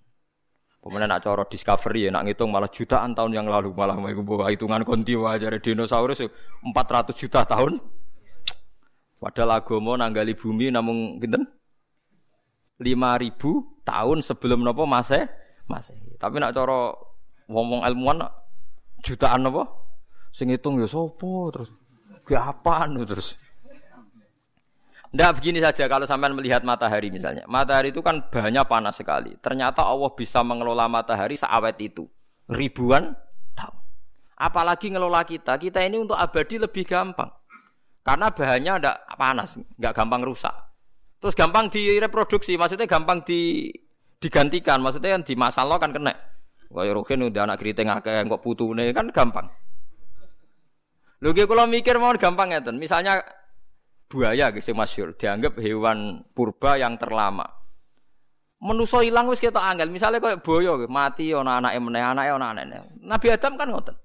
Kemudian 0.77 1.09
nak 1.09 1.25
coro 1.25 1.43
discovery 1.49 2.07
ya, 2.07 2.09
nak 2.13 2.29
ngitung 2.29 2.53
malah 2.53 2.71
jutaan 2.71 3.11
tahun 3.11 3.33
yang 3.35 3.47
lalu 3.49 3.73
malah 3.75 3.97
mau 3.97 4.07
bawa 4.23 4.53
hitungan 4.53 4.85
kontiwa 4.87 5.35
aja 5.35 5.51
dinosaurus 5.51 6.23
400 6.63 7.11
juta 7.17 7.43
tahun. 7.43 7.81
Padahal 9.17 9.59
agama 9.59 9.97
nanggali 9.97 10.37
bumi 10.37 10.69
namun 10.69 11.17
pinten? 11.17 11.49
5000 12.77 13.41
tahun 13.81 14.17
sebelum 14.21 14.61
nopo 14.61 14.85
mase 14.85 15.25
mase. 15.65 15.97
Tapi 16.21 16.37
nak 16.37 16.53
coro 16.53 16.93
ngomong 17.49 17.81
ilmuwan 17.81 18.21
jutaan 19.01 19.49
nopo? 19.49 19.65
Sing 20.29 20.53
hitung 20.53 20.77
ya 20.77 20.85
sopo 20.85 21.49
terus. 21.49 21.73
Ke 22.21 22.37
apaan 22.37 22.93
terus? 23.01 23.33
Tidak 25.07 25.31
begini 25.39 25.63
saja 25.63 25.87
kalau 25.87 26.03
sampai 26.03 26.35
melihat 26.35 26.67
matahari 26.67 27.07
misalnya. 27.07 27.47
Matahari 27.47 27.95
itu 27.95 28.03
kan 28.03 28.27
banyak 28.27 28.65
panas 28.67 28.99
sekali. 28.99 29.39
Ternyata 29.39 29.87
Allah 29.87 30.11
bisa 30.11 30.43
mengelola 30.43 30.91
matahari 30.91 31.39
seawet 31.39 31.79
itu. 31.79 32.03
Ribuan 32.51 33.15
tahun. 33.55 33.79
Apalagi 34.35 34.91
ngelola 34.91 35.23
kita. 35.23 35.55
Kita 35.55 35.79
ini 35.79 36.03
untuk 36.03 36.19
abadi 36.19 36.59
lebih 36.59 36.83
gampang. 36.83 37.31
Karena 38.03 38.31
bahannya 38.31 38.73
tidak 38.79 38.97
panas, 39.19 39.49
nggak 39.59 39.93
gampang 39.95 40.23
rusak. 40.23 40.55
Terus 41.19 41.35
gampang 41.35 41.67
direproduksi, 41.67 42.55
maksudnya 42.55 42.87
gampang 42.87 43.19
di, 43.27 43.67
digantikan. 44.23 44.79
Maksudnya 44.79 45.19
kan 45.19 45.23
di 45.27 45.35
masalah 45.35 45.75
kan 45.75 45.91
kena. 45.91 46.15
Kaya 46.67 46.91
Rukin 46.91 47.23
udah 47.31 47.47
anak 47.47 47.63
keriting 47.63 47.87
akeh 47.87 48.27
kok 48.27 48.43
putune 48.43 48.91
kan 48.91 49.07
gampang. 49.11 49.47
Lho 51.23 51.33
kalau 51.33 51.65
mikir 51.65 51.97
mau 51.97 52.13
gampang 52.13 52.53
ya 52.53 52.61
Misalnya 52.69 53.23
buaya 54.07 54.51
guys 54.51 54.67
masyur 54.71 55.15
dianggap 55.15 55.59
hewan 55.59 56.23
purba 56.31 56.79
yang 56.79 56.95
terlama. 56.95 57.45
Menuso 58.57 59.05
hilang 59.05 59.29
wis 59.29 59.37
kita 59.37 59.61
angel. 59.61 59.93
Misalnya 59.93 60.17
kayak 60.17 60.41
boyo 60.41 60.81
mati 60.89 61.29
ana 61.29 61.61
anake 61.61 61.77
meneh, 61.77 62.01
anake 62.01 62.31
ana 62.33 62.45
anake. 62.57 62.77
Nabi 63.05 63.27
Adam 63.29 63.53
kan 63.53 63.69
ngoten. 63.69 63.95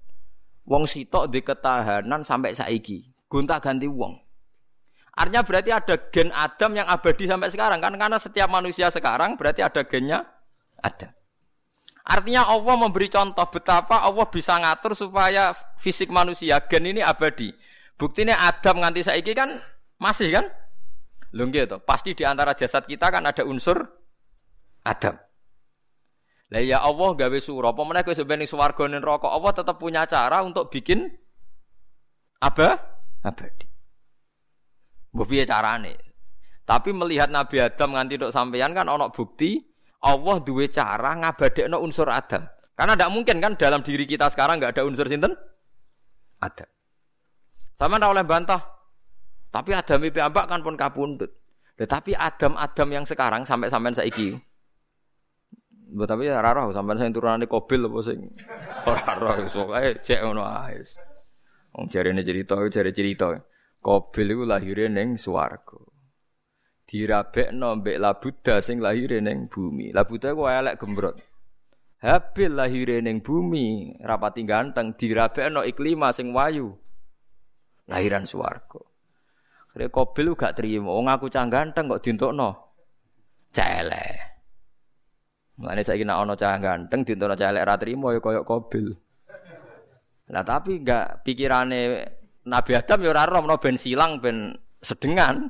Wong 0.69 0.85
sitok 0.85 1.33
di 1.33 1.41
ketahanan 1.41 2.21
sampai 2.21 2.53
saiki. 2.53 3.09
Gonta 3.25 3.57
ganti 3.57 3.89
wong. 3.89 4.13
Artinya 5.13 5.41
berarti 5.45 5.69
ada 5.73 5.95
gen 6.09 6.29
Adam 6.33 6.71
yang 6.73 6.87
abadi 6.89 7.25
sampai 7.29 7.49
sekarang 7.49 7.81
kan 7.81 7.93
karena 7.97 8.17
setiap 8.17 8.49
manusia 8.49 8.89
sekarang 8.93 9.37
berarti 9.37 9.61
ada 9.65 9.81
gennya 9.85 10.25
ada. 10.81 11.13
Artinya 12.03 12.49
Allah 12.49 12.75
memberi 12.77 13.07
contoh 13.09 13.45
betapa 13.47 14.03
Allah 14.03 14.25
bisa 14.27 14.57
ngatur 14.57 14.97
supaya 14.97 15.53
fisik 15.77 16.09
manusia 16.09 16.61
gen 16.65 16.89
ini 16.89 17.01
abadi. 17.01 17.53
Buktinya 17.97 18.37
Adam 18.41 18.81
nganti 18.81 19.05
saiki 19.05 19.37
kan 19.37 19.61
masih 19.97 20.29
kan? 20.33 20.45
Lho 21.33 21.49
gitu. 21.49 21.81
Pasti 21.81 22.13
di 22.13 22.23
antara 22.23 22.53
jasad 22.53 22.85
kita 22.85 23.09
kan 23.09 23.25
ada 23.25 23.41
unsur 23.41 23.81
Adam. 24.85 25.17
Lah 26.53 26.61
ya 26.61 26.85
Allah 26.85 27.17
gawe 27.17 27.39
surah, 27.41 27.73
apa 27.73 27.81
meneh 27.81 28.05
kowe 28.05 28.13
sebenarnya 28.13 28.45
swarga 28.45 28.85
ning 28.85 29.01
neraka, 29.01 29.25
Allah 29.25 29.51
tetap 29.57 29.81
punya 29.81 30.05
cara 30.05 30.45
untuk 30.45 30.69
bikin 30.69 31.09
apa? 32.37 32.77
Abadi. 33.25 33.65
Mbok 35.17 35.25
piye 35.25 35.49
carane? 35.49 35.97
Tapi 36.63 36.93
melihat 36.93 37.33
Nabi 37.33 37.57
Adam 37.57 37.97
nganti 37.97 38.21
dok 38.21 38.33
sampeyan 38.33 38.77
kan 38.77 38.85
ana 38.85 39.09
bukti 39.09 39.61
Allah 40.03 40.43
duwe 40.43 40.67
cara 40.69 41.15
ngabadekno 41.15 41.79
unsur 41.79 42.11
Adam. 42.11 42.45
Karena 42.73 42.93
tidak 42.97 43.11
mungkin 43.13 43.37
kan 43.41 43.53
dalam 43.57 43.81
diri 43.85 44.05
kita 44.05 44.29
sekarang 44.29 44.57
nggak 44.57 44.77
ada 44.77 44.83
unsur 44.85 45.05
sinten? 45.09 45.33
Adam. 46.41 46.69
Sama 47.77 47.97
ndak 47.97 48.11
oleh 48.13 48.25
bantah. 48.25 48.61
Tapi 49.53 49.69
Adam 49.77 50.01
itu 50.01 50.17
ambak 50.17 50.49
kan 50.49 50.65
pun 50.65 50.73
kapundut. 50.73 51.29
Tetapi 51.77 52.17
Adam-Adam 52.17 52.89
yang 52.89 53.05
sekarang 53.05 53.45
sampai 53.45 53.69
sampai 53.69 53.93
saiki. 53.93 54.33
Mbak 55.93 56.09
tapi 56.09 56.25
ya 56.25 56.41
raro 56.41 56.73
sampai 56.73 56.97
saya 56.97 57.13
turunane 57.13 57.45
kobil 57.45 57.85
apa 57.85 57.99
sing 58.01 58.33
ora 58.89 59.13
roh 59.13 59.45
pokoke 59.45 60.01
cek 60.01 60.25
ngono 60.25 60.41
ae. 60.41 60.81
Wong 61.77 61.85
jarene 61.85 62.25
cerita 62.25 62.57
jare 62.65 62.89
cerita. 62.89 63.29
Kobil 63.77 64.33
iku 64.33 64.43
lahire 64.49 64.89
ning 64.89 65.21
swarga. 65.21 65.77
Dirabekno 66.89 67.77
mbek 67.77 68.01
Labuda 68.01 68.57
sing 68.57 68.81
lahire 68.81 69.21
ning 69.21 69.53
bumi. 69.53 69.93
Labuda 69.93 70.33
ku 70.33 70.49
elek 70.49 70.81
gembrot. 70.81 71.21
Habil 72.01 72.51
lahire 72.51 72.99
ning 72.99 73.21
bumi, 73.21 73.95
rapati 74.01 74.43
ganteng 74.49 74.97
dirabekno 74.97 75.61
iklima 75.61 76.09
sing 76.09 76.33
wayu. 76.33 76.73
Lahiran 77.85 78.25
swarga. 78.25 78.92
Jadi 79.73 79.89
Kobil 79.89 80.37
gak 80.37 80.53
terima. 80.53 80.93
Wong 80.93 81.09
aku 81.09 81.33
cah 81.33 81.49
ganteng 81.49 81.89
kok 81.89 82.05
no, 82.33 82.49
Cele. 83.49 84.33
Mulane 85.53 85.85
saiki 85.85 86.01
nek 86.01 86.17
ana 86.17 86.33
cah 86.33 86.57
ganteng 86.57 87.05
dintono 87.05 87.37
cah 87.37 87.53
elek 87.53 87.65
ra 87.65 87.75
trimo 87.77 88.09
ya 88.09 88.17
koyo 88.17 88.41
kobil. 88.41 88.89
Nah 90.33 90.41
tapi 90.41 90.81
enggak 90.81 91.21
pikirane 91.21 92.01
Nabi 92.49 92.71
Adam 92.73 92.99
ya 93.05 93.09
ora 93.13 93.29
roh 93.29 93.59
ben 93.61 93.77
silang 93.77 94.17
ben 94.17 94.57
sedengan. 94.81 95.45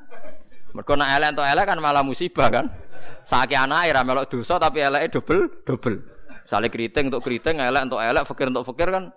Mergo 0.75 0.93
nek 0.99 1.09
elek 1.15 1.29
entuk 1.31 1.47
elek 1.47 1.65
kan 1.71 1.79
malah 1.79 2.03
musibah 2.03 2.51
kan. 2.51 2.67
Saiki 3.23 3.55
anake 3.55 3.95
ra 3.95 4.03
melok 4.03 4.27
dosa 4.27 4.59
tapi 4.59 4.83
eleke 4.83 5.15
double 5.15 5.63
double. 5.63 5.97
Sale 6.43 6.67
keriting 6.67 7.07
untuk 7.07 7.23
keriting, 7.23 7.63
elek 7.63 7.87
untuk 7.87 8.03
elek, 8.03 8.27
fakir 8.27 8.51
untuk 8.51 8.67
fakir 8.67 8.91
kan 8.91 9.15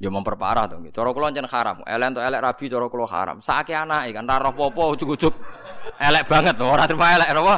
Ya 0.00 0.08
memperparah 0.08 0.64
dong. 0.64 0.88
Cara 0.96 1.12
kula 1.12 1.28
jan 1.28 1.44
haram. 1.44 1.84
Elek 1.84 2.16
untuk 2.16 2.24
elek 2.24 2.40
rabi 2.40 2.64
cara 2.72 2.86
kula 2.88 3.06
haram. 3.06 3.36
Saiki 3.44 3.76
anake 3.76 4.16
kan 4.16 4.24
ra 4.24 4.40
roh 4.40 4.56
apa 4.56 4.82
ujug-ujug 4.96 5.34
elek 6.00 6.24
banget 6.24 6.54
lho, 6.56 6.66
ora 6.72 6.88
terima 6.88 7.12
elek 7.16 7.30
napa? 7.36 7.54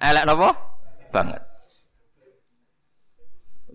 Elek 0.00 0.24
napa? 0.24 0.48
Banget. 1.12 1.42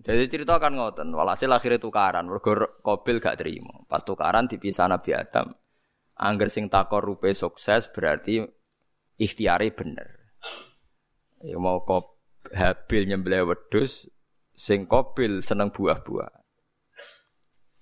Jadi 0.06 0.22
cerita 0.30 0.54
kan 0.62 0.70
ngoten, 0.70 1.10
walhasil 1.10 1.50
akhirnya 1.50 1.82
tukaran, 1.82 2.30
mergo 2.30 2.78
Kobil 2.78 3.18
gak 3.18 3.42
terima. 3.42 3.82
Pas 3.90 4.06
tukaran 4.06 4.46
dipisah 4.46 4.86
Nabi 4.86 5.10
Adam. 5.10 5.50
Angger 6.14 6.46
sing 6.46 6.70
takor 6.70 7.02
rupe 7.02 7.34
sukses 7.34 7.90
berarti 7.90 8.38
ikhtiari 9.18 9.74
bener. 9.74 10.30
Ya 11.42 11.58
mau 11.58 11.82
kop 11.82 12.14
Habil 12.54 13.10
nyembelih 13.10 13.50
wedhus, 13.50 14.06
sing 14.54 14.86
Kobil 14.86 15.42
seneng 15.42 15.74
buah-buah. 15.74 16.45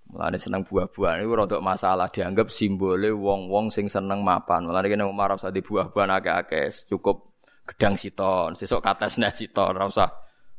Mulane 0.05 0.37
seneng 0.37 0.63
buah-buahan 0.69 1.25
iku 1.25 1.33
rada 1.35 1.59
masalah 1.65 2.13
dianggap 2.13 2.53
simbole 2.53 3.11
wong-wong 3.11 3.73
sing 3.73 3.89
seneng 3.89 4.21
mapan. 4.21 4.69
Mulane 4.69 4.87
kene 4.87 5.05
Umar 5.09 5.35
usah 5.35 5.51
di 5.51 5.65
buah-buahan 5.65 6.13
akeh-akeh, 6.21 6.71
cukup 6.93 7.35
gedang 7.65 7.97
siton, 7.97 8.53
sesuk 8.55 8.85
katesne 8.85 9.33
siton, 9.33 9.75
ora 9.75 9.89
usah 9.89 10.09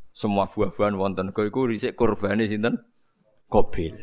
semua 0.09 0.49
buah-buahan 0.49 0.97
wonten. 0.97 1.29
Kok 1.29 1.45
iku 1.45 1.69
risik 1.69 1.93
kurbane 1.93 2.49
sinten? 2.49 2.79
Kobil. 3.45 3.93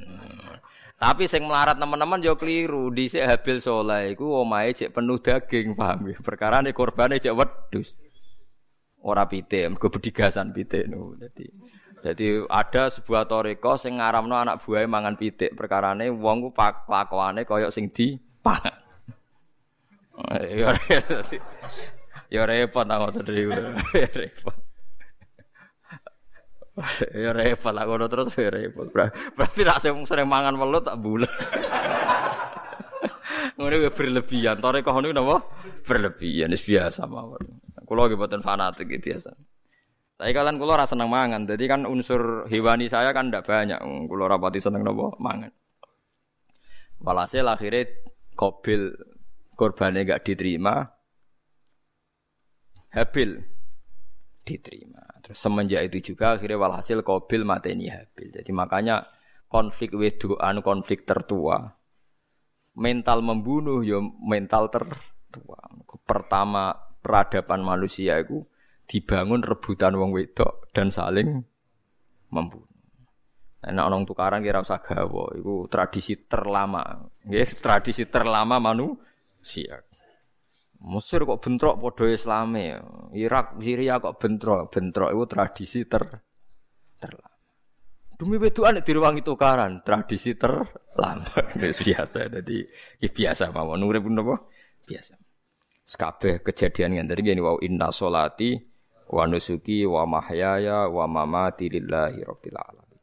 Hmm. 0.00 0.56
Tapi 0.96 1.28
sing 1.28 1.44
melarat 1.44 1.76
teman-teman 1.76 2.24
yo 2.24 2.40
keliru. 2.40 2.88
Dhisik 2.88 3.28
Habil 3.28 3.60
soleh 3.60 4.16
iku 4.16 4.40
omahe 4.40 4.72
cek 4.72 4.96
penuh 4.96 5.20
daging, 5.20 5.76
paham 5.76 6.08
ya? 6.08 6.16
Perkara 6.22 6.64
ne 6.64 6.72
kurbane 6.72 7.20
cek 7.20 7.36
wedhus. 7.36 7.92
Ora 9.06 9.28
pitik, 9.28 9.70
mergo 9.70 9.92
bedigasan 9.92 10.50
pitik 10.56 10.88
no. 10.88 11.14
Dadi 11.14 11.46
jadi 12.06 12.46
ada 12.46 12.86
sebuah 12.86 13.26
toriko 13.26 13.74
sing 13.74 13.98
ngaramno 13.98 14.38
anak 14.38 14.62
buahnya 14.62 14.86
mangan 14.86 15.18
pitik. 15.18 15.58
Perkarane 15.58 16.06
wong 16.06 16.46
ku 16.46 16.48
pak 16.54 16.86
lakuane 16.86 17.42
koyok 17.42 17.74
sing 17.74 17.90
di 17.90 18.14
pangan. 18.46 18.78
Ya, 20.46 20.70
ya 22.30 22.42
repot 22.46 22.86
nang 22.86 23.02
ngoten 23.02 23.26
Ya 23.26 24.06
repot. 24.06 24.56
Ya 27.10 27.30
repot 27.34 27.72
lah 27.74 27.84
terus 28.06 28.38
ya 28.38 28.54
repot. 28.54 28.86
Berarti 29.34 29.66
nak 29.66 29.82
sering 29.82 30.30
mangan 30.30 30.54
welut 30.54 30.86
tak 30.86 31.02
bulet. 31.02 31.32
Ngono 33.58 33.88
berlebihan. 33.90 34.62
Toriko 34.62 34.94
ngono 34.94 35.10
napa? 35.10 35.36
Berlebihan 35.82 36.54
wis 36.54 36.62
biasa 36.62 37.08
mawon. 37.10 37.60
Kula 37.82 38.06
nggih 38.06 38.18
boten 38.20 38.46
fanatik 38.46 38.94
biasa. 39.02 39.55
Tapi 40.16 40.32
kalian 40.32 40.56
kulo 40.56 40.72
rasa 40.72 40.96
seneng 40.96 41.12
mangan, 41.12 41.44
jadi 41.44 41.64
kan 41.76 41.84
unsur 41.84 42.48
hewani 42.48 42.88
saya 42.88 43.12
kan 43.12 43.28
tidak 43.28 43.44
banyak. 43.44 43.76
Kulo 44.08 44.24
rapati 44.24 44.64
seneng 44.64 44.80
nopo 44.80 45.12
mangan. 45.20 45.52
Walhasil 47.04 47.44
akhirnya 47.44 47.84
kobil 48.32 48.96
korbannya 49.52 50.08
gak 50.08 50.24
diterima, 50.24 50.88
Habil 52.96 53.44
diterima. 54.40 55.04
Terus 55.20 55.36
semenjak 55.36 55.84
itu 55.92 56.16
juga 56.16 56.40
akhirnya 56.40 56.56
walhasil 56.56 57.04
kobil 57.04 57.44
mateni 57.44 57.92
Habil. 57.92 58.32
Jadi 58.32 58.50
makanya 58.56 59.04
konflik 59.52 59.92
wedoan 59.92 60.64
konflik 60.64 61.04
tertua. 61.04 61.76
Mental 62.76 63.20
membunuh 63.20 63.84
ya 63.84 64.00
mental 64.00 64.72
tertua. 64.72 65.60
Pertama 66.08 66.72
peradaban 67.04 67.60
manusia 67.60 68.16
itu 68.16 68.48
dibangun 68.86 69.42
rebutan 69.42 69.98
wong 69.98 70.14
wedok 70.14 70.70
dan 70.70 70.94
saling 70.94 71.42
membunuh. 72.30 72.66
Nah, 73.66 73.82
orang 73.82 74.06
tukaran 74.06 74.46
kira 74.46 74.62
usah 74.62 74.78
gawa, 74.78 75.34
itu 75.34 75.66
tradisi 75.66 76.14
terlama, 76.30 77.02
nggih, 77.26 77.50
tradisi 77.64 78.06
terlama 78.06 78.62
manusia. 78.62 79.82
Mesir 80.86 81.26
kok 81.26 81.42
bentrok 81.42 81.82
podo 81.82 82.06
Islame, 82.06 82.78
Irak, 83.16 83.58
Syria 83.58 83.98
kok 83.98 84.22
bentrok, 84.22 84.70
bentrok 84.70 85.10
itu 85.10 85.24
tradisi 85.26 85.80
ter 85.88 86.04
terlama. 87.02 87.34
Demi 88.16 88.38
wedokan 88.38 88.80
diruwangi 88.80 89.26
tukaran, 89.26 89.82
tradisi 89.82 90.38
terlama. 90.38 91.26
biasa, 91.82 92.30
jadi 92.30 92.58
biasa 93.02 93.50
mawon 93.50 93.82
urip 93.82 94.06
napa? 94.06 94.46
Biasa. 94.86 95.18
Sekabeh 95.82 96.38
kejadian 96.42 97.02
yang 97.02 97.06
tadi 97.10 97.22
gini 97.22 97.42
wow 97.42 97.58
inna 97.62 97.90
solati 97.90 98.75
wa 99.06 99.22
nusuki 99.26 99.86
wa 99.86 100.02
mahyaya 100.06 100.90
wa 100.90 101.06
mamati 101.06 101.70
lillahi 101.70 102.26
rabbil 102.26 102.58
alamin. 102.58 103.00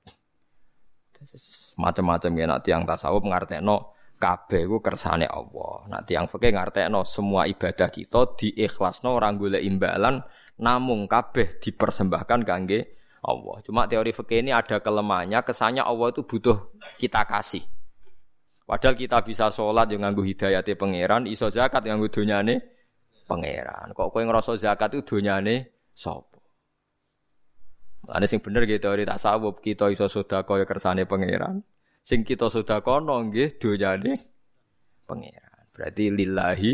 Macam-macam 1.80 2.32
ya 2.36 2.46
nak 2.46 2.62
tiang 2.68 2.84
tasawuf 2.84 3.24
ngartekno 3.24 3.96
kabeh 4.20 4.68
ku 4.68 4.80
kersane 4.84 5.26
Allah. 5.26 5.88
Nak 5.90 6.02
tiang 6.08 6.28
fikih 6.28 6.54
ngartekno 6.54 7.08
semua 7.08 7.48
ibadah 7.48 7.90
kita 7.90 8.36
diikhlasno 8.40 9.16
ora 9.16 9.32
golek 9.32 9.64
imbalan 9.64 10.22
namung 10.60 11.08
kabeh 11.08 11.60
dipersembahkan 11.64 12.40
kangge 12.44 13.00
Allah. 13.24 13.56
Cuma 13.64 13.88
teori 13.88 14.12
fikih 14.12 14.44
ini 14.44 14.52
ada 14.52 14.84
kelemahannya, 14.84 15.40
kesannya 15.48 15.84
Allah 15.84 16.12
itu 16.12 16.28
butuh 16.28 16.76
kita 17.00 17.24
kasih. 17.24 17.64
Padahal 18.64 18.96
kita 18.96 19.20
bisa 19.24 19.52
sholat 19.52 19.92
yang 19.92 20.08
nganggu 20.08 20.24
hidayati 20.24 20.76
pangeran, 20.80 21.28
iso 21.28 21.52
zakat 21.52 21.84
yang 21.84 22.00
nganggu 22.00 22.12
dunyane 22.12 22.56
pangeran. 23.28 23.92
Kok 23.92 24.08
kowe 24.12 24.24
ngerasa 24.24 24.56
zakat 24.56 24.96
itu 24.96 25.16
dunyane 25.16 25.73
sapa. 25.94 26.42
Ane 28.12 28.28
sing 28.28 28.44
bener 28.44 28.68
gitu 28.68 28.84
teori 28.84 29.08
tasawuf 29.08 29.64
kita 29.64 29.88
iso 29.88 30.12
sedekah 30.12 30.60
ya 30.60 30.66
kersane 30.68 31.08
pangeran. 31.08 31.64
Sing 32.04 32.28
kita 32.28 32.52
sedekahno 32.52 33.16
nggih 33.32 33.56
donyane 33.64 34.20
pangeran. 35.08 35.64
Berarti 35.72 36.12
lillahi 36.12 36.74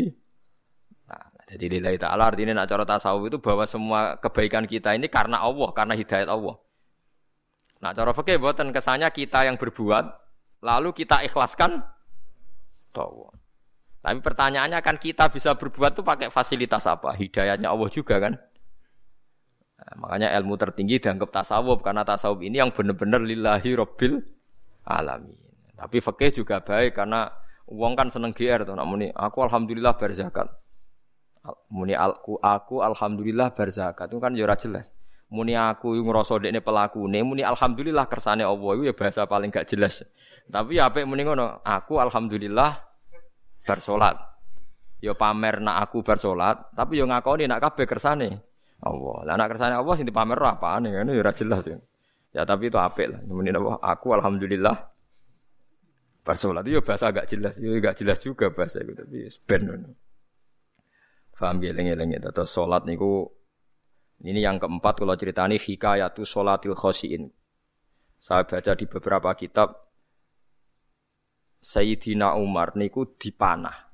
Nah, 1.10 1.26
jadi 1.50 1.66
lillahi 1.66 1.98
ta'ala 1.98 2.30
artinya 2.30 2.62
nak 2.62 2.70
cara 2.70 2.86
tasawuf 2.86 3.26
itu 3.26 3.38
bahwa 3.42 3.66
semua 3.66 4.14
kebaikan 4.22 4.62
kita 4.70 4.94
ini 4.94 5.10
karena 5.10 5.42
Allah, 5.42 5.74
karena 5.74 5.98
hidayat 5.98 6.30
Allah. 6.30 6.54
Nah, 7.82 7.90
cara 7.90 8.14
fikih 8.14 8.38
buatan 8.38 8.70
kesannya 8.70 9.10
kita 9.10 9.50
yang 9.50 9.58
berbuat, 9.58 10.04
lalu 10.62 10.94
kita 10.94 11.26
ikhlaskan 11.26 11.82
Allah. 12.94 13.32
Tapi 14.00 14.18
pertanyaannya 14.22 14.80
kan 14.80 14.96
kita 14.96 15.28
bisa 15.28 15.58
berbuat 15.58 15.98
tuh 15.98 16.04
pakai 16.06 16.32
fasilitas 16.32 16.86
apa? 16.88 17.12
Hidayatnya 17.12 17.68
Allah 17.68 17.88
juga 17.92 18.16
kan? 18.16 18.38
Nah, 19.80 19.94
makanya 19.96 20.28
ilmu 20.36 20.60
tertinggi 20.60 21.00
dianggap 21.00 21.32
tasawuf 21.32 21.80
karena 21.80 22.04
tasawuf 22.04 22.44
ini 22.44 22.60
yang 22.60 22.68
benar-benar 22.68 23.24
lillahi 23.24 23.72
robbil 23.72 24.20
alamin. 24.84 25.40
Tapi 25.72 26.04
fakih 26.04 26.44
juga 26.44 26.60
baik 26.60 27.00
karena 27.00 27.32
uang 27.64 27.96
kan 27.96 28.12
seneng 28.12 28.36
GR 28.36 28.68
tuh. 28.68 28.76
Namun 28.76 29.08
aku 29.16 29.38
alhamdulillah 29.40 29.96
berzakat. 29.96 30.52
Muni 31.72 31.96
aku, 31.96 32.36
aku 32.36 32.84
alhamdulillah 32.84 33.56
berzakat 33.56 34.12
itu 34.12 34.20
kan 34.20 34.36
ya 34.36 34.44
jelas. 34.60 34.92
Muni 35.32 35.56
aku 35.56 35.96
ngrasa 35.96 36.36
dekne 36.36 36.60
pelaku 36.60 37.06
ne 37.06 37.24
muni 37.24 37.40
alhamdulillah 37.40 38.10
kersane 38.10 38.44
Allah 38.44 38.70
itu 38.76 38.82
ya 38.90 38.94
bahasa 38.98 39.24
paling 39.24 39.48
gak 39.48 39.64
jelas. 39.72 40.04
Tapi 40.50 40.76
ya 40.76 40.90
apik 40.90 41.06
muni 41.06 41.22
ngono, 41.22 41.62
aku 41.62 42.02
alhamdulillah 42.02 42.82
bersolat. 43.64 44.18
Ya 45.00 45.16
pamer 45.16 45.64
nak 45.64 45.88
aku 45.88 46.04
bersolat, 46.04 46.74
tapi 46.76 47.00
yo 47.00 47.08
ya 47.08 47.16
ngakoni 47.16 47.48
nak 47.48 47.62
kabeh 47.62 47.88
kersane. 47.88 48.49
Allah. 48.80 49.16
Lah 49.28 49.32
anak 49.36 49.56
kersane 49.56 49.76
Allah 49.76 49.94
sing 49.96 50.08
dipamer 50.08 50.40
apane 50.40 50.88
ngene 50.92 51.12
ya 51.12 51.20
ora 51.20 51.32
jelas 51.36 51.62
ya. 51.68 51.78
Ya 52.30 52.42
tapi 52.46 52.70
itu 52.70 52.78
apik 52.78 53.10
lah. 53.10 53.20
Nemenin 53.26 53.58
apa? 53.58 53.82
Aku 53.96 54.14
alhamdulillah 54.16 54.76
bersolat 56.20 56.62
itu 56.68 56.78
ya 56.78 56.82
bahasa 56.84 57.10
agak 57.10 57.26
jelas, 57.26 57.56
ya 57.56 57.74
agak 57.74 57.96
jelas 57.96 58.18
juga 58.20 58.52
bahasa 58.52 58.80
itu 58.80 58.92
tapi 58.94 59.26
ben 59.48 59.60
ngono. 59.66 59.90
Paham 61.40 61.56
geleng-geleng 61.64 62.12
itu. 62.12 62.28
Salat 62.44 62.84
niku 62.84 63.24
ini 64.20 64.44
yang 64.44 64.60
keempat 64.60 65.00
kalau 65.00 65.16
ceritani 65.16 65.56
hikayatu 65.56 66.28
sholatil 66.28 66.76
khosiin. 66.76 67.32
Saya 68.20 68.44
baca 68.44 68.76
di 68.76 68.84
beberapa 68.84 69.32
kitab 69.32 69.88
Sayyidina 71.64 72.36
Umar 72.36 72.76
niku 72.76 73.16
dipanah. 73.16 73.89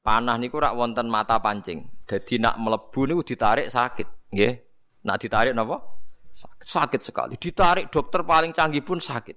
Panah 0.00 0.40
niku 0.40 0.56
rak 0.56 0.72
wonten 0.72 1.12
mata 1.12 1.36
pancing. 1.44 1.84
Jadi 2.08 2.40
nak 2.40 2.56
melebu 2.56 3.00
niku 3.04 3.22
ditarik 3.22 3.68
sakit, 3.68 4.32
nggih. 4.32 4.52
Nak 5.04 5.16
ditarik 5.20 5.52
napa? 5.52 5.76
Sakit, 6.32 6.66
sakit 6.66 7.00
sekali. 7.04 7.34
Ditarik 7.36 7.92
dokter 7.92 8.24
paling 8.24 8.56
canggih 8.56 8.80
pun 8.80 8.96
sakit. 8.96 9.36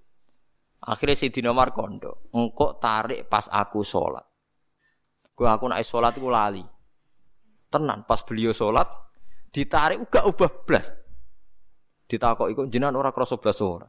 Akhirnya 0.84 1.16
si 1.16 1.32
Umar 1.48 1.72
kondo, 1.72 2.28
engkau 2.36 2.76
tarik 2.76 3.28
pas 3.32 3.48
aku 3.48 3.88
sholat. 3.88 4.24
Gue 5.34 5.48
aku 5.48 5.72
naik 5.72 5.88
sholat 5.88 6.14
gue 6.16 6.28
lali. 6.28 6.64
Tenan 7.72 8.04
pas 8.06 8.20
beliau 8.22 8.52
sholat 8.54 8.92
ditarik 9.50 9.98
uga 10.04 10.28
ubah 10.28 10.52
blas. 10.68 10.88
Ditakok 12.06 12.48
iku 12.52 12.62
jenengan 12.70 13.00
ora 13.00 13.16
krasa 13.16 13.40
blas 13.40 13.58
ora. 13.64 13.88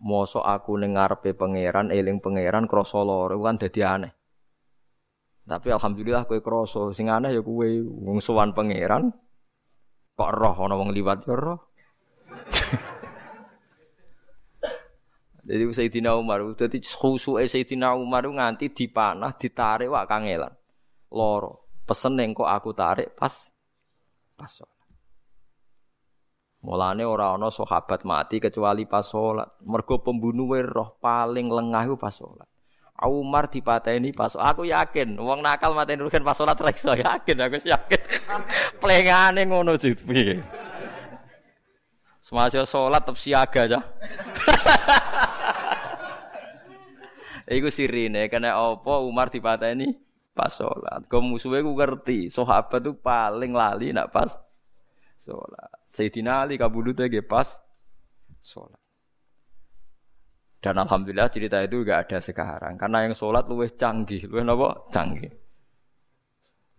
Mosok 0.00 0.42
aku 0.42 0.80
ning 0.80 0.96
ngarepe 0.96 1.36
pangeran 1.36 1.92
eling 1.92 2.18
pangeran 2.18 2.66
krasa 2.66 3.04
lara 3.04 3.36
kan 3.36 3.60
dadi 3.60 3.80
aneh. 3.84 4.19
Tapi 5.50 5.74
alhamdulillah 5.74 6.30
kowe 6.30 6.38
krasa 6.38 6.94
sing 6.94 7.10
aneh 7.10 7.34
ya 7.34 7.42
kowe 7.42 7.66
wong 8.06 8.22
sowan 8.22 8.54
pangeran 8.54 9.10
kok 10.14 10.30
roh 10.30 10.54
ana 10.54 10.78
wong 10.78 10.94
liwat 10.94 11.26
ya 11.26 11.34
roh. 11.34 11.58
Jadi 15.50 15.66
Sayyidina 15.66 16.14
Umar, 16.14 16.38
jadi 16.54 16.78
khusuke 16.78 17.42
Sayyidina 17.42 17.98
Umar 17.98 18.22
nganti 18.22 18.70
dipanah, 18.70 19.34
ditarik 19.34 19.90
wak 19.90 20.06
kangelan. 20.06 20.54
Loro. 21.10 21.66
Pesen 21.82 22.14
neng 22.14 22.36
kok 22.36 22.46
aku 22.46 22.70
tarik 22.70 23.18
pas 23.18 23.34
pas 24.38 24.46
sholat. 24.46 24.78
Mulane 26.62 27.02
ora 27.02 27.34
ana 27.34 27.50
sahabat 27.50 28.06
mati 28.06 28.38
kecuali 28.38 28.86
pas 28.86 29.02
sholat. 29.02 29.58
Mergo 29.66 29.98
pembunuhe 29.98 30.62
roh 30.62 30.94
paling 31.02 31.50
lengah 31.50 31.82
iku 31.88 31.96
pas 31.98 32.14
sholat. 32.14 32.49
Umar 33.08 33.48
dipateni 33.48 34.12
pas 34.12 34.36
aku 34.36 34.68
yakin 34.68 35.16
wong 35.16 35.40
nakal 35.40 35.72
mateni 35.72 36.04
rugen 36.04 36.20
pas 36.20 36.36
sholat 36.36 36.60
ra 36.60 36.68
iso 36.68 36.92
yakin 36.92 37.36
aku 37.40 37.56
yakin. 37.64 38.00
Plengane 38.82 39.48
ngono 39.48 39.80
piye. 39.80 40.44
Semasa 42.20 42.62
sholat 42.68 43.02
tetap 43.02 43.16
siaga 43.16 43.60
aja. 43.64 43.80
Iku 47.50 47.66
sirine 47.72 48.30
kena 48.30 48.54
apa 48.54 49.02
Umar 49.02 49.32
dipateni 49.32 49.96
pas 50.34 50.54
sholat. 50.54 51.04
Kau 51.10 51.20
musuhnya 51.20 51.66
ku 51.66 51.74
ngerti, 51.76 52.32
sahabat 52.32 52.80
tuh 52.80 52.96
paling 52.96 53.52
lali 53.52 53.90
nak 53.92 54.08
pas 54.14 54.30
sholat. 55.26 55.72
Sayyidina 55.90 56.46
Ali 56.46 56.56
kabudutnya 56.56 57.10
ge 57.10 57.20
pas 57.20 57.60
sholat. 58.40 58.79
Dan 60.60 60.76
alhamdulillah 60.76 61.32
cerita 61.32 61.56
itu 61.64 61.80
gak 61.88 62.08
ada 62.08 62.18
sekarang 62.20 62.76
karena 62.76 63.08
yang 63.08 63.16
sholat 63.16 63.48
luwih 63.48 63.72
canggih, 63.72 64.28
luwih 64.28 64.44
napa? 64.44 64.92
Canggih. 64.92 65.32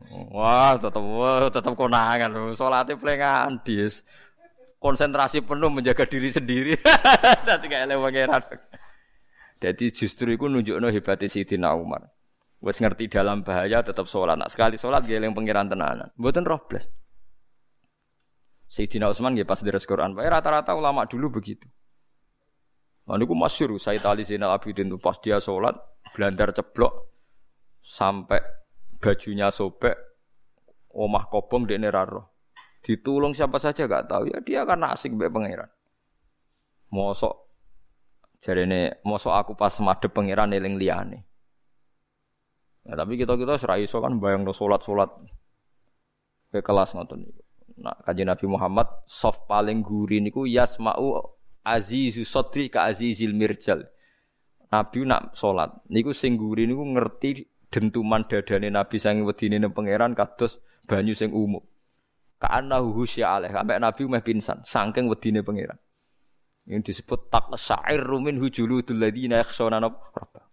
Wah, 0.10 0.78
tetap 0.78 1.02
wah, 1.02 1.50
tetap 1.50 1.74
konangan. 1.74 2.30
Sholatnya 2.54 2.98
pelengan 2.98 3.62
dis. 3.66 4.06
Konsentrasi 4.82 5.46
penuh 5.46 5.70
menjaga 5.70 6.10
diri 6.10 6.34
sendiri. 6.34 6.74
Nanti 7.48 7.66
kayak 7.70 7.94
lewat 7.94 8.14
Jadi 9.62 9.94
justru 9.94 10.34
itu 10.34 10.50
nunjukno 10.50 10.90
hebatnya 10.90 11.30
Sayyidina 11.30 11.78
Umar. 11.78 12.10
Wes 12.62 12.82
ngerti 12.82 13.10
dalam 13.10 13.46
bahaya 13.46 13.86
tetap 13.86 14.10
sholat. 14.10 14.38
Nak 14.38 14.50
sekali 14.50 14.82
sholat 14.82 15.06
geleng 15.06 15.38
pengiran 15.38 15.70
tenanan. 15.70 16.10
Buatan 16.18 16.46
roh 16.46 16.62
blas. 16.66 16.90
Sayyidina 18.74 19.10
Utsman 19.10 19.38
nggih 19.38 19.46
pas 19.46 19.62
deres 19.62 19.86
Quran. 19.86 20.18
Rata-rata 20.18 20.74
ulama 20.74 21.06
dulu 21.06 21.42
begitu. 21.42 21.70
Nah, 23.12 23.20
niku 23.20 23.36
masyhur 23.36 23.76
Said 23.76 24.08
Ali 24.08 24.24
Zainal 24.24 24.56
Abidin 24.56 24.88
itu 24.88 24.96
pas 24.96 25.20
dia 25.20 25.36
sholat 25.44 25.76
blandar 26.16 26.56
ceblok 26.56 27.12
sampai 27.84 28.40
bajunya 29.04 29.52
sobek 29.52 30.00
omah 30.96 31.28
kobong 31.28 31.68
di 31.68 31.76
neraro. 31.76 32.32
Ditulung 32.80 33.36
siapa 33.36 33.60
saja 33.60 33.84
gak 33.84 34.08
tahu 34.08 34.32
ya 34.32 34.40
dia 34.40 34.64
karena 34.64 34.96
asik 34.96 35.12
mbek 35.12 35.28
pangeran. 35.28 35.68
Mosok 36.88 37.36
jarene 38.40 39.04
mosok 39.04 39.36
aku 39.36 39.52
pas 39.60 39.76
madhep 39.84 40.16
pangeran 40.16 40.56
eling 40.56 40.80
liyane. 40.80 41.28
Ya, 42.88 42.96
tapi 42.96 43.20
kita 43.20 43.36
kita 43.36 43.60
serai 43.60 43.92
iso 43.92 44.00
kan 44.00 44.24
bayang 44.24 44.48
no 44.48 44.56
sholat 44.56 44.88
sholat 44.88 45.12
ke 46.48 46.64
kelas 46.64 46.96
niku. 46.96 47.44
Nah, 47.76 48.00
kajian 48.08 48.32
Nabi 48.32 48.48
Muhammad 48.48 48.88
soft 49.04 49.52
paling 49.52 49.84
guri 49.84 50.24
niku 50.24 50.48
yasma'u 50.48 51.41
azizu 51.64 52.26
sodri 52.26 52.70
ka 52.70 52.90
azizil 52.90 53.34
mirjal. 53.34 53.86
Nabi 54.72 55.04
nak 55.04 55.36
sholat 55.36 55.84
niku 55.92 56.16
sing 56.16 56.40
guri 56.40 56.64
niku 56.66 56.84
ngerti 56.84 57.44
dentuman 57.68 58.24
dadane 58.24 58.72
Nabi 58.72 58.98
sang 59.00 59.24
wedine 59.28 59.60
ning 59.60 59.76
pangeran 59.76 60.16
kados 60.16 60.60
banyu 60.88 61.16
sing 61.16 61.36
umum. 61.36 61.64
Ka'annahu 62.42 62.98
husya 62.98 63.38
alaih 63.38 63.54
sampai 63.54 63.78
Nabi 63.78 64.02
meh 64.10 64.24
pingsan 64.24 64.66
saking 64.66 65.12
wedine 65.12 65.46
pangeran. 65.46 65.78
Ini 66.66 66.82
disebut 66.86 67.34
tak 67.34 67.52
syair 67.58 68.00
rumin 68.02 68.38
hujuludul 68.38 68.98
ladina 68.98 69.42
yakhshawna 69.42 69.82
rabbah. 69.82 70.46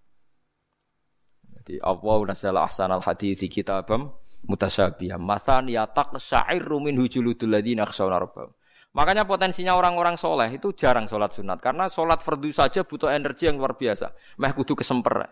Jadi 1.69 1.85
Allah 1.85 2.19
nasala 2.25 2.65
ahsanal 2.65 3.05
hadithi 3.05 3.53
kitabam 3.53 4.09
mutasyabihah. 4.49 5.21
Masan 5.21 5.69
ya 5.69 5.85
tak 5.85 6.17
syairu 6.17 6.81
min 6.81 6.97
hujuludul 6.97 7.53
ladina 7.53 7.85
khshawna 7.85 8.23
rabbahum. 8.23 8.57
Makanya 8.97 9.29
potensinya 9.29 9.77
orang-orang 9.77 10.17
soleh 10.17 10.49
itu 10.49 10.73
jarang 10.73 11.05
sholat 11.07 11.37
sunat. 11.37 11.61
Karena 11.61 11.87
sholat 11.93 12.25
fardu 12.25 12.49
saja 12.51 12.83
butuh 12.83 13.13
energi 13.13 13.47
yang 13.47 13.61
luar 13.61 13.77
biasa. 13.77 14.11
Meh 14.41 14.53
kudu 14.57 14.73
kesemper. 14.79 15.29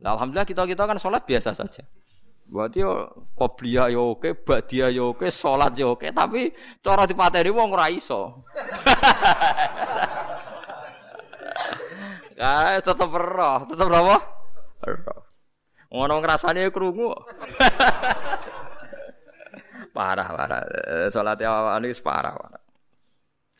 Nah, 0.00 0.10
Alhamdulillah 0.16 0.48
kita-kita 0.48 0.88
kan 0.88 0.96
sholat 0.96 1.24
biasa 1.28 1.52
saja. 1.52 1.84
Buat 2.46 2.78
yo 2.78 3.10
qobliya 3.34 3.90
yo 3.90 4.14
oke, 4.14 4.38
ba'diyah 4.46 4.94
yo 4.94 5.10
oke, 5.12 5.26
sholat 5.34 5.74
yo 5.74 5.98
oke. 5.98 6.06
Tapi 6.14 6.54
cara 6.78 7.02
dipateni 7.04 7.50
wong 7.50 7.68
ora 7.74 7.90
iso. 7.90 8.22
Ah, 12.36 12.76
tetep 12.84 13.08
roh, 13.16 13.64
tetep 13.64 13.88
roh. 13.88 14.20
Roh. 14.84 15.20
Ngono 15.88 16.20
ngrasane 16.20 16.68
krungu. 16.68 17.16
parah 19.96 20.28
parah. 20.28 20.60
Salat 21.08 21.40
awane 21.40 21.88
wis 21.88 22.04
parah 22.04 22.36
parah. 22.36 22.60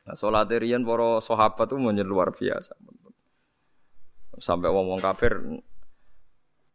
Nah, 0.06 0.14
salat 0.14 0.52
riyen 0.52 0.84
para 0.84 1.18
sahabat 1.24 1.66
tuh 1.66 1.80
menjadi 1.80 2.04
luar 2.04 2.36
biasa. 2.36 2.76
Sampai 4.36 4.68
wong-wong 4.68 5.00
kafir 5.00 5.40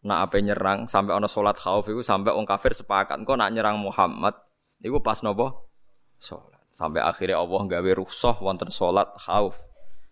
nak 0.01 0.20
apa 0.26 0.41
nyerang 0.41 0.89
sampai 0.89 1.14
ana 1.14 1.30
salat 1.30 1.53
khauf 1.62 1.86
itu 1.86 2.01
sampai 2.01 2.34
wong 2.34 2.49
kafir 2.49 2.74
sepakat 2.74 3.22
kok 3.22 3.38
nak 3.38 3.53
nyerang 3.53 3.78
Muhammad 3.78 4.34
iku 4.82 4.97
pas 4.99 5.22
nopo 5.22 5.70
salat. 6.18 6.57
Sampai 6.74 7.05
akhirnya 7.05 7.38
Allah 7.38 7.62
gawe 7.70 7.91
rukhsah 8.01 8.41
wonten 8.41 8.74
salat 8.74 9.07
khauf. 9.22 9.55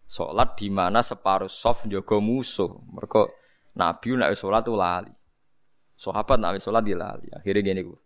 Salat 0.06 0.58
di 0.58 0.70
mana 0.70 1.02
separuh 1.02 1.50
soft 1.50 1.90
njaga 1.90 2.22
musuh. 2.22 2.70
Mergo 2.94 3.34
Nabi 3.74 4.16
nak 4.16 4.32
salat 4.38 4.62
tuh 4.62 4.78
lali. 4.78 5.14
Sahabat 6.00 6.40
nak 6.40 6.56
di 6.86 6.94
lali. 6.96 7.28
Akhirnya 7.36 7.62
gini 7.66 7.82
gue. 7.84 8.00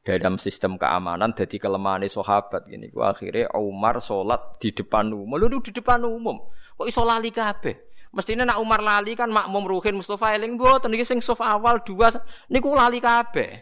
Dalam 0.00 0.40
sistem 0.40 0.80
keamanan 0.80 1.36
jadi 1.36 1.60
kelemahan 1.60 2.08
sahabat 2.08 2.64
gini 2.64 2.88
gue. 2.88 3.04
Akhirnya 3.04 3.52
Umar 3.52 4.00
sholat 4.00 4.56
di 4.56 4.72
depan 4.72 5.12
umum. 5.12 5.36
Lalu 5.36 5.60
di 5.68 5.76
depan 5.76 6.00
umum. 6.08 6.40
Kok 6.80 6.88
iso 6.88 7.04
lali 7.04 7.28
kabeh? 7.28 7.76
Mestinya 8.10 8.48
nak 8.48 8.58
Umar 8.64 8.80
lali 8.80 9.12
kan 9.12 9.30
makmum 9.30 9.68
ruhin 9.68 10.00
Mustafa 10.00 10.34
eling 10.34 10.58
mboten 10.58 10.90
iki 10.96 11.06
sing 11.06 11.20
sof 11.22 11.38
awal 11.44 11.84
dua 11.84 12.10
niku 12.48 12.72
lali 12.72 12.98
kabeh. 12.98 13.60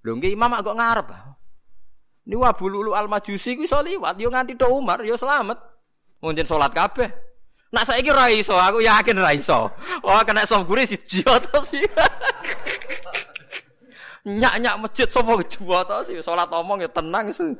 Lho 0.00 0.16
nggih 0.16 0.32
imam 0.32 0.50
agak 0.56 0.74
ngarep. 0.74 1.08
Niku 2.26 2.42
Abu 2.42 2.66
Lulu 2.66 2.96
Al 2.96 3.06
Majusi 3.06 3.54
ku 3.54 3.62
iso 3.62 3.78
liwat 3.78 4.18
yo 4.18 4.32
nganti 4.32 4.58
to 4.58 4.66
Umar 4.72 5.04
yo 5.04 5.14
selamat. 5.14 5.60
Mungkin 6.24 6.48
sholat 6.48 6.72
kabeh. 6.72 7.12
Nak 7.70 7.84
saiki 7.84 8.10
ra 8.10 8.32
iso, 8.32 8.56
aku 8.56 8.80
yakin 8.80 9.20
iso. 9.36 9.70
Wah 10.00 10.24
kena 10.24 10.48
sof 10.48 10.64
guri 10.64 10.88
siji 10.88 11.20
to 11.22 11.58
sih. 11.62 11.84
Nyak-nyak 14.26 14.82
masjid 14.82 15.06
sapa 15.06 15.38
jebot 15.46 15.86
sih 16.02 16.18
salat 16.18 16.50
omong 16.50 16.82
ya 16.82 16.90
tenang 16.90 17.30
sih. 17.30 17.54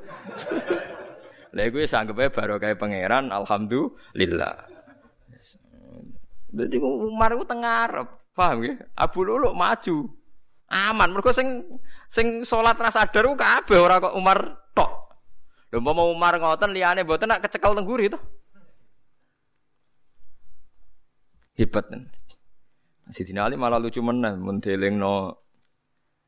Lha 1.55 1.63
iku 1.71 1.79
wis 1.79 1.95
anggepe 1.95 2.27
baru 2.35 2.59
kayak 2.59 2.83
pangeran 2.83 3.31
alhamdulillah. 3.31 4.67
Jadi 6.51 6.77
Umar 6.83 7.39
itu 7.39 7.47
tengah 7.47 7.87
Arab, 7.87 8.07
paham 8.35 8.67
ya? 8.67 8.75
Abu 8.99 9.23
Lulu 9.23 9.55
maju, 9.55 10.11
aman. 10.67 11.09
Mereka 11.15 11.31
sing 11.31 11.79
sing 12.11 12.43
sholat 12.43 12.75
rasa 12.75 13.07
sadar 13.07 13.31
kabeh 13.31 13.79
ora 13.79 14.03
kok 14.03 14.19
Umar 14.19 14.67
tok. 14.75 14.91
Lho 15.71 15.79
mau 15.79 16.11
Umar 16.11 16.35
ngoten 16.43 16.75
liyane 16.75 17.07
mboten 17.07 17.31
nak 17.31 17.47
kecekel 17.47 17.79
tengguri 17.79 18.11
to. 18.11 18.19
Hebat. 21.57 21.89
Sidina 23.15 23.47
Ali 23.47 23.55
malah 23.55 23.79
lucu 23.79 24.03
menang 24.03 24.43
mendeleng 24.43 24.99
no 24.99 25.46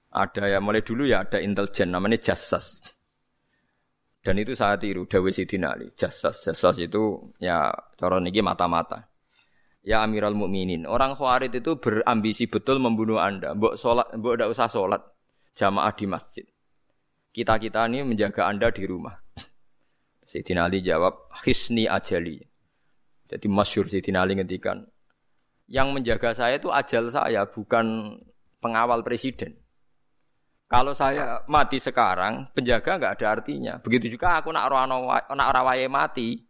ada 0.09 0.49
ya 0.49 0.59
mulai 0.59 0.81
dulu 0.81 1.05
ya 1.05 1.25
ada 1.25 1.41
intelijen 1.41 1.93
namanya 1.93 2.21
jasas. 2.21 2.81
Dan 4.25 4.37
itu 4.41 4.53
saat 4.53 4.83
tiru 4.83 5.07
Dawi 5.07 5.31
Sidina 5.33 5.73
Ali. 5.73 5.89
Jasas, 5.95 6.43
jasas 6.43 6.77
itu 6.77 7.33
ya 7.39 7.71
cara 7.97 8.19
niki 8.19 8.43
mata-mata. 8.43 9.09
Ya 9.87 10.05
Amirul 10.05 10.37
Mukminin, 10.37 10.85
orang 10.85 11.17
Khawarij 11.17 11.55
itu 11.55 11.79
berambisi 11.79 12.45
betul 12.51 12.83
membunuh 12.83 13.23
Anda. 13.23 13.57
Mbok 13.57 13.79
salat, 13.79 14.11
mbok 14.19 14.37
ndak 14.37 14.51
usah 14.53 14.69
salat 14.69 15.01
jamaah 15.57 15.95
di 15.97 16.05
masjid. 16.05 16.45
Kita-kita 17.33 17.87
ini 17.89 18.05
menjaga 18.05 18.51
Anda 18.51 18.69
di 18.69 18.85
rumah. 18.85 19.17
Sayyidina 20.29 20.69
Ali 20.69 20.85
jawab, 20.85 21.33
"Hisni 21.47 21.89
ajali." 21.89 22.43
Jadi 23.33 23.47
masyur 23.49 23.89
Sayyidina 23.89 24.29
Ali 24.29 24.37
ngendikan, 24.37 24.85
yang 25.69 25.93
menjaga 25.93 26.37
saya 26.37 26.61
itu 26.61 26.69
ajal 26.69 27.09
saya, 27.09 27.49
bukan 27.49 28.19
pengawal 28.61 29.01
presiden. 29.01 29.57
Kalau 30.69 30.93
saya 30.93 31.41
mati 31.49 31.81
sekarang, 31.81 32.53
penjaga 32.53 33.01
nggak 33.01 33.13
ada 33.17 33.27
artinya. 33.41 33.75
Begitu 33.81 34.13
juga 34.13 34.37
aku 34.37 34.53
nak 34.53 34.69
ora 34.69 34.85
nak 34.85 35.49
ora 35.49 35.61
wae 35.65 35.89
mati. 35.89 36.45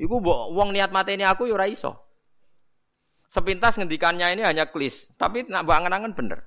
Iku 0.00 0.16
mbok 0.16 0.56
wong 0.56 0.72
niat 0.72 0.88
mati 0.88 1.12
ini 1.12 1.28
aku 1.28 1.44
ya 1.44 1.60
ora 1.60 1.68
iso. 1.68 1.92
Sepintas 3.28 3.76
ngendikannya 3.76 4.32
ini 4.32 4.42
hanya 4.48 4.72
klis, 4.72 5.12
tapi 5.20 5.44
nak 5.44 5.68
mbok 5.68 5.76
angen-angen 5.76 6.16
bener. 6.16 6.40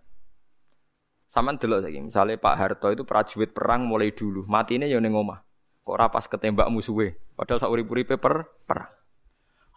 Saman 1.30 1.62
delok 1.62 1.86
saiki, 1.86 2.02
misalnya 2.02 2.42
Pak 2.42 2.58
Harto 2.58 2.90
itu 2.90 3.06
prajurit 3.06 3.54
perang 3.54 3.86
mulai 3.86 4.10
dulu, 4.14 4.46
mati 4.50 4.82
ini 4.82 4.90
ya 4.90 4.98
ning 4.98 5.14
omah. 5.14 5.42
Kok 5.86 5.94
ora 5.94 6.10
pas 6.10 6.26
ketembak 6.26 6.70
musuhe, 6.74 7.14
padahal 7.38 7.62
sak 7.62 7.70
urip-uripe 7.70 8.18
per 8.18 8.50
perang. 8.66 8.90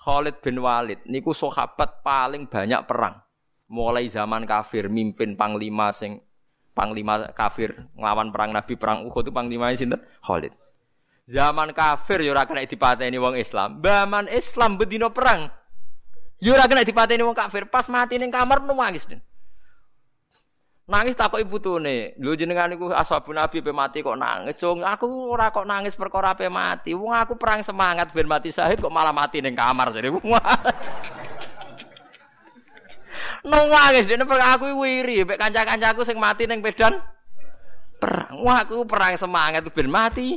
Khalid 0.00 0.40
bin 0.40 0.62
Walid 0.64 1.04
niku 1.04 1.36
sahabat 1.36 2.00
paling 2.00 2.48
banyak 2.48 2.80
perang. 2.88 3.20
Mulai 3.68 4.08
zaman 4.08 4.48
kafir 4.48 4.86
mimpin 4.88 5.34
panglima 5.34 5.90
sing 5.90 6.22
panglima 6.76 7.32
kafir 7.32 7.72
nglawan 7.96 8.28
perang 8.28 8.52
Nabi 8.52 8.76
perang 8.76 9.08
Uhud 9.08 9.24
itu 9.24 9.32
panglima 9.32 9.72
sinten? 9.72 9.96
Khalid. 10.20 10.52
Zaman 11.26 11.72
kafir 11.72 12.22
yo 12.22 12.36
ora 12.36 12.44
kena 12.44 12.62
dipateni 12.62 13.16
wong 13.16 13.40
Islam. 13.40 13.80
Zaman 13.80 14.28
Islam 14.28 14.76
bedino 14.76 15.10
perang. 15.10 15.48
Yo 16.38 16.52
ora 16.52 16.68
kena 16.68 16.84
dipateni 16.84 17.24
wong 17.24 17.34
kafir. 17.34 17.66
Pas 17.66 17.88
mati 17.88 18.20
ning 18.20 18.30
kamar 18.30 18.60
nangis. 18.62 19.08
Nangis 20.86 21.18
takok 21.18 21.42
ibu 21.42 21.58
tune. 21.58 22.14
Lho 22.14 22.38
jenengan 22.38 22.70
iku 22.70 22.94
ashabun 22.94 23.42
Nabi 23.42 23.58
pe 23.58 23.74
mati 23.74 24.06
kok 24.06 24.14
nangis. 24.14 24.54
Cung, 24.54 24.86
aku 24.86 25.34
ora 25.34 25.50
kok 25.50 25.66
nangis 25.66 25.98
perkara 25.98 26.38
pe 26.38 26.46
mati. 26.46 26.94
Wong 26.94 27.10
aku 27.10 27.34
perang 27.34 27.58
semangat 27.66 28.14
ben 28.14 28.30
mati 28.30 28.54
syahid 28.54 28.78
kok 28.78 28.94
malah 28.94 29.10
mati 29.10 29.42
ning 29.42 29.58
kamar. 29.58 29.90
Jadi 29.90 30.14
Nangis 33.46 34.10
dene 34.10 34.26
aku 34.26 34.82
wiri 34.82 35.22
mek 35.22 35.38
kanca-kancaku 35.38 36.02
sing 36.02 36.18
mati 36.18 36.50
ning 36.50 36.58
pedan 36.58 36.98
perang. 38.02 38.42
Wah, 38.42 38.66
aku 38.66 38.82
perang 38.82 39.14
semangat 39.14 39.62
ben 39.70 39.86
mati. 39.86 40.34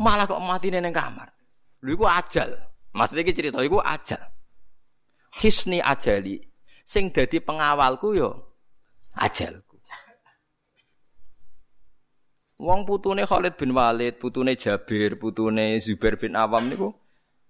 Malah 0.00 0.24
kok 0.24 0.40
mati 0.40 0.72
ning 0.72 0.88
kamar. 0.96 1.28
Lho 1.84 1.92
iku 1.92 2.08
ajal. 2.08 2.56
Maksudnya 2.96 3.22
iki 3.28 3.36
cerita 3.36 3.60
iku 3.60 3.84
ajal. 3.84 4.22
Hisni 5.36 5.84
ajali. 5.84 6.40
Sing 6.88 7.12
dadi 7.12 7.36
pengawalku 7.44 8.16
yo 8.16 8.56
ajalku. 9.12 9.76
Wong 12.58 12.82
putune 12.82 13.22
Khalid 13.22 13.54
bin 13.54 13.70
Walid, 13.70 14.18
putune 14.18 14.58
Jabir, 14.58 15.14
putune 15.14 15.78
Zubair 15.78 16.18
bin 16.18 16.34
Awam 16.34 16.66
niku 16.66 16.90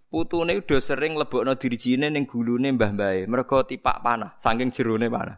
putune 0.08 0.56
udah 0.56 0.80
sering 0.80 1.14
lebokno 1.20 1.52
dirijine 1.60 2.08
ning 2.08 2.24
gulune 2.24 2.72
mbah-mbahe 2.72 3.28
mergo 3.28 3.64
tipak 3.64 4.00
panah 4.00 4.36
saking 4.40 4.72
jerone 4.72 5.08
panah 5.08 5.36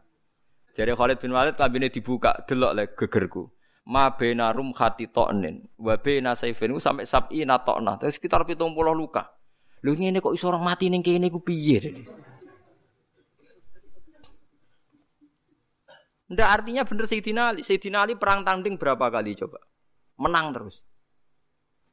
Jadi 0.70 0.94
Khalid 0.94 1.18
bin 1.18 1.34
Walid 1.34 1.58
kambine 1.58 1.90
dibuka 1.90 2.46
delok 2.46 2.72
le 2.72 2.84
gegerku 2.94 3.50
ma 3.90 4.14
bena 4.14 4.54
rum 4.54 4.70
khati 4.70 5.10
to'nin 5.10 5.66
wa 5.82 5.98
bena 5.98 6.38
saifin 6.38 6.78
sampai 6.78 7.04
sabi 7.04 7.42
natokna 7.42 7.98
terus 7.98 8.16
sekitar 8.16 8.46
70 8.46 8.70
luka 8.94 9.34
lho 9.82 9.90
ngene 9.98 10.22
kok 10.22 10.30
iso 10.32 10.46
orang 10.46 10.62
mati 10.62 10.86
ning 10.86 11.02
kene 11.02 11.26
ku 11.28 11.42
piye 11.42 12.06
Ndak 16.30 16.46
artinya 16.46 16.86
bener 16.86 17.10
Sayyidina 17.10 17.42
Ali. 17.50 17.66
Sayyidina 17.66 18.06
Ali 18.06 18.14
perang 18.14 18.46
tanding 18.46 18.78
berapa 18.78 19.10
kali 19.10 19.34
coba? 19.34 19.58
Menang 20.14 20.54
terus. 20.54 20.78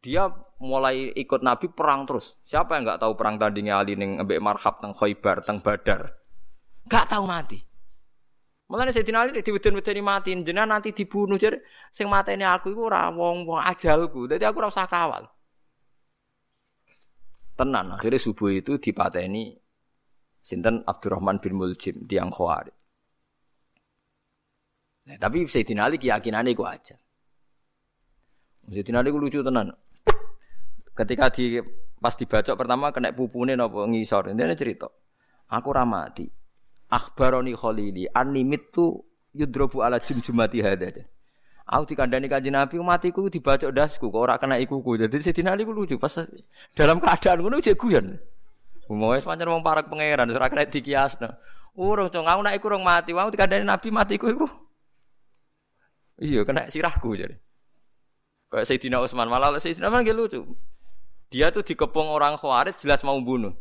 Dia 0.01 0.29
mulai 0.61 1.13
ikut 1.13 1.41
Nabi 1.41 1.69
perang 1.73 2.05
terus. 2.05 2.37
Siapa 2.45 2.77
yang 2.77 2.85
nggak 2.85 3.01
tahu 3.01 3.13
perang 3.17 3.41
tandingnya 3.41 3.81
Ali 3.81 3.97
ning 3.97 4.21
ambek 4.21 4.41
Marhab 4.41 4.77
teng 4.77 4.93
Khaibar 4.93 5.41
teng 5.41 5.61
Badar? 5.61 6.13
Gak 6.87 7.11
tahu 7.11 7.27
mati. 7.27 7.59
Mulane 8.67 8.91
Sayyidina 8.91 9.23
Ali 9.23 9.39
diweden-wedeni 9.39 10.03
mati, 10.03 10.35
jenengan 10.35 10.75
nanti 10.75 10.91
dibunuh 10.91 11.39
jadi 11.39 11.55
sing 11.87 12.11
mateni 12.11 12.43
aku 12.43 12.75
iku 12.75 12.91
ora 12.91 13.07
wong-wong 13.07 13.63
ajalku. 13.63 14.27
Jadi 14.27 14.43
aku 14.43 14.59
ora 14.59 14.67
usah 14.67 14.87
kawal. 14.87 15.23
Tenan, 17.57 17.95
akhirnya 17.95 18.19
subuh 18.21 18.53
itu 18.53 18.77
dipateni 18.77 19.55
sinten 20.43 20.83
Abdurrahman 20.83 21.41
bin 21.41 21.57
Muljim 21.57 22.05
tiang 22.05 22.29
Khawarij. 22.29 22.75
Nah, 25.07 25.15
tapi 25.15 25.47
Sayyidina 25.47 25.87
Ali 25.87 25.95
keyakinannya 25.95 26.51
itu 26.51 26.63
aja. 26.67 26.95
Sayyidina 28.67 28.99
Ali 28.99 29.15
lucu 29.15 29.39
tenan. 29.39 29.71
Ketika 30.97 31.29
di 31.29 31.61
pas 32.01 32.17
dibaca 32.17 32.57
pertama 32.57 32.89
kena 32.89 33.13
pupune 33.13 33.53
napa 33.53 33.85
ngisor. 33.85 34.33
Ini 34.33 34.57
cerita. 34.57 34.89
Aku 35.53 35.69
ramati. 35.69 36.25
Akhbaroni 36.89 37.53
Khalili 37.53 38.09
animit 38.09 38.73
tu 38.73 39.05
yudrobu 39.35 39.85
ala 39.85 40.01
jumjumati 40.01 40.63
hada. 40.65 41.05
Aku 41.67 41.83
dikandani 41.83 42.31
kanjeng 42.31 42.55
Nabi 42.55 42.79
matiku 42.79 43.27
dibaca 43.27 43.67
dasku 43.67 44.07
kok 44.07 44.23
ora 44.23 44.39
kena 44.39 44.55
ikuku. 44.55 45.03
Jadi 45.03 45.19
Sayyidina 45.19 45.51
Ali 45.51 45.67
lucu 45.67 45.99
pas 45.99 46.15
dalam 46.71 47.03
keadaan 47.03 47.43
ngono 47.43 47.59
cek 47.59 47.75
guyon. 47.75 48.15
Wis 48.87 49.27
pancen 49.27 49.51
wong 49.51 49.67
parak 49.67 49.91
pangeran 49.91 50.31
ora 50.31 50.47
kena 50.47 50.63
dikiasno. 50.63 51.27
Urung 51.75 52.07
cung 52.07 52.23
aku 52.23 52.39
nek 52.41 52.55
iku 52.55 52.71
urung 52.71 52.87
mati, 52.87 53.11
wong 53.11 53.35
dikandani 53.35 53.67
Nabi 53.67 53.91
matiku 53.91 54.31
iku. 54.31 54.47
Iya 56.23 56.47
kena 56.47 56.71
sirahku 56.71 57.19
jadi. 57.19 57.35
Kayak 58.47 58.63
Sayyidina 58.63 59.03
Utsman 59.03 59.27
malah 59.27 59.59
Sayyidina 59.59 59.91
Utsman 59.91 60.07
lucu. 60.15 60.41
Dia 61.27 61.51
tuh 61.51 61.63
dikepung 61.63 62.07
orang 62.07 62.39
Khawarij 62.39 62.79
jelas 62.79 63.03
mau 63.03 63.19
bunuh. 63.19 63.51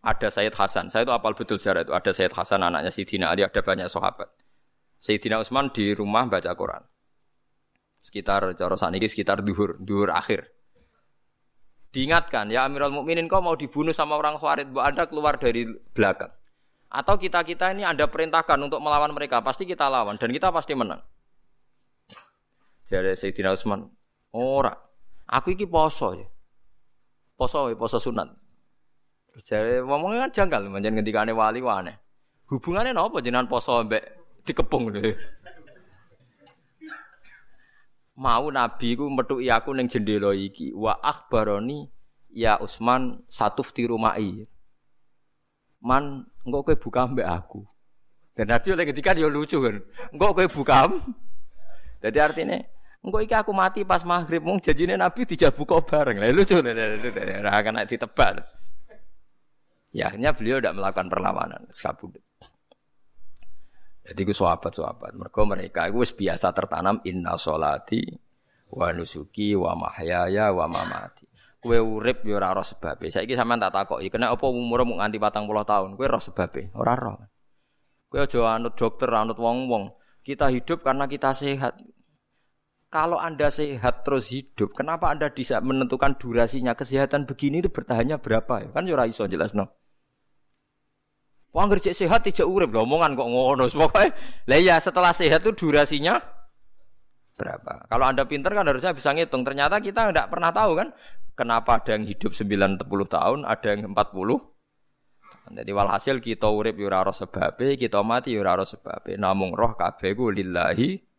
Ada 0.00 0.32
Sayyid 0.32 0.56
Hasan. 0.56 0.88
Saya 0.88 1.04
itu 1.06 1.12
apal 1.12 1.36
betul 1.36 1.60
sejarah 1.60 1.86
itu. 1.86 1.92
Ada 1.92 2.10
Sayyid 2.10 2.32
Hasan 2.34 2.64
anaknya 2.64 2.90
Sayyidina 2.90 3.30
Ali, 3.30 3.46
ada 3.46 3.60
banyak 3.60 3.86
sahabat. 3.86 4.32
Sayyidina 4.98 5.38
Utsman 5.38 5.70
di 5.70 5.92
rumah 5.92 6.26
baca 6.26 6.50
Quran. 6.56 6.82
Sekitar 8.00 8.56
cara 8.56 8.76
ini 8.96 9.06
sekitar 9.06 9.44
duhur, 9.44 9.76
duhur 9.76 10.08
akhir. 10.10 10.48
Diingatkan, 11.90 12.48
ya 12.48 12.64
Amirul 12.64 12.94
Mukminin 12.94 13.28
kau 13.28 13.42
mau 13.44 13.58
dibunuh 13.58 13.92
sama 13.92 14.16
orang 14.16 14.40
Khawarij, 14.40 14.72
Bu 14.72 14.80
Anda 14.80 15.04
keluar 15.04 15.36
dari 15.36 15.68
belakang. 15.92 16.32
Atau 16.90 17.20
kita-kita 17.20 17.70
ini 17.70 17.84
Anda 17.86 18.08
perintahkan 18.10 18.56
untuk 18.62 18.80
melawan 18.80 19.12
mereka, 19.12 19.44
pasti 19.44 19.68
kita 19.68 19.86
lawan 19.86 20.16
dan 20.16 20.30
kita 20.32 20.50
pasti 20.50 20.72
menang. 20.74 21.02
Jadi 22.88 23.14
Sayyidina 23.14 23.54
Utsman, 23.54 23.86
ora. 24.34 24.89
Aku 25.30 25.54
iki 25.54 25.62
poso. 25.62 26.18
Poso 27.38 27.70
ya, 27.70 27.78
poso 27.78 28.02
sunat. 28.02 28.28
Terus 29.30 29.44
jare 29.46 29.74
ngomongnya 29.86 30.26
kan 30.26 30.32
janggal, 30.34 30.66
manjen 30.66 30.98
ngendikane 30.98 31.30
wali 31.30 31.62
wane. 31.62 31.94
Hubungannya 32.50 32.90
napa 32.90 33.22
jenengan 33.22 33.46
poso 33.46 33.78
mbek 33.86 34.02
dikepung 34.42 34.90
lho. 34.90 35.14
Mau 38.18 38.50
nabi 38.50 38.98
ku 38.98 39.06
metuki 39.06 39.48
aku 39.48 39.70
ning 39.72 39.86
jendela 39.86 40.34
iki, 40.34 40.74
wa 40.74 40.98
akhbaroni 40.98 41.88
ya 42.34 42.58
Usman 42.58 43.22
satu 43.30 43.62
rumai. 43.86 44.44
Man, 45.80 46.28
engko 46.44 46.66
kowe 46.66 46.76
buka 46.76 47.08
mbek 47.08 47.24
aku. 47.24 47.64
Dan 48.36 48.52
Nabi 48.52 48.76
oleh 48.76 48.84
ketika 48.84 49.16
dia 49.16 49.30
lucu 49.30 49.56
kan. 49.64 49.80
Engko 50.12 50.36
kowe 50.36 50.46
buka. 50.52 50.92
Jadi 52.04 52.18
artinya 52.20 52.60
Engko 53.00 53.18
iki 53.24 53.32
aku 53.32 53.56
mati 53.56 53.80
pas 53.88 54.04
maghrib 54.04 54.44
mung 54.44 54.60
janjine 54.60 55.00
Nabi 55.00 55.24
dijak 55.24 55.56
buka 55.56 55.80
bareng. 55.80 56.20
Lah 56.20 56.28
lucu 56.36 56.60
ora 56.60 57.50
akan 57.56 57.80
ditebak. 57.88 58.44
Ya 59.90 60.12
akhirnya 60.12 60.36
beliau 60.36 60.62
tidak 60.62 60.76
melakukan 60.76 61.08
perlawanan, 61.10 61.66
sekabudut. 61.72 62.22
Jadi 64.06 64.20
ku 64.26 64.32
sahabat-sahabat, 64.34 65.18
mereka 65.18 65.40
mereka 65.46 65.80
itu 65.86 66.02
biasa 66.18 66.54
tertanam 66.54 67.02
inna 67.06 67.34
solati 67.34 68.04
wa 68.70 68.90
nusuki 68.94 69.54
wa 69.58 69.74
mahyaya 69.74 70.54
wa 70.54 70.66
mamati. 70.70 71.26
Kue 71.60 71.76
urip 71.76 72.24
yo 72.24 72.40
ora 72.40 72.56
roh 72.56 72.64
sebabe. 72.64 73.12
Saiki 73.12 73.36
sampean 73.36 73.60
tak 73.60 73.76
takoki, 73.76 74.08
kena 74.08 74.32
apa 74.32 74.46
umur 74.48 74.88
mung 74.88 74.98
nganti 75.02 75.20
40 75.20 75.44
tahun? 75.68 75.88
Kue 75.98 76.06
roh 76.08 76.22
sebabe, 76.22 76.72
ora 76.72 76.96
roh. 76.96 77.20
Kue 78.08 78.24
aja 78.24 78.56
anut 78.56 78.74
dokter, 78.74 79.12
anut 79.12 79.36
wong-wong. 79.36 79.92
Kita 80.24 80.48
hidup 80.48 80.80
karena 80.82 81.04
kita 81.04 81.36
sehat. 81.36 81.76
Kalau 82.90 83.22
Anda 83.22 83.54
sehat 83.54 84.02
terus 84.02 84.34
hidup, 84.34 84.74
kenapa 84.74 85.14
Anda 85.14 85.30
bisa 85.30 85.62
menentukan 85.62 86.18
durasinya 86.18 86.74
kesehatan 86.74 87.22
begini 87.22 87.62
itu 87.62 87.70
bertahannya 87.70 88.18
berapa? 88.18 88.74
Kan 88.74 88.90
yo 88.90 88.98
iso 89.06 89.30
jelas 89.30 89.54
no. 89.54 89.70
Wong 91.54 91.70
kerja 91.70 91.94
sehat 91.94 92.26
tidak 92.26 92.50
urip 92.50 92.74
lho, 92.74 92.82
omongan 92.82 93.14
kok 93.14 93.30
ngono. 93.30 93.70
Pokoke 93.78 94.10
lah 94.50 94.58
ya 94.58 94.82
setelah 94.82 95.14
sehat 95.14 95.46
itu 95.46 95.54
durasinya 95.54 96.18
berapa? 97.38 97.86
Kalau 97.86 98.04
Anda 98.10 98.26
pinter 98.26 98.50
kan 98.50 98.66
harusnya 98.66 98.90
bisa 98.90 99.14
ngitung. 99.14 99.46
Ternyata 99.46 99.78
kita 99.78 100.10
tidak 100.10 100.26
pernah 100.26 100.50
tahu 100.50 100.74
kan 100.74 100.90
kenapa 101.38 101.78
ada 101.78 101.94
yang 101.94 102.10
hidup 102.10 102.34
90 102.34 102.82
tahun, 103.06 103.38
ada 103.46 103.66
yang 103.70 103.94
40. 103.94 104.02
Jadi 105.50 105.70
walhasil 105.74 106.18
kita 106.22 106.46
urip 106.46 106.74
yo 106.74 106.90
ora 106.90 107.10
sebabe, 107.10 107.78
kita 107.78 108.02
mati 108.02 108.34
yo 108.34 108.42
ora 108.42 108.66
sebabe. 108.66 109.14
Namung 109.14 109.54
roh 109.54 109.78
kabeh 109.78 110.14
ku 110.18 110.30
lillahi 110.30 111.09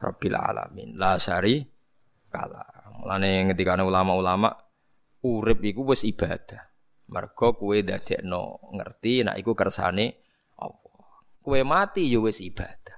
Rabbil 0.00 0.34
alamin. 0.34 0.96
La 0.96 1.20
syari 1.20 1.60
kala. 2.32 2.64
Mulane 3.00 3.52
ketika 3.52 3.76
ulama-ulama 3.80 4.48
urip 5.24 5.60
iku 5.60 5.92
wis 5.92 6.08
ibadah. 6.08 6.60
Mergo 7.10 7.58
kowe 7.58 7.74
dadekno 7.74 8.70
ngerti 8.72 9.26
nek 9.26 9.36
iku 9.36 9.52
kersane 9.52 10.30
kue 11.40 11.60
mati 11.64 12.06
ya 12.08 12.20
wis 12.20 12.40
ibadah. 12.40 12.96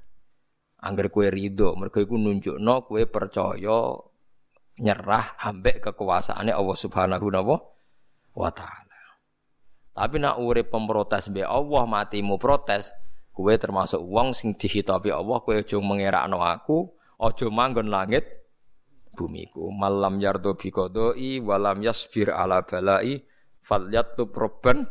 Angger 0.83 1.15
kue 1.15 1.31
ridho, 1.31 1.79
mergo 1.79 2.03
iku 2.03 2.19
nunjukno 2.19 2.87
kue 2.91 3.07
percaya 3.07 3.95
nyerah 4.83 5.39
ambek 5.39 5.79
kekuasaannya 5.91 6.51
Allah 6.51 6.77
Subhanahu 6.77 7.27
wa 8.35 8.51
taala. 8.51 9.01
Tapi 9.93 10.17
nak 10.19 10.41
urip 10.41 10.73
pemprotes 10.73 11.29
be 11.29 11.45
Allah 11.45 11.85
matimu 11.85 12.41
protes, 12.41 12.91
kue 13.33 13.57
termasuk 13.57 14.01
wong 14.05 14.37
sing 14.37 14.55
dihitabi 14.55 15.09
Allah 15.09 15.41
kue 15.41 15.65
aja 15.65 15.81
mengerakno 15.81 16.45
aku, 16.45 16.93
aja 17.17 17.49
manggon 17.49 17.89
langit 17.89 18.29
bumiku. 19.17 19.73
Malam 19.73 20.21
yardo 20.21 20.57
biqadai 20.57 21.41
walam 21.41 21.81
yasbir 21.81 22.33
ala 22.33 22.65
balai 22.65 23.25
falyatub 23.65 24.33
robban 24.37 24.85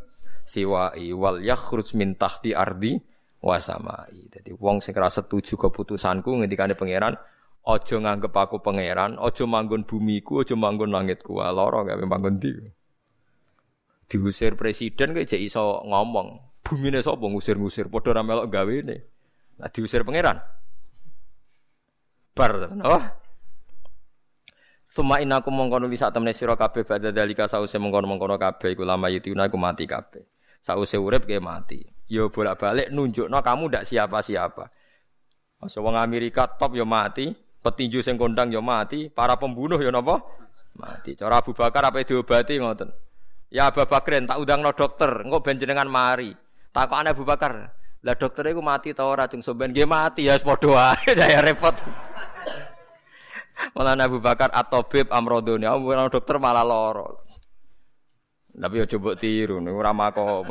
siwai 0.46 1.14
wal 1.14 1.38
yakhruj 1.42 1.94
min 1.94 2.18
tahti 2.18 2.58
ardi 2.58 2.98
wasamai. 3.42 4.30
Jadi 4.34 4.54
wong 4.58 4.82
sing 4.82 4.94
ora 4.98 5.10
setuju 5.10 5.58
keputusanku 5.58 6.30
ngendikane 6.42 6.78
pangeran, 6.78 7.18
aja 7.66 7.96
nganggep 7.98 8.34
aku 8.34 8.62
pangeran, 8.62 9.18
aja 9.22 9.44
manggon 9.46 9.86
bumiku, 9.86 10.42
aja 10.42 10.58
manggon 10.58 10.94
langitku. 10.94 11.38
Lara 11.38 11.86
gawe 11.86 12.06
manggon 12.06 12.38
ndi. 12.42 12.54
Diusir 14.12 14.60
presiden 14.60 15.16
kok 15.16 15.24
jek 15.24 15.40
iso 15.40 15.82
ngomong. 15.88 16.51
Bumine 16.72 17.04
sapa 17.04 17.28
ngusir-ngusir 17.28 17.92
padha 17.92 18.16
ra 18.16 18.24
melok 18.24 18.48
gawene. 18.48 19.04
Nah 19.60 19.68
diusir 19.68 20.08
pangeran. 20.08 20.40
Bar 22.32 22.72
oh. 22.88 23.04
Suma 24.88 25.20
inaku 25.20 25.52
mongkono 25.52 25.92
li 25.92 26.00
sak 26.00 26.16
temne 26.16 26.32
sira 26.32 26.56
kabeh 26.56 26.88
badha 26.88 27.12
dalika 27.12 27.52
sause 27.52 27.76
mongkono-mongkono 27.76 28.40
kabeh 28.40 28.72
iku 28.72 28.88
lama 28.88 29.12
yutuna 29.12 29.52
iku 29.52 29.60
mati 29.60 29.84
kabeh. 29.84 30.24
Sause 30.64 30.96
urip 30.96 31.28
ke 31.28 31.44
mati. 31.44 31.84
Yo 32.08 32.32
bolak-balik 32.32 32.88
nunjukno 32.88 33.36
kamu 33.44 33.68
ndak 33.68 33.84
siapa-siapa. 33.92 34.72
Masa 35.60 35.80
wong 35.84 36.00
Amerika 36.00 36.48
top 36.48 36.80
yo 36.80 36.88
mati, 36.88 37.36
petinju 37.36 38.00
sing 38.00 38.16
kondang 38.16 38.48
yo 38.48 38.64
mati, 38.64 39.12
para 39.12 39.36
pembunuh 39.36 39.80
yo 39.80 39.92
napa? 39.92 40.24
Mati. 40.80 41.20
Cara 41.20 41.44
Abu 41.44 41.52
Bakar 41.52 41.84
apa 41.88 42.00
diobati 42.04 42.64
ngoten. 42.64 42.92
Ya 43.52 43.68
Abu 43.68 43.84
Bakrin 43.84 44.24
tak 44.24 44.40
undangno 44.40 44.72
dokter, 44.72 45.28
engko 45.28 45.44
ben 45.44 45.60
jenengan 45.60 45.92
mari. 45.92 46.32
Takokane 46.72 47.12
Abu 47.12 47.28
Bakar, 47.28 47.52
lah 48.02 48.16
dokter 48.16 48.48
iku 48.48 48.64
mati 48.64 48.96
ta 48.96 49.04
ora 49.04 49.28
cung 49.28 49.44
sampean 49.44 49.76
mati 49.86 50.32
ya 50.32 50.40
padha 50.40 50.72
wae 50.72 51.12
saya 51.20 51.44
repot. 51.44 51.76
Malah 53.76 53.94
Abu 54.00 54.18
Bakar 54.24 54.50
atau 54.50 54.88
Bib 54.88 55.12
Amrodoni, 55.12 55.68
aku 55.68 55.94
dokter 56.10 56.40
malah 56.40 56.66
loro. 56.66 57.28
Tapi 58.52 58.84
ya 58.84 58.86
coba 58.98 59.16
tiru, 59.16 59.64
nih 59.64 59.72
ora 59.72 59.96
mako. 59.96 60.44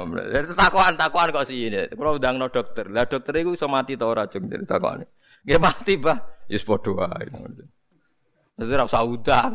Takuan 0.57 0.97
takuan 0.97 1.29
kok 1.33 1.45
sih 1.45 1.69
ini. 1.69 1.85
Kalau 1.93 2.17
udah 2.17 2.33
no 2.33 2.49
dokter, 2.49 2.89
lah 2.89 3.05
dokter 3.05 3.45
itu 3.45 3.53
bisa 3.53 3.69
mati 3.69 3.93
tau 3.97 4.17
ora 4.17 4.25
dari 4.25 4.65
takuan. 4.65 5.05
Gak 5.45 5.61
mati 5.61 5.97
bah, 6.01 6.17
Yus 6.49 6.65
podo 6.65 6.97
ae. 7.01 7.29
Jadi 8.57 8.73
ora 8.73 8.89
usah 8.89 9.05
udang. 9.05 9.53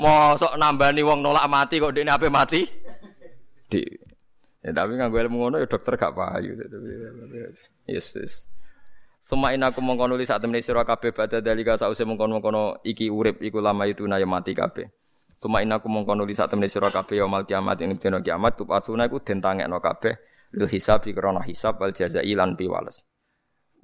Mosok 0.00 0.56
nambani 0.56 1.00
wong 1.04 1.20
nolak 1.20 1.48
mati 1.48 1.76
kok 1.76 1.92
dekne 1.92 2.12
ape 2.12 2.28
mati? 2.32 2.60
Di. 3.68 4.07
Ya 4.58 4.74
tapi 4.74 4.98
nganggo 4.98 5.18
ilmu 5.22 5.36
ngono 5.38 5.56
ya 5.62 5.66
dokter 5.70 5.94
gak 5.94 6.18
payu. 6.18 6.58
Yes, 7.86 8.10
yes. 8.18 8.50
Suma 9.22 9.52
aku 9.52 9.84
mongko 9.84 10.08
nulis 10.08 10.24
sak 10.24 10.40
temene 10.40 10.64
sira 10.64 10.88
kabeh 10.88 11.12
badha 11.12 11.44
dalika 11.44 11.76
sause 11.76 12.00
mongkon-mongkono 12.08 12.80
iki 12.80 13.12
urip 13.12 13.44
iku 13.44 13.60
lama 13.60 13.84
itu 13.84 14.08
na 14.08 14.16
mati 14.24 14.56
kabeh. 14.56 14.88
Suma 15.36 15.60
aku 15.60 15.86
mongko 15.86 16.16
nulis 16.16 16.40
sak 16.40 16.56
temene 16.56 16.72
sira 16.72 16.88
kabeh 16.88 17.20
yaumul 17.20 17.44
kiamat 17.44 17.76
ing 17.84 18.00
dina 18.00 18.24
kiamat 18.24 18.56
tu 18.56 18.64
pasuna 18.64 19.04
iku 19.04 19.20
den 19.20 19.44
tangekno 19.44 19.84
kabeh 19.84 20.16
lil 20.56 20.64
hisab 20.72 21.04
krana 21.04 21.44
hisab 21.44 21.76
wal 21.76 21.92
jazai 21.92 22.32
lan 22.32 22.56
piwales. 22.56 23.04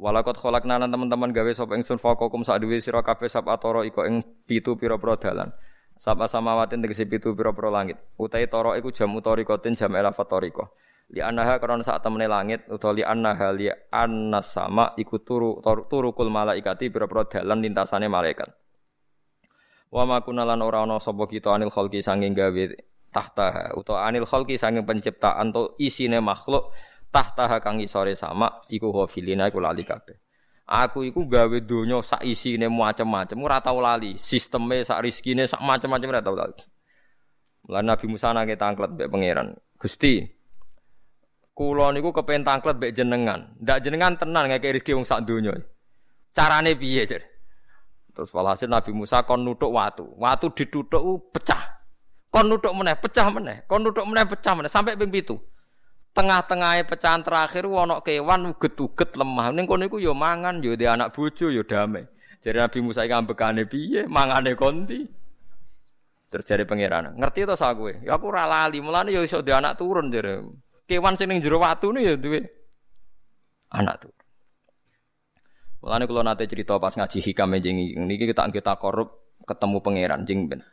Walakot 0.00 0.40
kholakna 0.40 0.80
lan 0.80 0.90
teman-teman 0.90 1.30
gawe 1.30 1.52
sapa 1.54 1.76
ingsun 1.76 2.00
fakokum 2.00 2.42
sak 2.42 2.64
duwe 2.64 2.80
sira 2.80 3.04
kabeh 3.04 3.28
sab 3.30 3.44
atoro 3.46 3.84
iko 3.84 4.02
ing 4.08 4.24
pitu 4.48 4.80
pira-pira 4.80 5.20
dalan. 5.20 5.52
Sapa 5.94 6.26
samawatin 6.26 6.82
tegese 6.82 7.06
pitu 7.06 7.32
pira-pira 7.38 7.70
langit. 7.70 7.98
Utai 8.18 8.50
toro 8.50 8.74
iku 8.74 8.90
jam 8.90 9.14
utorikotin 9.14 9.78
jam 9.78 9.94
elafat 9.94 10.26
toriko 10.26 10.74
li 11.12 11.20
anaha 11.20 11.60
karena 11.60 11.84
saat 11.84 12.00
temene 12.00 12.24
langit 12.24 12.64
utawa 12.72 12.96
li 12.96 13.04
anaha 13.04 13.52
li 13.52 13.68
annas 13.92 14.56
sama 14.56 14.96
iku 14.96 15.20
turu 15.20 15.60
turukul 15.90 16.32
malaikati 16.32 16.88
pira-pira 16.88 17.28
dalan 17.28 17.60
lintasane 17.60 18.08
malaikat. 18.08 18.48
Wa 19.92 20.08
ma 20.08 20.24
kunalan 20.24 20.58
ora 20.64 20.82
ana 20.82 20.96
sapa 20.98 21.28
kita 21.28 21.54
anil 21.54 21.70
khalqi 21.70 22.00
sanging 22.00 22.34
gawe 22.34 22.64
tahta 23.14 23.76
utawa 23.78 24.10
anil 24.10 24.26
khalqi 24.26 24.58
sanging 24.58 24.82
penciptaan 24.82 25.54
to 25.54 25.76
isine 25.78 26.18
makhluk 26.18 26.72
tahta 27.14 27.46
kang 27.62 27.78
isore 27.78 28.18
sama 28.18 28.64
iku 28.66 28.90
hafilina 28.90 29.46
iku 29.46 29.62
lali 29.62 29.86
kabeh 29.86 30.18
Aku 30.64 31.04
iku 31.04 31.28
gawe 31.28 31.60
donya 31.60 32.00
sak 32.00 32.24
isine 32.24 32.72
macam-macam 32.72 33.36
ora 33.44 33.60
tau 33.60 33.84
lali, 33.84 34.16
sisteme 34.16 34.80
sak 34.80 35.04
rezekine 35.04 35.44
sak 35.44 35.60
macam-macam 35.60 36.08
ora 36.08 36.24
tau 36.24 36.32
lali. 36.32 36.56
Lan 37.68 37.84
Nabi 37.84 38.08
Musa 38.08 38.32
nangke 38.32 38.56
tangklet 38.56 38.96
mbek 38.96 39.08
pangeran. 39.12 39.52
Gusti, 39.76 40.24
Kulo 41.54 41.86
niku 41.94 42.10
kepen 42.10 42.42
tangklet 42.42 42.80
mbek 42.80 42.92
jenengan. 42.96 43.52
Ndak 43.60 43.78
jenengan 43.84 44.16
tenan 44.16 44.48
ngeke 44.48 44.74
rezeki 44.74 44.96
wong 44.96 45.06
sak 45.06 45.22
donya. 45.28 45.52
Carane 46.34 46.74
piye, 46.74 47.06
Jar? 47.06 47.22
Terus 48.10 48.30
walhasil 48.34 48.66
Nabi 48.66 48.90
Musa 48.90 49.22
kon 49.22 49.46
nutuk 49.46 49.70
watu. 49.70 50.02
Watu 50.18 50.50
ditutuk 50.50 51.30
pecah. 51.30 51.78
Kon 52.26 52.50
nutuk 52.50 52.74
meneh, 52.74 52.98
pecah 52.98 53.30
meneh. 53.30 53.62
Kon 53.70 53.86
nutuk 53.86 54.02
meneh, 54.02 54.26
pecah 54.26 54.58
meneh 54.58 54.66
sampai 54.66 54.98
ping 54.98 55.14
7. 55.14 55.38
Tengah-tengahnya 56.14 56.86
pecahan 56.86 57.26
terakhir 57.26 57.66
wono 57.66 57.98
kewan 57.98 58.54
uget-uget 58.54 59.18
lemah. 59.18 59.50
Ning 59.50 59.66
kono 59.66 59.90
iku 59.90 59.98
ya 59.98 60.14
mangan, 60.14 60.62
ya 60.62 60.78
di 60.78 60.86
anak 60.86 61.10
bojo, 61.10 61.50
ya 61.50 61.66
damai. 61.66 62.06
Jadi 62.44 62.54
Nabi 62.54 62.78
Musa 62.86 63.02
iki 63.02 63.14
ambekane 63.14 63.66
piye? 63.66 64.06
Mangane 64.06 64.54
konti. 64.54 65.02
Terus 66.30 66.46
jare 66.50 66.66
pangeran, 66.66 67.14
ngerti 67.14 67.46
to 67.46 67.54
sak 67.54 67.78
kowe? 67.78 67.94
Ya 68.02 68.18
aku 68.18 68.26
ora 68.30 68.46
lali, 68.46 68.82
mulane 68.82 69.14
ya 69.14 69.22
iso 69.22 69.38
di 69.38 69.54
anak 69.54 69.78
turun 69.78 70.10
jare 70.10 70.42
kewan 70.84 71.16
sing 71.16 71.32
ning 71.32 71.40
jero 71.40 71.62
nih 71.62 72.02
ya 72.02 72.14
duwe 72.18 72.40
anak 73.72 74.02
tuh. 74.02 74.12
Mulane 75.78 76.04
kula 76.08 76.24
nate 76.24 76.48
cerita 76.48 76.80
pas 76.80 76.96
ngaji 76.96 77.18
hikam 77.20 77.54
jeng 77.60 77.76
niki 78.08 78.24
kita 78.26 78.48
kita 78.50 78.80
korup 78.80 79.36
ketemu 79.44 79.78
pangeran 79.84 80.24
jeng 80.24 80.48
ben. 80.48 80.64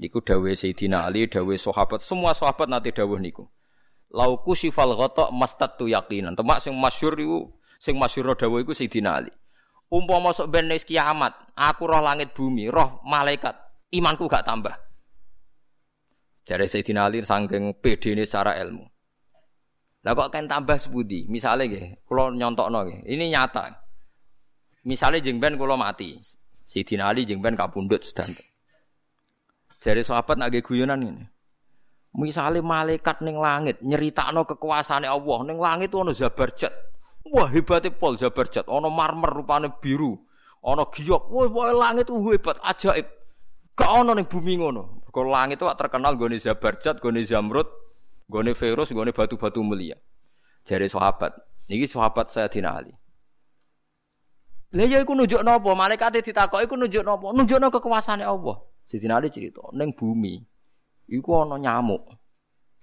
Niku 0.00 0.24
dawe 0.24 0.48
Sayyidina 0.56 1.04
Ali, 1.04 1.28
dawe 1.28 1.52
sahabat, 1.52 2.00
semua 2.00 2.32
sahabat 2.32 2.64
nate 2.70 2.96
dawuh 2.96 3.20
niku. 3.20 3.44
Lauku 4.12 4.52
sifal 4.52 4.92
ghatak 4.92 5.32
mastatu 5.32 5.88
yaqinan. 5.88 6.36
Temak 6.36 6.60
sing 6.60 6.76
masyhur 6.76 7.16
iku 7.16 7.40
sing 7.80 7.96
masyhur 7.96 8.36
dawuh 8.36 8.60
iku 8.60 8.76
Sayyidina 8.76 9.10
Ali. 9.24 9.32
Umpama 9.92 10.32
masuk 10.32 10.48
ben 10.48 10.72
kiamat, 10.72 11.36
aku 11.52 11.84
roh 11.84 12.00
langit 12.00 12.32
bumi, 12.32 12.72
roh 12.72 13.04
malaikat, 13.04 13.52
imanku 13.92 14.24
gak 14.24 14.48
tambah. 14.48 14.72
Jadi 16.48 16.64
Sayyidina 16.68 17.08
Ali 17.08 17.20
saking 17.24 17.76
ini 17.80 18.24
secara 18.24 18.56
ilmu. 18.60 18.92
Lah 20.02 20.18
kok 20.18 20.34
kan 20.34 20.50
tambah 20.50 20.74
sebudi. 20.74 21.30
Misalnya 21.30 21.70
nggih, 21.70 22.02
kula 22.02 22.34
nyontokno 22.34 22.78
nggih. 22.82 23.00
Ini 23.06 23.24
nyata. 23.38 23.70
Misalnya 24.82 25.22
jeng 25.22 25.38
ben 25.38 25.54
kula 25.54 25.78
mati. 25.78 26.18
Sidina 26.66 27.14
Ali 27.14 27.22
jeng 27.22 27.38
ben 27.38 27.54
sedanten. 28.02 28.42
Jare 29.82 30.02
sahabat 30.02 30.38
nak 30.38 30.50
guyonan 30.50 31.06
ini. 31.06 31.22
Misalnya 32.12 32.60
malaikat 32.60 33.24
ning 33.24 33.40
langit 33.40 33.80
nyeritakno 33.80 34.44
kekuasaane 34.44 35.08
Allah 35.08 35.38
ning 35.48 35.56
langit 35.56 35.96
ono 35.96 36.12
Zabarjat. 36.12 36.72
Wah 37.32 37.48
hebatnya 37.48 37.94
pol 37.96 38.20
Zabarjat, 38.20 38.68
ono 38.68 38.92
marmer 38.92 39.32
rupane 39.32 39.72
biru, 39.80 40.20
ono 40.60 40.92
giok. 40.92 41.32
Wah, 41.32 41.48
wah 41.48 41.72
langit 41.72 42.12
itu 42.12 42.20
hebat, 42.28 42.60
ajaib. 42.60 43.08
Gak 43.72 43.90
ono 43.90 44.12
ning 44.12 44.28
bumi 44.28 44.60
ngono. 44.60 45.08
Kalau 45.08 45.32
langit 45.32 45.56
itu 45.56 45.64
terkenal 45.72 46.20
gone 46.20 46.36
Zabarjat, 46.36 47.00
gone 47.00 47.24
Zamrud, 47.24 47.68
Gone 48.32 48.56
virus, 48.56 48.88
gone 48.96 49.12
batu-batu 49.12 49.60
mulia. 49.60 50.00
Jari 50.64 50.88
sahabat. 50.88 51.36
Niki 51.68 51.84
sahabat 51.84 52.32
saya 52.32 52.48
Dina 52.48 52.80
Ali. 52.80 52.96
Ya 54.72 55.04
iku 55.04 55.12
nunjuk 55.12 55.44
napa? 55.44 55.76
Malaikat 55.76 56.24
ditakoki 56.24 56.64
iku 56.64 56.80
nunjuk 56.80 57.04
napa? 57.04 57.28
Nunjukno 57.36 57.68
kekuasaane 57.68 58.24
Allah. 58.24 58.56
Sidina 58.88 59.20
Ali 59.20 59.28
cerita, 59.28 59.68
ning 59.72 59.92
bumi 59.92 60.40
iku 61.08 61.42
ana 61.42 61.58
nyamuk. 61.58 62.02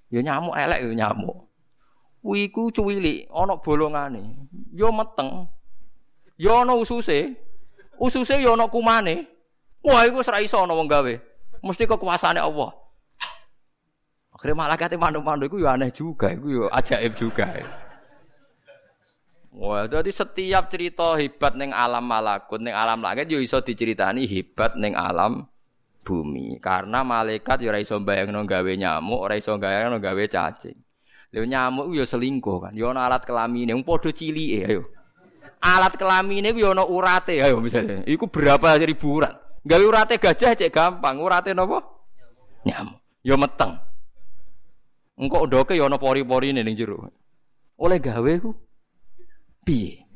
Ya 0.10 0.20
nyamuk 0.26 0.58
elek 0.58 0.80
ya 0.84 0.94
nyamuk. 1.06 1.48
Kuwi 2.20 2.52
iku 2.52 2.72
cuwili, 2.72 3.30
ana 3.32 3.56
bolongane. 3.56 4.50
Ya 4.76 4.92
meteng. 4.92 5.48
Ya 6.36 6.62
ana 6.62 6.76
ususe. 6.76 7.36
Ususe 8.00 8.42
ya 8.42 8.54
ana 8.54 8.68
kumane. 8.68 9.28
Wah 9.86 10.04
iku 10.04 10.20
ora 10.20 10.44
iso 10.44 10.60
ana 10.60 10.76
wong 10.76 10.88
gawe. 10.88 11.14
Mesti 11.64 11.88
kekuasaane 11.88 12.40
Allah. 12.40 12.72
Akhirnya 14.40 14.56
malaikat 14.56 14.96
mandu-mandu 14.96 15.52
itu 15.52 15.60
ya 15.60 15.76
aneh 15.76 15.92
juga, 15.92 16.32
itu 16.32 16.64
ya 16.64 16.72
ajaib 16.72 17.12
juga. 17.20 17.44
Wah, 19.52 19.84
jadi 19.84 20.08
setiap 20.16 20.72
cerita 20.72 21.20
hebat 21.20 21.60
neng 21.60 21.76
alam 21.76 22.08
malakut, 22.08 22.64
neng 22.64 22.72
alam 22.72 23.04
langit 23.04 23.28
yo 23.28 23.44
iso 23.44 23.60
diceritani 23.60 24.24
hebat 24.24 24.80
neng 24.80 24.96
alam 24.96 25.44
bumi. 26.10 26.58
Karena 26.58 27.06
malaikat 27.06 27.62
yo 27.62 27.70
ora 27.70 27.78
iso 27.78 28.02
bayangno 28.02 28.42
gawe 28.50 28.72
nyamuk, 28.74 29.20
ora 29.22 29.38
iso 29.38 29.54
bayangno 29.62 30.02
gawe 30.02 30.24
cacing. 30.26 30.74
Lho 31.30 31.46
nyamuk 31.46 31.94
yo 31.94 32.02
selingkuh 32.10 32.58
kan. 32.66 32.74
Yo 32.74 32.90
ana 32.90 33.06
alat 33.06 33.30
kelamine 33.30 33.78
wong 33.78 33.86
padha 33.86 34.10
cilike 34.10 34.66
ayo. 34.66 34.90
Alat 35.62 35.94
kelamine 35.94 36.50
yo 36.58 36.74
ana 36.74 36.82
urate 36.82 37.38
ayo 37.38 37.62
misalnya. 37.62 38.02
Iku 38.10 38.26
berapa 38.34 38.74
ribu 38.82 39.22
urat. 39.22 39.38
Gawe 39.62 39.84
urate 39.86 40.18
gajah 40.18 40.58
cek 40.58 40.74
gampang. 40.74 41.22
Urate 41.22 41.54
napa? 41.54 41.86
Nyamuk. 42.66 42.98
Yo 43.22 43.38
meteng. 43.38 43.78
Engko 45.20 45.46
ndoke 45.46 45.78
yo 45.78 45.86
ana 45.86 46.02
pori-porine 46.02 46.66
ning 46.66 46.74
jero. 46.74 47.06
Oleh 47.78 48.02
gawe 48.02 48.32
ku 48.42 48.58
piye? 49.62 50.10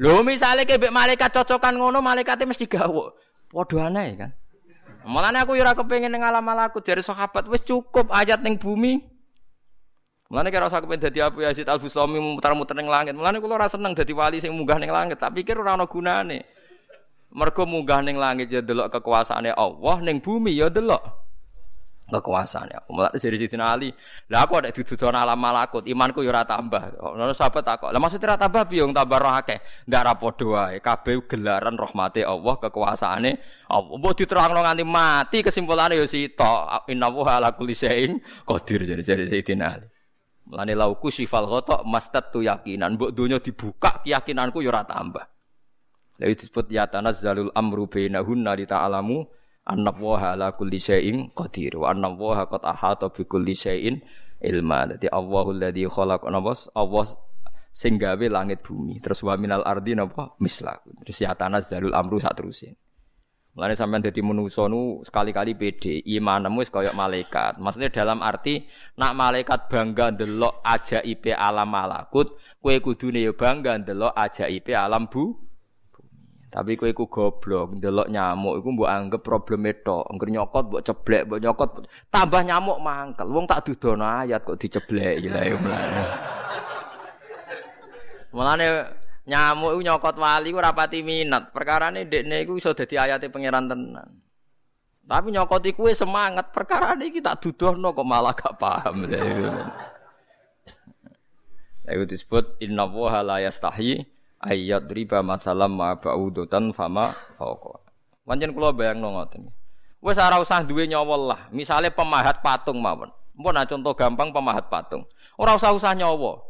Lho 0.00 0.24
misale 0.24 0.64
kebek 0.64 0.94
malaikat 0.94 1.28
cocokan 1.28 1.76
ngono 1.76 2.00
malaikate 2.00 2.48
mesti 2.48 2.64
gawok. 2.64 3.18
Padha 3.50 3.90
aneh 3.90 4.16
kan. 4.16 4.30
Mulane 5.04 5.40
aku 5.40 5.56
yo 5.56 5.64
ora 5.64 5.76
kepengin 5.76 6.12
ning 6.12 6.24
alam 6.24 6.44
malakut 6.44 6.84
dari 6.84 7.00
sahabat 7.00 7.48
wis 7.48 7.64
cukup 7.64 8.08
ayat 8.12 8.40
ning 8.40 8.56
bumi. 8.56 9.00
Mulane 10.30 10.48
kira 10.54 10.70
usah 10.70 10.80
kepen 10.80 11.02
dadi 11.02 11.18
Abu 11.20 11.42
Yazid 11.42 11.66
Al 11.66 11.82
Bustami 11.82 12.22
muter-muter 12.22 12.78
ning 12.78 12.86
langit. 12.86 13.12
Mulane 13.12 13.42
kula 13.42 13.60
ora 13.60 13.68
seneng 13.68 13.92
dadi 13.92 14.14
wali 14.14 14.38
sing 14.38 14.54
munggah 14.54 14.78
ning 14.78 14.92
langit, 14.92 15.18
tak 15.18 15.34
pikir 15.36 15.58
ora 15.58 15.74
ana 15.74 15.84
gunane. 15.84 16.46
Mergo 17.30 17.62
munggah 17.68 18.00
ning 18.02 18.16
langit 18.16 18.50
ya 18.50 18.64
delok 18.64 18.90
kekuasaane 18.90 19.52
Allah, 19.54 19.96
ning 20.02 20.18
bumi 20.18 20.56
ya 20.56 20.66
delok 20.66 21.19
kekuasaane 22.10 22.74
aku. 22.74 22.90
Mulane 22.90 23.16
dari 23.22 23.36
Sidina 23.38 23.70
Ali, 23.70 23.94
lah 24.26 24.44
aku 24.44 24.58
ada 24.58 24.74
didudon 24.74 25.14
alam 25.14 25.38
malakut, 25.38 25.86
imanku 25.86 26.26
ya 26.26 26.34
ora 26.34 26.42
tambah. 26.42 26.98
Ono 26.98 27.30
sahabat 27.30 27.62
takok, 27.62 27.90
lah 27.94 28.00
maksudnya 28.02 28.34
ora 28.34 28.36
tambah 28.36 28.62
piye 28.66 28.82
tambah 28.90 29.18
roh 29.22 29.34
akeh? 29.38 29.58
Ndak 29.86 30.02
ra 30.02 30.14
padha 30.18 30.46
wae, 30.74 30.78
gelaran 31.30 31.78
rahmate 31.78 32.26
Allah, 32.26 32.54
kekuasaane 32.58 33.30
Allah. 33.70 33.94
Mbok 33.96 34.12
diterangno 34.18 34.60
nganti 34.66 34.84
mati 34.84 35.38
kesimpulane 35.46 35.94
ya 35.94 36.04
sita. 36.10 36.82
Innallaha 36.90 37.38
ala 37.38 37.54
kulli 37.54 37.78
qadir 37.78 38.80
jadi 38.84 39.02
dari 39.06 39.24
Sidina 39.30 39.78
Ali. 39.78 39.86
Mulane 40.50 40.74
lauku 40.74 41.14
sifal 41.14 41.46
ghata 41.46 41.86
mastatu 41.86 42.42
yakinan, 42.42 42.98
mbok 42.98 43.14
donya 43.14 43.38
dibuka 43.38 44.02
keyakinanku 44.02 44.58
ya 44.66 44.74
ora 44.74 44.82
tambah. 44.82 45.22
Lalu 46.20 46.36
disebut 46.36 46.68
ya 46.68 46.84
tanazzalul 46.84 47.48
amru 47.56 47.88
bainahunna 47.88 48.52
li 48.52 48.68
ta'alamu 48.68 49.24
anna 49.66 49.92
wa 49.92 50.16
ala 50.20 50.56
kulli 50.56 50.80
syai'in 50.80 51.32
qadir 51.36 51.76
wa 51.76 51.92
anna 51.92 52.08
wa 52.12 52.44
qad 52.48 52.62
ahata 52.64 53.12
bi 53.12 53.24
kulli 53.28 53.52
syai'in 53.52 54.00
ilma. 54.40 54.88
Dadi 54.96 55.06
Allahul 55.12 55.60
ladzi 55.60 55.84
khalaq 55.84 56.24
nabas 56.32 56.72
Allah 56.72 57.06
sing 57.70 58.00
gawe 58.00 58.26
langit 58.26 58.64
bumi. 58.64 58.98
Terus 58.98 59.22
wa 59.22 59.36
minal 59.36 59.62
ardi 59.62 59.94
napa 59.94 60.34
mislah. 60.40 60.80
Terus 61.04 61.18
ya 61.22 61.36
tanazzalul 61.36 61.94
amru 61.94 62.18
sak 62.18 62.34
terusin. 62.38 62.74
Mulane 63.50 63.74
sampean 63.74 63.98
dadi 63.98 64.22
manusa 64.22 64.70
nu 64.70 65.02
sekali-kali 65.02 65.58
pede, 65.58 65.98
imanmu 66.06 66.62
wis 66.62 66.70
kaya 66.70 66.94
malaikat. 66.94 67.58
Maksudnya 67.58 67.90
dalam 67.90 68.22
arti 68.22 68.62
nak 68.94 69.18
malaikat 69.18 69.66
bangga 69.66 70.14
ndelok 70.14 70.62
ajaib 70.62 71.26
alam 71.34 71.66
malakut, 71.66 72.38
kowe 72.62 72.74
kudune 72.78 73.26
ya 73.26 73.34
bangga 73.34 73.82
ndelok 73.82 74.14
ajaib 74.14 74.70
alam 74.70 75.10
bu. 75.10 75.49
Tapi 76.50 76.74
kowe 76.74 76.90
iku 76.90 77.06
goblok, 77.06 77.78
ndelok 77.78 78.10
nyamuk 78.10 78.58
iku 78.58 78.68
mbok 78.74 78.90
anggap 78.90 79.22
problem 79.22 79.70
tok. 79.86 80.10
Engger 80.10 80.28
nyokot 80.34 80.64
mbok 80.66 80.82
ceblek, 80.82 81.22
mbok 81.30 81.40
nyokot 81.40 81.70
tambah 82.10 82.42
nyamuk 82.42 82.78
mangkel. 82.82 83.30
Wong 83.30 83.46
tak 83.46 83.70
dudono 83.70 84.02
ayat 84.02 84.42
kok 84.42 84.58
diceblek 84.58 85.22
gila 85.22 85.40
ya 85.46 85.54
mulane. 85.54 86.02
Mulane 88.34 88.66
Nyamuk 89.30 89.78
iku 89.78 89.80
nyokot 89.86 90.16
wali 90.18 90.50
ku 90.50 90.58
rapati 90.58 91.06
minat. 91.06 91.54
Perkarane 91.54 92.02
ndekne 92.02 92.42
iku 92.42 92.58
iso 92.58 92.74
dadi 92.74 92.98
ayate 92.98 93.30
pangeran 93.30 93.70
tenan. 93.70 94.10
Tapi 95.06 95.30
nyokoti 95.30 95.70
kuwe 95.74 95.94
semangat 95.94 96.50
perkara 96.50 96.98
ini 96.98 97.14
kita 97.14 97.38
dudohno 97.38 97.94
kok 97.94 98.06
malah 98.06 98.34
gak 98.34 98.58
paham. 98.58 99.06
Itu 101.90 102.06
disebut 102.06 102.62
inna 102.62 102.86
woha 102.86 103.18
la 103.18 103.42
yastahi 103.42 104.06
ayat 104.40 104.88
riba 104.88 105.20
masalam 105.20 105.76
ma 105.76 105.96
ba'udutan 105.96 106.72
fama 106.72 107.12
fauqa. 107.36 107.80
Pancen 108.24 108.56
kula 108.56 108.72
bayangno 108.72 109.12
ngoten. 109.18 109.50
Wes 110.00 110.16
ora 110.16 110.40
usah 110.40 110.64
duwe 110.64 110.88
nyawa 110.88 111.16
lah. 111.18 111.40
Misale 111.52 111.92
pemahat 111.92 112.40
patung 112.40 112.80
mawon. 112.80 113.12
Mpun 113.36 113.56
contoh 113.68 113.92
gampang 113.92 114.32
pemahat 114.32 114.72
patung. 114.72 115.04
Ora 115.36 115.58
usah 115.58 115.76
usah 115.76 115.92
nyawa. 115.92 116.40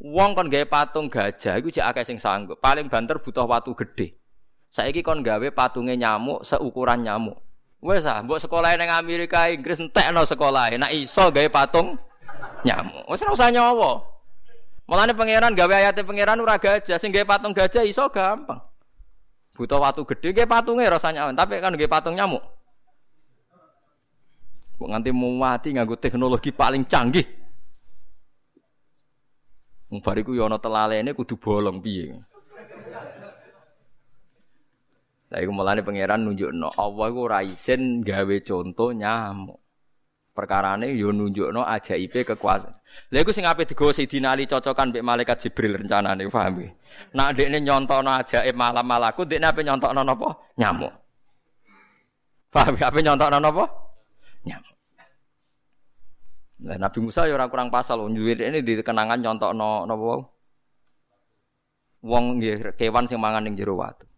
Wong 0.00 0.32
kon 0.36 0.48
gawe 0.48 0.66
patung 0.68 1.12
gajah 1.12 1.60
iku 1.60 1.68
jek 1.72 1.84
akeh 1.84 2.04
sing 2.04 2.18
sanggup. 2.20 2.60
Paling 2.60 2.88
banter 2.92 3.20
butuh 3.20 3.48
watu 3.48 3.72
gede. 3.76 4.16
Saiki 4.72 5.00
kon 5.00 5.24
gawe 5.24 5.48
patunge 5.52 5.96
nyamuk 5.96 6.44
seukuran 6.44 7.04
nyamuk. 7.04 7.40
Wes 7.80 8.04
ah, 8.04 8.20
mbok 8.20 8.36
sekolah 8.36 8.76
ning 8.76 8.92
Amerika 8.92 9.48
Inggris 9.48 9.80
entekno 9.80 10.28
sekolah. 10.28 10.76
Nek 10.76 10.92
iso 10.92 11.32
gawe 11.32 11.48
patung 11.48 11.96
nyamuk. 12.68 13.08
Wes 13.08 13.24
ora 13.24 13.32
usah 13.32 13.48
nyawa. 13.48 14.19
Mulane 14.90 15.14
pangeran 15.14 15.54
gawe 15.54 15.70
ayate 15.70 16.02
pangeran 16.02 16.42
ora 16.42 16.58
gajah, 16.58 16.98
sing 16.98 17.14
gawe 17.14 17.22
patung 17.22 17.54
gajah 17.54 17.86
iso 17.86 18.10
gampang. 18.10 18.58
Butuh 19.54 19.78
watu 19.78 20.02
gede 20.02 20.34
gawe 20.34 20.50
patunge 20.50 20.82
rasanya, 20.90 21.30
tapi 21.30 21.62
kan 21.62 21.78
gawe 21.78 21.86
patung 21.86 22.18
nyamuk. 22.18 22.42
Kok 24.82 24.88
nganti 24.90 25.14
mau 25.14 25.30
mati 25.38 25.70
nganggo 25.70 25.94
teknologi 25.94 26.50
paling 26.50 26.82
canggih. 26.90 27.22
Wong 29.94 30.02
bariku 30.02 30.34
ya 30.34 30.50
ana 30.50 30.58
telalene 30.58 31.14
kudu 31.14 31.38
bolong 31.38 31.78
piye. 31.78 32.18
Lah 35.30 35.38
iku 35.38 35.54
mulane 35.54 35.86
pangeran 35.86 36.26
nunjukno 36.26 36.74
Allah 36.74 37.06
iku 37.14 37.20
ora 37.30 37.46
isin 37.46 38.02
gawe 38.02 38.36
conto 38.42 38.90
nyamuk. 38.90 39.59
Perkarane 40.30 40.94
yo 40.94 41.10
nunjukno 41.10 41.66
ajaibe 41.66 42.22
kekuasaan. 42.22 42.74
Lha 43.10 43.18
iku 43.22 43.34
sing 43.34 43.46
ape 43.46 43.66
digawa 43.66 43.92
Ali 44.30 44.46
cocokan 44.46 44.94
mbek 44.94 45.02
malaikat 45.02 45.42
Jibril 45.42 45.82
rencanane 45.82 46.30
paham 46.30 46.54
nggih. 46.58 46.70
Nak 47.14 47.28
ndekne 47.34 47.58
nyontono 47.60 48.10
ajaib 48.14 48.54
malam 48.54 48.86
malaku 48.86 49.26
ndekne 49.26 49.46
ape 49.46 49.60
nyontokno 49.66 50.00
napa? 50.06 50.28
Nyamuk. 50.54 50.92
Paham 52.54 52.74
ape 52.78 52.98
nyontokno 53.02 53.38
napa? 53.42 53.64
Nyamuk. 54.46 54.76
Nah, 56.60 56.76
Nabi 56.76 56.98
Musa 57.00 57.24
ya 57.24 57.32
orang 57.40 57.48
kurang 57.48 57.68
pasal, 57.72 58.04
nyuwir 58.12 58.36
ini 58.36 58.60
di 58.60 58.84
kenangan 58.84 59.16
nyontok 59.16 59.56
no 59.56 59.88
no 59.88 59.94
wow. 59.96 60.20
Wong 62.04 62.36
kewan 62.76 63.08
sing 63.08 63.16
mangan 63.16 63.48
ning 63.48 63.56
jero 63.56 63.80
watu. 63.80 64.09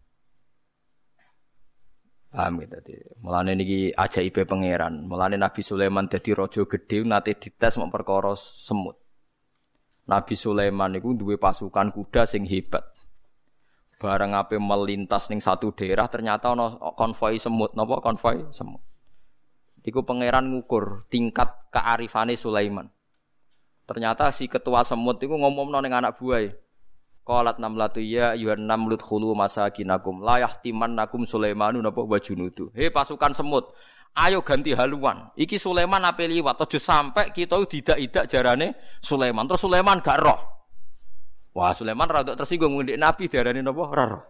Paham 2.33 2.65
gitu 2.65 2.81
tadi. 2.81 2.97
Mulane 3.21 3.53
niki 3.53 3.93
ipe 3.93 4.41
pangeran. 4.49 5.05
Mulane 5.05 5.37
Nabi 5.37 5.61
Sulaiman 5.61 6.09
dadi 6.09 6.33
raja 6.33 6.65
gedhe 6.65 7.05
nate 7.05 7.37
dites 7.37 7.77
perkara 7.77 8.33
semut. 8.33 8.97
Nabi 10.09 10.33
Sulaiman 10.33 10.97
niku 10.97 11.13
duwe 11.13 11.37
pasukan 11.37 11.93
kuda 11.93 12.25
sing 12.25 12.49
hebat. 12.49 12.89
Barang 14.01 14.33
ape 14.33 14.57
melintas 14.57 15.29
ning 15.29 15.39
satu 15.39 15.77
daerah 15.77 16.09
ternyata 16.09 16.51
konvoi 16.97 17.37
semut, 17.37 17.77
napa 17.77 18.01
konvoi 18.01 18.49
semut. 18.49 18.81
Iku 19.85 20.01
pangeran 20.01 20.49
ngukur 20.49 21.05
tingkat 21.13 21.69
kearifane 21.69 22.33
Sulaiman. 22.33 22.89
Ternyata 23.85 24.33
si 24.33 24.49
ketua 24.49 24.81
semut 24.81 25.21
itu 25.21 25.31
ngomong 25.31 25.69
ning 25.85 25.93
anak 25.93 26.17
buah. 26.17 26.62
Qalat 27.23 27.55
namlatu 27.55 28.03
ya 28.03 28.35
yuhan 28.35 28.67
namlut 28.67 28.99
khulu 28.99 29.31
masakinakum 29.31 30.19
la 30.19 30.43
yahtimannakum 30.43 31.23
Sulaimanu 31.23 31.79
napa 31.79 32.03
wa 32.03 32.19
junudu. 32.19 32.67
He 32.75 32.91
pasukan 32.91 33.31
semut, 33.31 33.71
ayo 34.11 34.43
ganti 34.43 34.75
haluan. 34.75 35.31
Iki 35.39 35.55
Sulaiman 35.55 36.03
ape 36.03 36.27
liwat 36.27 36.59
aja 36.59 36.79
sampai 36.83 37.31
kita 37.31 37.55
tidak-tidak 37.63 38.27
jarane 38.27 38.75
Sulaiman. 38.99 39.47
Terus 39.47 39.63
Sulaiman 39.63 40.03
gak 40.03 40.19
roh. 40.19 40.39
Wah, 41.53 41.71
Sulaiman 41.71 42.09
rada 42.09 42.35
tersinggung 42.35 42.75
ngendik 42.75 42.97
Nabi 42.99 43.31
diarani 43.31 43.63
napa? 43.63 43.81
Ora 43.87 44.05
roh. 44.09 44.23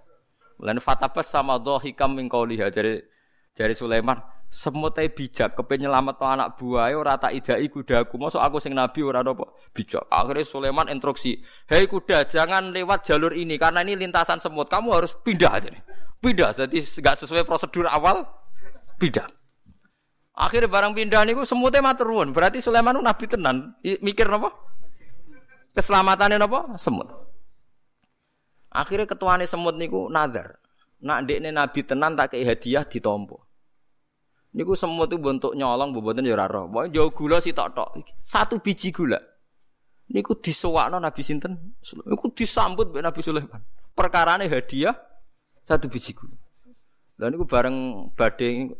Lan 0.62 0.78
fatabas 0.78 1.34
sama 1.34 1.58
dhahikam 1.58 2.14
min 2.14 2.30
qauliha 2.30 2.70
jare 2.70 3.13
jare 3.54 3.78
Sulaiman, 3.78 4.18
semut 4.50 4.94
ae 5.02 5.10
bijak 5.10 5.58
kepen 5.58 5.82
nyelamet 5.86 6.18
anak 6.22 6.62
buahe 6.62 6.94
ora 6.94 7.18
tak 7.18 7.34
idai 7.34 7.66
kudaku 7.70 8.22
mosok 8.22 8.42
aku 8.42 8.58
sing 8.62 8.78
nabi 8.78 9.02
ora 9.02 9.26
apa? 9.26 9.50
Bijak. 9.74 10.06
Akhirnya 10.10 10.46
Sulaiman 10.46 10.90
instruksi 10.94 11.42
hei 11.70 11.90
kuda 11.90 12.30
jangan 12.30 12.70
lewat 12.70 13.06
jalur 13.06 13.34
ini 13.34 13.58
karena 13.58 13.82
ini 13.82 13.98
lintasan 13.98 14.38
semut. 14.38 14.70
Kamu 14.70 14.94
harus 14.94 15.18
pindah 15.26 15.58
aja 15.58 15.70
nih. 15.74 15.82
Pindah 16.22 16.54
jadi 16.54 16.78
nggak 16.82 17.16
sesuai 17.26 17.46
prosedur 17.50 17.90
awal 17.90 18.26
pindah. 19.02 19.26
Akhirnya 20.34 20.70
barang 20.70 20.94
pindah 20.98 21.22
niku 21.26 21.46
semutnya 21.46 21.82
matur 21.82 22.10
nuwun. 22.10 22.34
Berarti 22.34 22.58
Sulaiman 22.62 22.98
nabi 23.02 23.26
tenan. 23.30 23.78
Mikir 23.82 24.30
napa? 24.30 24.50
Keselamatannya 25.74 26.38
napa? 26.42 26.74
Semut. 26.78 27.10
Akhirnya 28.74 29.06
ketuane 29.06 29.46
semut 29.46 29.78
niku 29.78 30.10
nazar. 30.10 30.58
Nak 31.06 31.26
dekne 31.30 31.54
nabi 31.54 31.86
tenan 31.86 32.18
tak 32.18 32.34
kei 32.34 32.46
hadiah 32.46 32.86
ditompo 32.86 33.43
Niku 34.54 34.78
semut 34.78 35.10
itu 35.10 35.18
bentuk 35.18 35.58
nyolong 35.58 35.98
mboten 35.98 36.30
ya 36.30 36.38
ora 36.38 36.46
roh. 36.46 36.70
Jauh 36.94 37.10
gula 37.10 37.42
si 37.42 37.58
tok-tok. 37.58 38.06
Satu 38.22 38.62
biji 38.62 38.94
gula. 38.94 39.18
Niku 40.14 40.38
disewakno 40.38 41.02
Nabi 41.02 41.26
sinten? 41.26 41.74
Niku 42.06 42.30
disambut 42.38 42.94
mbek 42.94 43.02
Nabi 43.02 43.22
Sulaiman. 43.26 43.62
Perkarane 43.98 44.46
hadiah 44.46 44.94
satu 45.66 45.90
biji 45.90 46.14
gula. 46.14 46.38
Lah 47.18 47.34
niku 47.34 47.50
bareng 47.50 48.10
badhe 48.14 48.78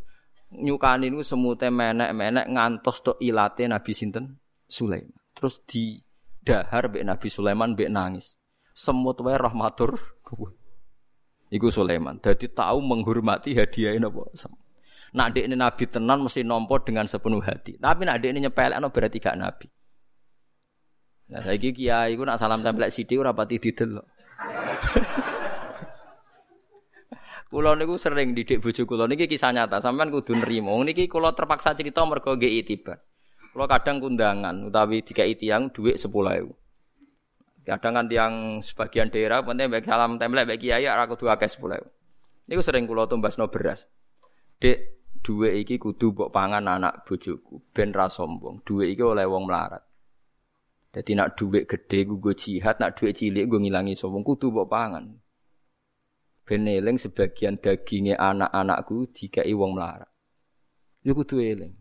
nyukani 0.54 1.10
niku 1.10 1.26
semute 1.26 1.74
menek-menek 1.74 2.54
ngantos 2.54 3.02
tok 3.02 3.18
ilate 3.18 3.66
Nabi 3.66 3.92
sinten? 3.98 4.38
Sulaiman. 4.70 5.18
Terus 5.34 5.58
di 5.66 5.98
dahar 6.46 6.94
mbek 6.94 7.02
Nabi 7.02 7.28
Sulaiman 7.34 7.74
mbek 7.74 7.90
nangis. 7.90 8.38
Semut 8.78 9.18
wae 9.26 9.38
rahmatur 9.42 9.98
Iku 11.54 11.70
Sulaiman. 11.70 12.18
Jadi 12.18 12.50
tahu 12.50 12.82
menghormati 12.82 13.54
hadiah 13.54 13.94
napa 13.98 14.26
semut. 14.34 14.63
Nak 15.14 15.38
dek 15.38 15.46
ini 15.46 15.54
nabi 15.54 15.86
tenan 15.86 16.26
mesti 16.26 16.42
nompo 16.42 16.82
dengan 16.82 17.06
sepenuh 17.06 17.42
hati. 17.42 17.78
Tapi 17.78 18.02
nak 18.06 18.18
dek 18.22 18.30
ini 18.34 18.50
nyepelek 18.50 18.82
berarti 18.90 19.18
gak 19.22 19.38
nabi. 19.38 19.70
Nah 21.30 21.42
saya 21.46 21.58
kiai, 21.58 22.14
aku 22.14 22.24
nak 22.26 22.38
salam 22.42 22.66
tempel 22.66 22.90
sidik 22.90 23.22
ora 23.22 23.32
pati 23.32 23.58
didelok. 23.58 24.06
Kulo 27.54 27.78
niku 27.78 28.02
sering 28.02 28.34
didik 28.34 28.66
bojo 28.66 28.90
kulo 28.90 29.06
niki 29.06 29.30
kisah 29.30 29.54
nyata, 29.54 29.78
sampean 29.78 30.10
kudu 30.10 30.34
nrimo. 30.34 30.74
Niki 30.82 31.06
kulo 31.06 31.38
terpaksa 31.38 31.78
cerita 31.78 32.02
mergo 32.02 32.34
nggih 32.34 32.66
itibar. 32.66 32.98
Kulo 33.54 33.70
kadang 33.70 34.02
kundangan 34.02 34.74
utawi 34.74 35.06
dikai 35.06 35.38
tiyang 35.38 35.70
dhuwit 35.70 36.02
10.000. 36.02 36.50
Kadang 37.70 37.94
kan 37.94 38.06
tiang 38.10 38.34
sebagian 38.66 39.14
daerah 39.14 39.46
penting 39.46 39.70
baik 39.70 39.86
salam 39.86 40.18
template 40.18 40.50
baik 40.50 40.66
kiai 40.66 40.90
ora 40.90 41.06
kudu 41.06 41.30
akeh 41.30 41.46
10.000. 41.46 42.50
Niku 42.50 42.62
sering 42.66 42.90
kulo 42.90 43.06
tumbasno 43.06 43.46
beras. 43.54 43.86
Dek, 44.58 45.03
dhuwit 45.24 45.54
iki 45.64 45.80
kudu 45.80 46.12
mbok 46.12 46.30
pangan 46.36 46.68
anak 46.68 47.08
bojoku 47.08 47.64
ben 47.72 47.96
ra 47.96 48.12
sombong. 48.12 48.62
Dhuwit 48.68 48.94
iki 48.94 49.04
oleh 49.04 49.24
wong 49.24 49.48
melarat. 49.48 49.82
Jadi 50.94 51.18
nak 51.18 51.40
dhuwit 51.40 51.66
gede 51.66 52.06
gue 52.06 52.34
jihad, 52.38 52.78
nak 52.78 53.00
dhuwit 53.00 53.18
cilik 53.18 53.48
gue 53.50 53.60
ngilangi 53.64 53.96
sombong 53.96 54.22
kudu 54.22 54.52
mbok 54.52 54.70
pangan. 54.70 55.16
Ben 56.44 56.68
eling 56.68 57.00
sebagian 57.00 57.56
dagingnya 57.56 58.20
anak-anakku 58.20 59.08
dikai 59.16 59.56
wong 59.56 59.80
melarat. 59.80 60.12
Yo 61.02 61.16
kudu 61.16 61.40
eling. 61.40 61.74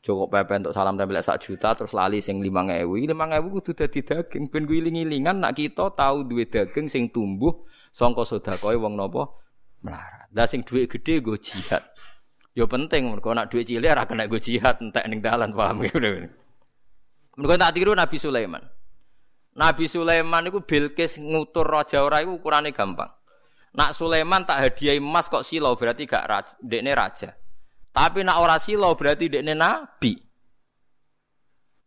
Joko 0.00 0.32
pepe 0.32 0.56
untuk 0.56 0.72
salam 0.72 0.96
tempel 0.96 1.20
sak 1.20 1.44
juta 1.44 1.76
terus 1.76 1.92
lali 1.92 2.24
sing 2.24 2.40
lima 2.40 2.64
ngewu. 2.64 2.96
Lima 3.04 3.28
ngewu 3.28 3.60
kudu 3.60 3.76
dadi 3.76 4.00
daging. 4.00 4.48
Ben 4.48 4.64
gue 4.64 4.80
iling-ilingan 4.80 5.44
nak 5.44 5.60
kita 5.60 5.92
tahu 5.92 6.24
duwe 6.24 6.48
daging 6.48 6.88
sing 6.88 7.12
tumbuh 7.12 7.68
songko 7.92 8.24
sodakoi 8.24 8.80
wong 8.80 8.96
nopo 8.96 9.42
melarat. 9.84 10.32
Lah 10.32 10.48
sing 10.48 10.64
gede 10.64 11.20
gue 11.20 11.36
jihad. 11.36 11.84
Yo 12.50 12.66
penting 12.66 13.06
mergo 13.06 13.30
nak 13.30 13.46
duit 13.50 13.70
cilik 13.70 13.94
ora 13.94 14.04
kena 14.10 14.26
gue 14.26 14.42
jihad 14.42 14.82
entek 14.82 15.06
ning 15.06 15.22
dalan 15.22 15.54
paham 15.54 15.86
ya. 15.86 15.94
Mergo 17.38 17.54
tak 17.54 17.72
tiru 17.78 17.94
Nabi 17.94 18.18
Sulaiman. 18.18 18.62
Nabi 19.54 19.86
Sulaiman 19.86 20.46
itu 20.46 20.62
Bilqis 20.62 21.18
ngutur 21.18 21.66
raja 21.66 22.02
ora 22.02 22.22
iku 22.22 22.38
ukurane 22.42 22.74
gampang. 22.74 23.10
Nak 23.70 23.94
Sulaiman 23.94 24.42
tak 24.42 24.66
hadiah 24.66 24.98
emas 24.98 25.30
kok 25.30 25.46
silau 25.46 25.78
berarti 25.78 26.02
gak 26.02 26.26
raja, 26.26 26.54
dekne 26.58 26.90
raja. 26.90 27.30
Tapi 27.94 28.26
nak 28.26 28.42
ora 28.42 28.58
silau 28.58 28.98
berarti 28.98 29.30
dekne 29.30 29.54
nabi. 29.54 30.18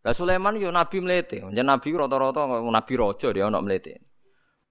Lah 0.04 0.12
Sulaiman 0.16 0.56
yo 0.56 0.72
nabi 0.72 1.00
melete, 1.00 1.44
jan 1.44 1.64
nabi 1.64 1.88
rata-rata 1.92 2.44
nabi 2.48 2.94
raja 2.96 3.28
dia 3.32 3.48
ono 3.48 3.60
melete. 3.60 4.13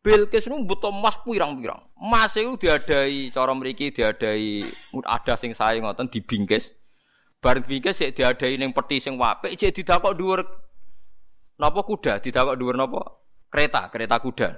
Bilqis 0.03 0.51
nu 0.51 0.67
butuh 0.67 0.91
emas 0.91 1.15
pirang-pirang. 1.23 1.80
Emas 1.95 2.35
itu 2.35 2.59
diadai 2.59 3.31
cara 3.31 3.55
mriki 3.55 3.95
diadai 3.95 4.67
ada 5.07 5.39
sing 5.39 5.55
sae 5.55 5.80
ngoten 5.80 6.11
dibingkis. 6.11 6.75
Bareng 7.39 7.63
bingkis 7.63 8.03
sik 8.03 8.11
diadai 8.11 8.59
ning 8.59 8.75
peti 8.75 8.99
sing 8.99 9.15
apik 9.15 9.55
cek 9.55 9.71
didakok 9.71 10.11
dhuwur 10.19 10.43
napa 11.55 11.81
kuda, 11.88 12.19
didakok 12.19 12.59
dhuwur 12.59 12.75
napa 12.75 12.99
kereta, 13.47 13.88
kereta 13.88 14.19
kuda. 14.19 14.49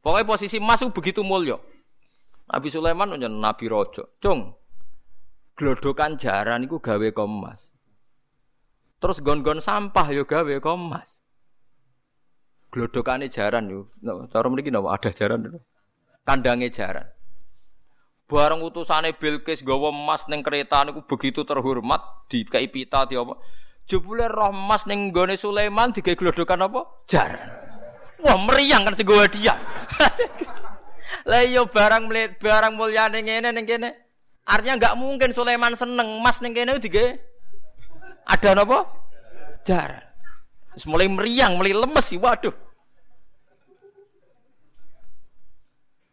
Pokoknya 0.00 0.24
posisi 0.24 0.56
emas 0.56 0.80
itu 0.80 0.88
begitu 0.88 1.20
mulia. 1.20 1.60
Nabi 2.46 2.68
Sulaiman 2.70 3.12
nanya 3.12 3.28
Nabi 3.28 3.66
Rojo. 3.66 4.16
Cung, 4.22 4.54
glodokan 5.52 6.16
jaran 6.16 6.64
itu 6.64 6.78
gawe 6.78 7.08
kemas. 7.12 7.66
Terus 9.02 9.20
gon-gon 9.20 9.60
sampah 9.60 10.06
yo 10.14 10.24
gawe 10.24 10.56
kemas. 10.62 11.15
Glodokane 12.76 13.32
jaran 13.32 13.72
yo. 13.72 13.88
No, 14.04 14.28
cara 14.28 14.52
mriki 14.52 14.68
napa 14.68 14.92
ada 14.92 15.08
jaran. 15.08 15.48
Kandange 16.28 16.68
jaran. 16.68 17.08
Bareng 18.28 18.60
utusane 18.60 19.16
Bilqis 19.16 19.64
gawa 19.64 19.88
emas 19.88 20.28
ning 20.28 20.44
kereta 20.44 20.84
niku 20.84 21.00
begitu 21.08 21.40
terhormat 21.48 22.28
dikai 22.28 22.68
pita 22.68 23.08
di 23.08 23.16
apa. 23.16 23.40
Jebule 23.88 24.28
roh 24.28 24.52
emas 24.52 24.84
ning 24.84 25.08
gone 25.08 25.40
Sulaiman 25.40 25.96
digawe 25.96 26.20
glodokan 26.20 26.68
apa? 26.68 26.84
Jaran. 27.08 27.48
Wah 28.20 28.36
meriang 28.44 28.84
kan 28.84 28.92
sego 28.92 29.24
dia. 29.24 29.56
Lah 31.32 31.42
iya 31.48 31.64
barang 31.64 32.12
melihat 32.12 32.36
barang 32.44 32.76
mulia 32.76 33.08
ning 33.08 33.24
ngene 33.24 33.56
ning 33.56 33.64
kene. 33.64 33.90
Artinya 34.44 34.76
enggak 34.76 34.94
mungkin 35.00 35.32
Sulaiman 35.32 35.72
seneng 35.72 36.20
mas 36.20 36.44
ning 36.44 36.52
kene 36.52 36.76
dige 36.76 37.24
ada 38.28 38.52
napa? 38.52 38.84
Jar. 39.64 40.12
Wis 40.76 40.84
mulai 40.84 41.08
meriang, 41.08 41.56
mulai 41.56 41.72
lemes 41.72 42.04
sih. 42.04 42.20
Waduh. 42.20 42.65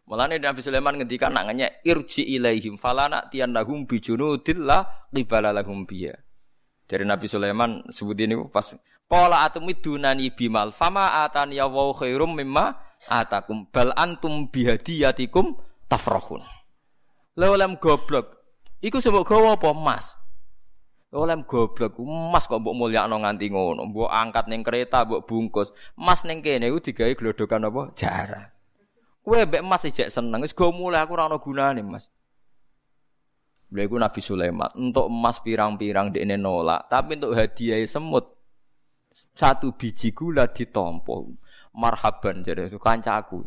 Mulane 0.03 0.35
Nabi 0.35 0.59
Sulaiman 0.59 0.99
ngendikan 0.99 1.31
nak 1.31 1.47
ngenyek 1.47 1.79
irji 1.87 2.27
ilaihim 2.27 2.75
falana 2.75 3.23
tiyanahum 3.31 3.87
bijunudillah 3.87 5.11
qibala 5.15 5.55
lahum 5.55 5.87
biya. 5.87 6.19
Dari 6.83 7.07
Nabi 7.07 7.31
Sulaiman 7.31 7.87
sebut 7.87 8.19
ini 8.19 8.35
pas 8.51 8.75
Qala 9.13 9.45
atumidunani 9.45 10.33
bimal 10.33 10.73
fama 10.73 11.21
atani 11.21 11.61
ya 11.61 11.69
wa 11.69 11.93
khairum 11.93 12.33
mimma 12.33 12.73
atakum 13.05 13.69
bal 13.69 13.93
antum 13.93 14.49
bihadiyatikum 14.49 15.53
tafrahun. 15.85 16.41
Lha 17.37 17.67
goblok. 17.77 18.41
Iku 18.83 18.99
sebab 18.99 19.23
gawa 19.23 19.55
apa 19.55 19.69
emas? 19.71 20.17
Olem 21.13 21.45
goblok, 21.45 22.01
emas 22.01 22.49
kok 22.49 22.57
mbok 22.57 22.73
mulyakno 22.73 23.21
nganti 23.21 23.53
ngono. 23.53 23.85
Mbok 23.85 24.09
angkat 24.09 24.49
ning 24.49 24.65
kereta, 24.65 25.05
mbok 25.05 25.29
bungkus. 25.29 25.69
Emas 25.93 26.25
ning 26.25 26.41
kene 26.41 26.73
iku 26.73 26.81
digawe 26.81 27.13
glodokan 27.13 27.69
apa? 27.69 27.81
Jarang. 27.93 28.52
Kowe 29.23 29.39
mbek 29.39 29.63
emas 29.63 29.87
ijek 29.87 30.11
seneng, 30.11 30.43
wis 30.43 30.51
mulai 30.51 30.99
aku 30.99 31.15
ora 31.15 31.31
ono 31.31 31.39
gunane, 31.39 31.79
Mas. 31.79 32.11
Lha 33.73 33.87
iku 33.87 33.95
Nabi 33.97 34.21
Sulaiman, 34.21 34.69
untuk 34.75 35.07
emas 35.09 35.39
pirang-pirang 35.39 36.13
dekne 36.13 36.37
nolak, 36.37 36.91
tapi 36.91 37.17
untuk 37.17 37.33
hadiah 37.33 37.79
semut 37.87 38.35
satu 39.33 39.73
biji 39.73 40.13
gula 40.13 40.49
ditompo 40.49 41.29
marhaban 41.77 42.41
jadi 42.41 42.65
itu 42.65 42.81
kancaku 42.81 43.45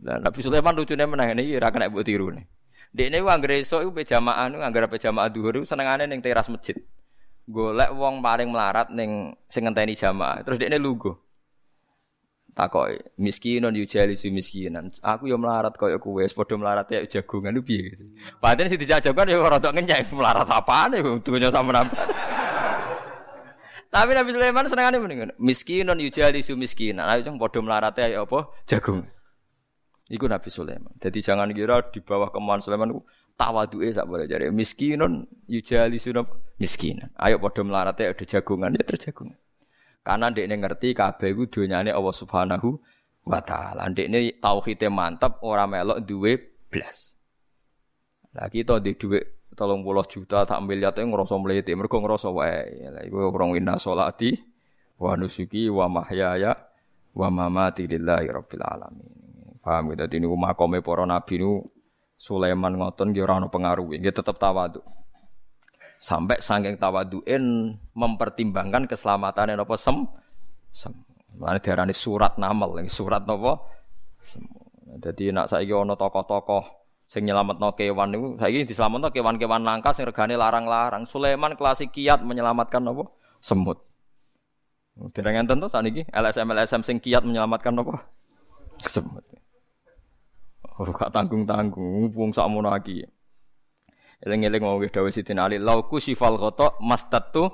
Lah 0.00 0.16
Nabi 0.16 0.40
Sulaiman 0.40 0.72
lucunya 0.72 1.04
menang 1.04 1.36
ini 1.36 1.52
ora 1.60 1.68
kena 1.68 1.92
mbok 1.92 2.08
tiru 2.08 2.32
nih. 2.32 2.48
Dekne 2.88 3.20
ku 3.20 3.28
anggere 3.28 3.60
esuk 3.60 3.84
iku 3.84 3.92
pejamaah 4.00 4.48
nu 4.48 4.64
anggere 4.64 4.88
dhuwur 4.88 5.60
iku 5.60 5.66
senengane 5.68 6.08
ning 6.08 6.24
teras 6.24 6.48
masjid. 6.48 6.72
Golek 7.44 7.92
wong 7.92 8.24
paling 8.24 8.48
melarat 8.48 8.88
ning 8.88 9.36
sing 9.44 9.68
jamaah. 9.68 10.40
Terus 10.40 10.56
dekne 10.56 10.80
lugu. 10.80 11.12
Takoki, 12.56 12.98
miskinon 13.18 13.74
yujali 13.78 14.16
si 14.18 14.30
miskinan. 14.30 14.90
Aku 15.02 15.30
yo 15.30 15.38
melarat 15.38 15.78
koyo 15.78 15.98
kowe, 16.02 16.26
padha 16.34 16.54
melarat 16.58 16.90
ya 16.90 17.06
jagongan 17.06 17.54
ku 17.56 17.62
piye. 17.62 17.94
Padahal 18.42 18.68
sing 18.68 18.80
dijajakan 18.80 19.30
yo 19.30 19.46
rada 19.46 19.70
ngenyek 19.70 20.10
melarat 20.10 20.50
apane 20.50 20.98
dunya 21.22 21.48
sama 21.54 21.70
nambah. 21.72 21.98
Tapi 23.90 24.14
Nabi 24.14 24.30
Sulaiman 24.30 24.70
senengane 24.70 25.02
mendingan 25.02 25.30
miskinun 25.42 25.98
yujali 25.98 26.46
su 26.46 26.54
miskinan. 26.54 27.10
Ayo 27.10 27.26
cung 27.26 27.42
padha 27.42 27.58
melarate 27.58 28.06
ayo 28.06 28.22
apa? 28.22 28.46
Jagung. 28.66 29.02
Iku 30.06 30.30
Nabi 30.30 30.50
Sulaiman. 30.50 30.94
Jadi 31.02 31.18
jangan 31.18 31.50
kira 31.50 31.82
di 31.90 31.98
bawah 31.98 32.30
kemauan 32.30 32.62
Sulaiman 32.62 32.94
tawaduke 33.34 33.90
sak 33.90 34.06
boleh 34.06 34.30
jare 34.30 34.54
miskinun 34.54 35.26
yujali 35.50 35.98
su 35.98 36.14
miskinan. 36.62 37.10
Ayo 37.18 37.42
padha 37.42 37.66
melarate 37.66 38.06
ada 38.06 38.24
jagungan 38.26 38.78
ya 38.78 38.86
terjagung. 38.86 39.34
Karena 40.00 40.32
ndekne 40.32 40.56
ngerti 40.56 40.96
kabeh 40.96 41.28
iku 41.36 41.44
donyane 41.46 41.92
Allah 41.92 42.14
Subhanahu 42.16 42.80
wa 43.28 43.40
taala. 43.44 43.84
Ndekne 43.92 44.40
tauhide 44.40 44.88
mantap 44.88 45.44
ora 45.44 45.68
melok 45.68 46.00
duwe 46.00 46.40
blas. 46.72 47.12
Lah 48.32 48.48
kita 48.48 48.80
di 48.80 48.96
tolong 49.52 49.84
puluh 49.84 50.06
juta 50.08 50.46
tak 50.48 50.62
miliar 50.64 50.94
itu 50.96 51.04
ngerasa 51.04 51.34
meliti 51.36 51.76
mereka 51.76 52.00
ngerasa 52.00 52.28
wae. 52.32 52.88
Lah 52.88 53.02
iku 53.04 53.28
orang 53.28 53.52
wina 53.52 53.76
solati 53.76 54.32
wa 54.96 55.16
nusuki 55.20 55.68
wa 55.68 55.90
mahyaya 55.90 56.56
wa 57.12 57.28
mamati 57.28 57.84
lillahi 57.84 58.30
rabbil 58.30 58.64
alamin. 58.64 59.10
Paham 59.60 59.92
gitu 59.92 60.08
ini 60.16 60.24
makome 60.24 60.80
para 60.80 61.04
nabi 61.04 61.36
nu 61.36 61.60
Sulaiman 62.16 62.76
ngoton 62.76 63.12
dia 63.12 63.28
orang 63.28 63.52
pengaruh. 63.52 63.92
Dia 64.00 64.12
tetap 64.12 64.40
tawadu 64.40 64.80
sampai 66.00 66.40
saking 66.40 66.80
tawaduin 66.80 67.76
mempertimbangkan 67.92 68.88
keselamatan 68.88 69.52
apa 69.60 69.74
sem 69.76 70.08
sem 70.72 70.96
mana 71.36 71.60
diarani 71.60 71.92
surat 71.92 72.40
namal 72.40 72.72
surat 72.88 73.22
apa 73.22 73.52
jadi 74.98 75.30
nak 75.30 75.52
saya 75.52 75.76
ono 75.76 75.94
tokoh-tokoh 75.94 76.80
sing 77.10 77.26
nyelametno 77.26 77.74
kewan 77.74 78.14
niku 78.14 78.26
saiki 78.38 78.66
diselametno 78.66 79.10
kewan-kewan 79.10 79.66
langka 79.66 79.90
sing 79.90 80.06
regane 80.06 80.38
larang-larang. 80.38 81.06
Sulaiman 81.10 81.58
klasik 81.58 81.90
kiat 81.90 82.22
menyelamatkan 82.22 82.86
apa? 82.86 83.10
Semut. 83.42 83.82
Dereng 85.14 85.42
enten 85.42 85.58
to 85.58 85.66
sakniki 85.66 86.06
LSM 86.10 86.54
LSM 86.54 86.82
sing 86.86 86.96
kiat 87.02 87.26
menyelamatkan 87.26 87.74
apa? 87.82 88.06
Semut. 88.86 89.26
Oh, 90.80 90.88
gak 90.96 91.12
tanggung-tanggung, 91.12 92.08
wong 92.16 92.32
sakmono 92.32 92.72
iki. 92.80 93.04
Eling-eling 94.20 94.60
mau 94.60 94.76
wis 94.76 94.92
dawuh 94.92 95.08
Sidin 95.08 95.40
Ali, 95.40 95.56
lauku 95.56 95.96
sifal 95.96 96.36
ghata 96.36 96.76
mastatu 96.84 97.48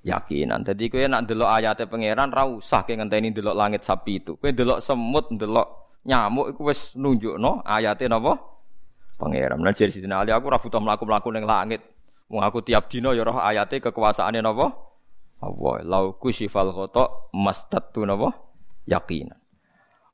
yakinan. 0.00 0.64
Jadi 0.64 0.88
kowe 0.88 1.04
nak 1.04 1.28
ndelok 1.28 1.50
ayate 1.50 1.84
pangeran 1.84 2.32
ra 2.32 2.48
usah 2.48 2.88
ke 2.88 2.96
ngenteni 2.96 3.36
ndelok 3.36 3.52
langit 3.52 3.82
sapi 3.84 4.24
itu. 4.24 4.40
Kowe 4.40 4.48
ndelok 4.48 4.80
semut, 4.80 5.28
ndelok 5.28 6.00
nyamuk 6.08 6.56
iku 6.56 6.72
wis 6.72 6.96
nunjukno 6.96 7.60
ayate 7.68 8.08
napa? 8.08 8.40
Pangeran. 9.20 9.60
Nah 9.60 9.76
jadi 9.76 9.92
Sidina 9.92 10.24
Ali 10.24 10.32
aku 10.32 10.48
ora 10.48 10.56
butuh 10.56 10.80
mlaku-mlaku 10.80 11.28
ning 11.36 11.44
langit. 11.44 11.84
Wong 12.32 12.42
aku 12.42 12.64
tiap 12.64 12.88
dina 12.88 13.12
ya 13.12 13.22
roh 13.22 13.36
ayate 13.36 13.84
kekuasaane 13.84 14.40
napa? 14.40 14.72
Allah. 15.44 15.84
Lau 15.84 16.16
kusyifal 16.16 16.72
khata 16.72 17.28
mastattu 17.36 18.08
napa? 18.08 18.32
Yakinan. 18.88 19.36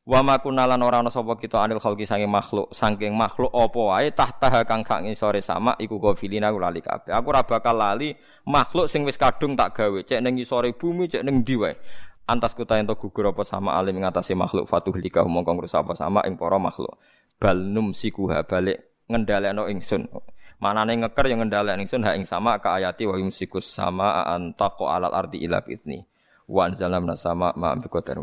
Wa 0.03 0.19
ma 0.19 0.35
kunalan 0.43 0.83
ora 0.83 0.99
ana 0.99 1.15
sapa 1.15 1.39
kita 1.39 1.63
anil 1.63 1.79
khalqi 1.79 2.11
saking 2.11 2.27
makhluk, 2.27 2.75
saking 2.75 3.15
makhluk 3.15 3.55
apa 3.55 3.81
wae 3.87 4.11
tahta 4.11 4.51
kang 4.67 4.83
kang 4.83 5.07
sore 5.15 5.39
sama 5.39 5.79
iku 5.79 6.03
gofilina 6.03 6.51
aku 6.51 6.59
lali 6.59 6.83
kabeh. 6.83 7.15
Aku 7.15 7.31
ora 7.31 7.47
bakal 7.47 7.79
lali 7.79 8.11
makhluk 8.43 8.91
sing 8.91 9.07
wis 9.07 9.15
kadung 9.15 9.55
tak 9.55 9.79
gawe, 9.79 10.03
cek 10.03 10.19
ning 10.19 10.35
ngisore 10.35 10.75
bumi, 10.75 11.07
cek 11.07 11.23
ning 11.23 11.47
ndi 11.47 11.55
wae. 11.55 11.79
Antas 12.27 12.51
kuta 12.59 12.83
ento 12.83 12.99
gugur 12.99 13.31
apa 13.31 13.47
sama 13.47 13.79
alim 13.79 14.03
ngatasi 14.03 14.35
makhluk 14.35 14.67
fatuh 14.67 14.91
lika 14.99 15.23
mongko 15.23 15.55
ngrusak 15.55 15.87
apa 15.87 15.95
sama 15.95 16.27
ing 16.27 16.35
para 16.35 16.59
makhluk. 16.59 16.99
Bal 17.39 17.63
num 17.63 17.95
sikuha 17.95 18.43
balik 18.43 19.07
ngendhalekno 19.07 19.71
ingsun. 19.71 20.11
Manane 20.59 20.99
ngeker 20.99 21.31
yang 21.31 21.47
ngendhalekno 21.47 21.79
ingsun 21.79 22.03
ha 22.03 22.19
ing 22.19 22.27
sama 22.27 22.59
ka 22.59 22.75
ayati 22.75 23.07
wa 23.07 23.15
yumsikus 23.15 23.71
sama 23.71 24.27
antaqo 24.27 24.91
alal 24.91 25.15
ardi 25.15 25.47
ila 25.47 25.63
fitni. 25.63 26.03
Wa 26.51 26.67
anzalna 26.67 27.15
sama 27.15 27.55
ma 27.55 27.79
bi 27.79 27.87
qadir 27.87 28.19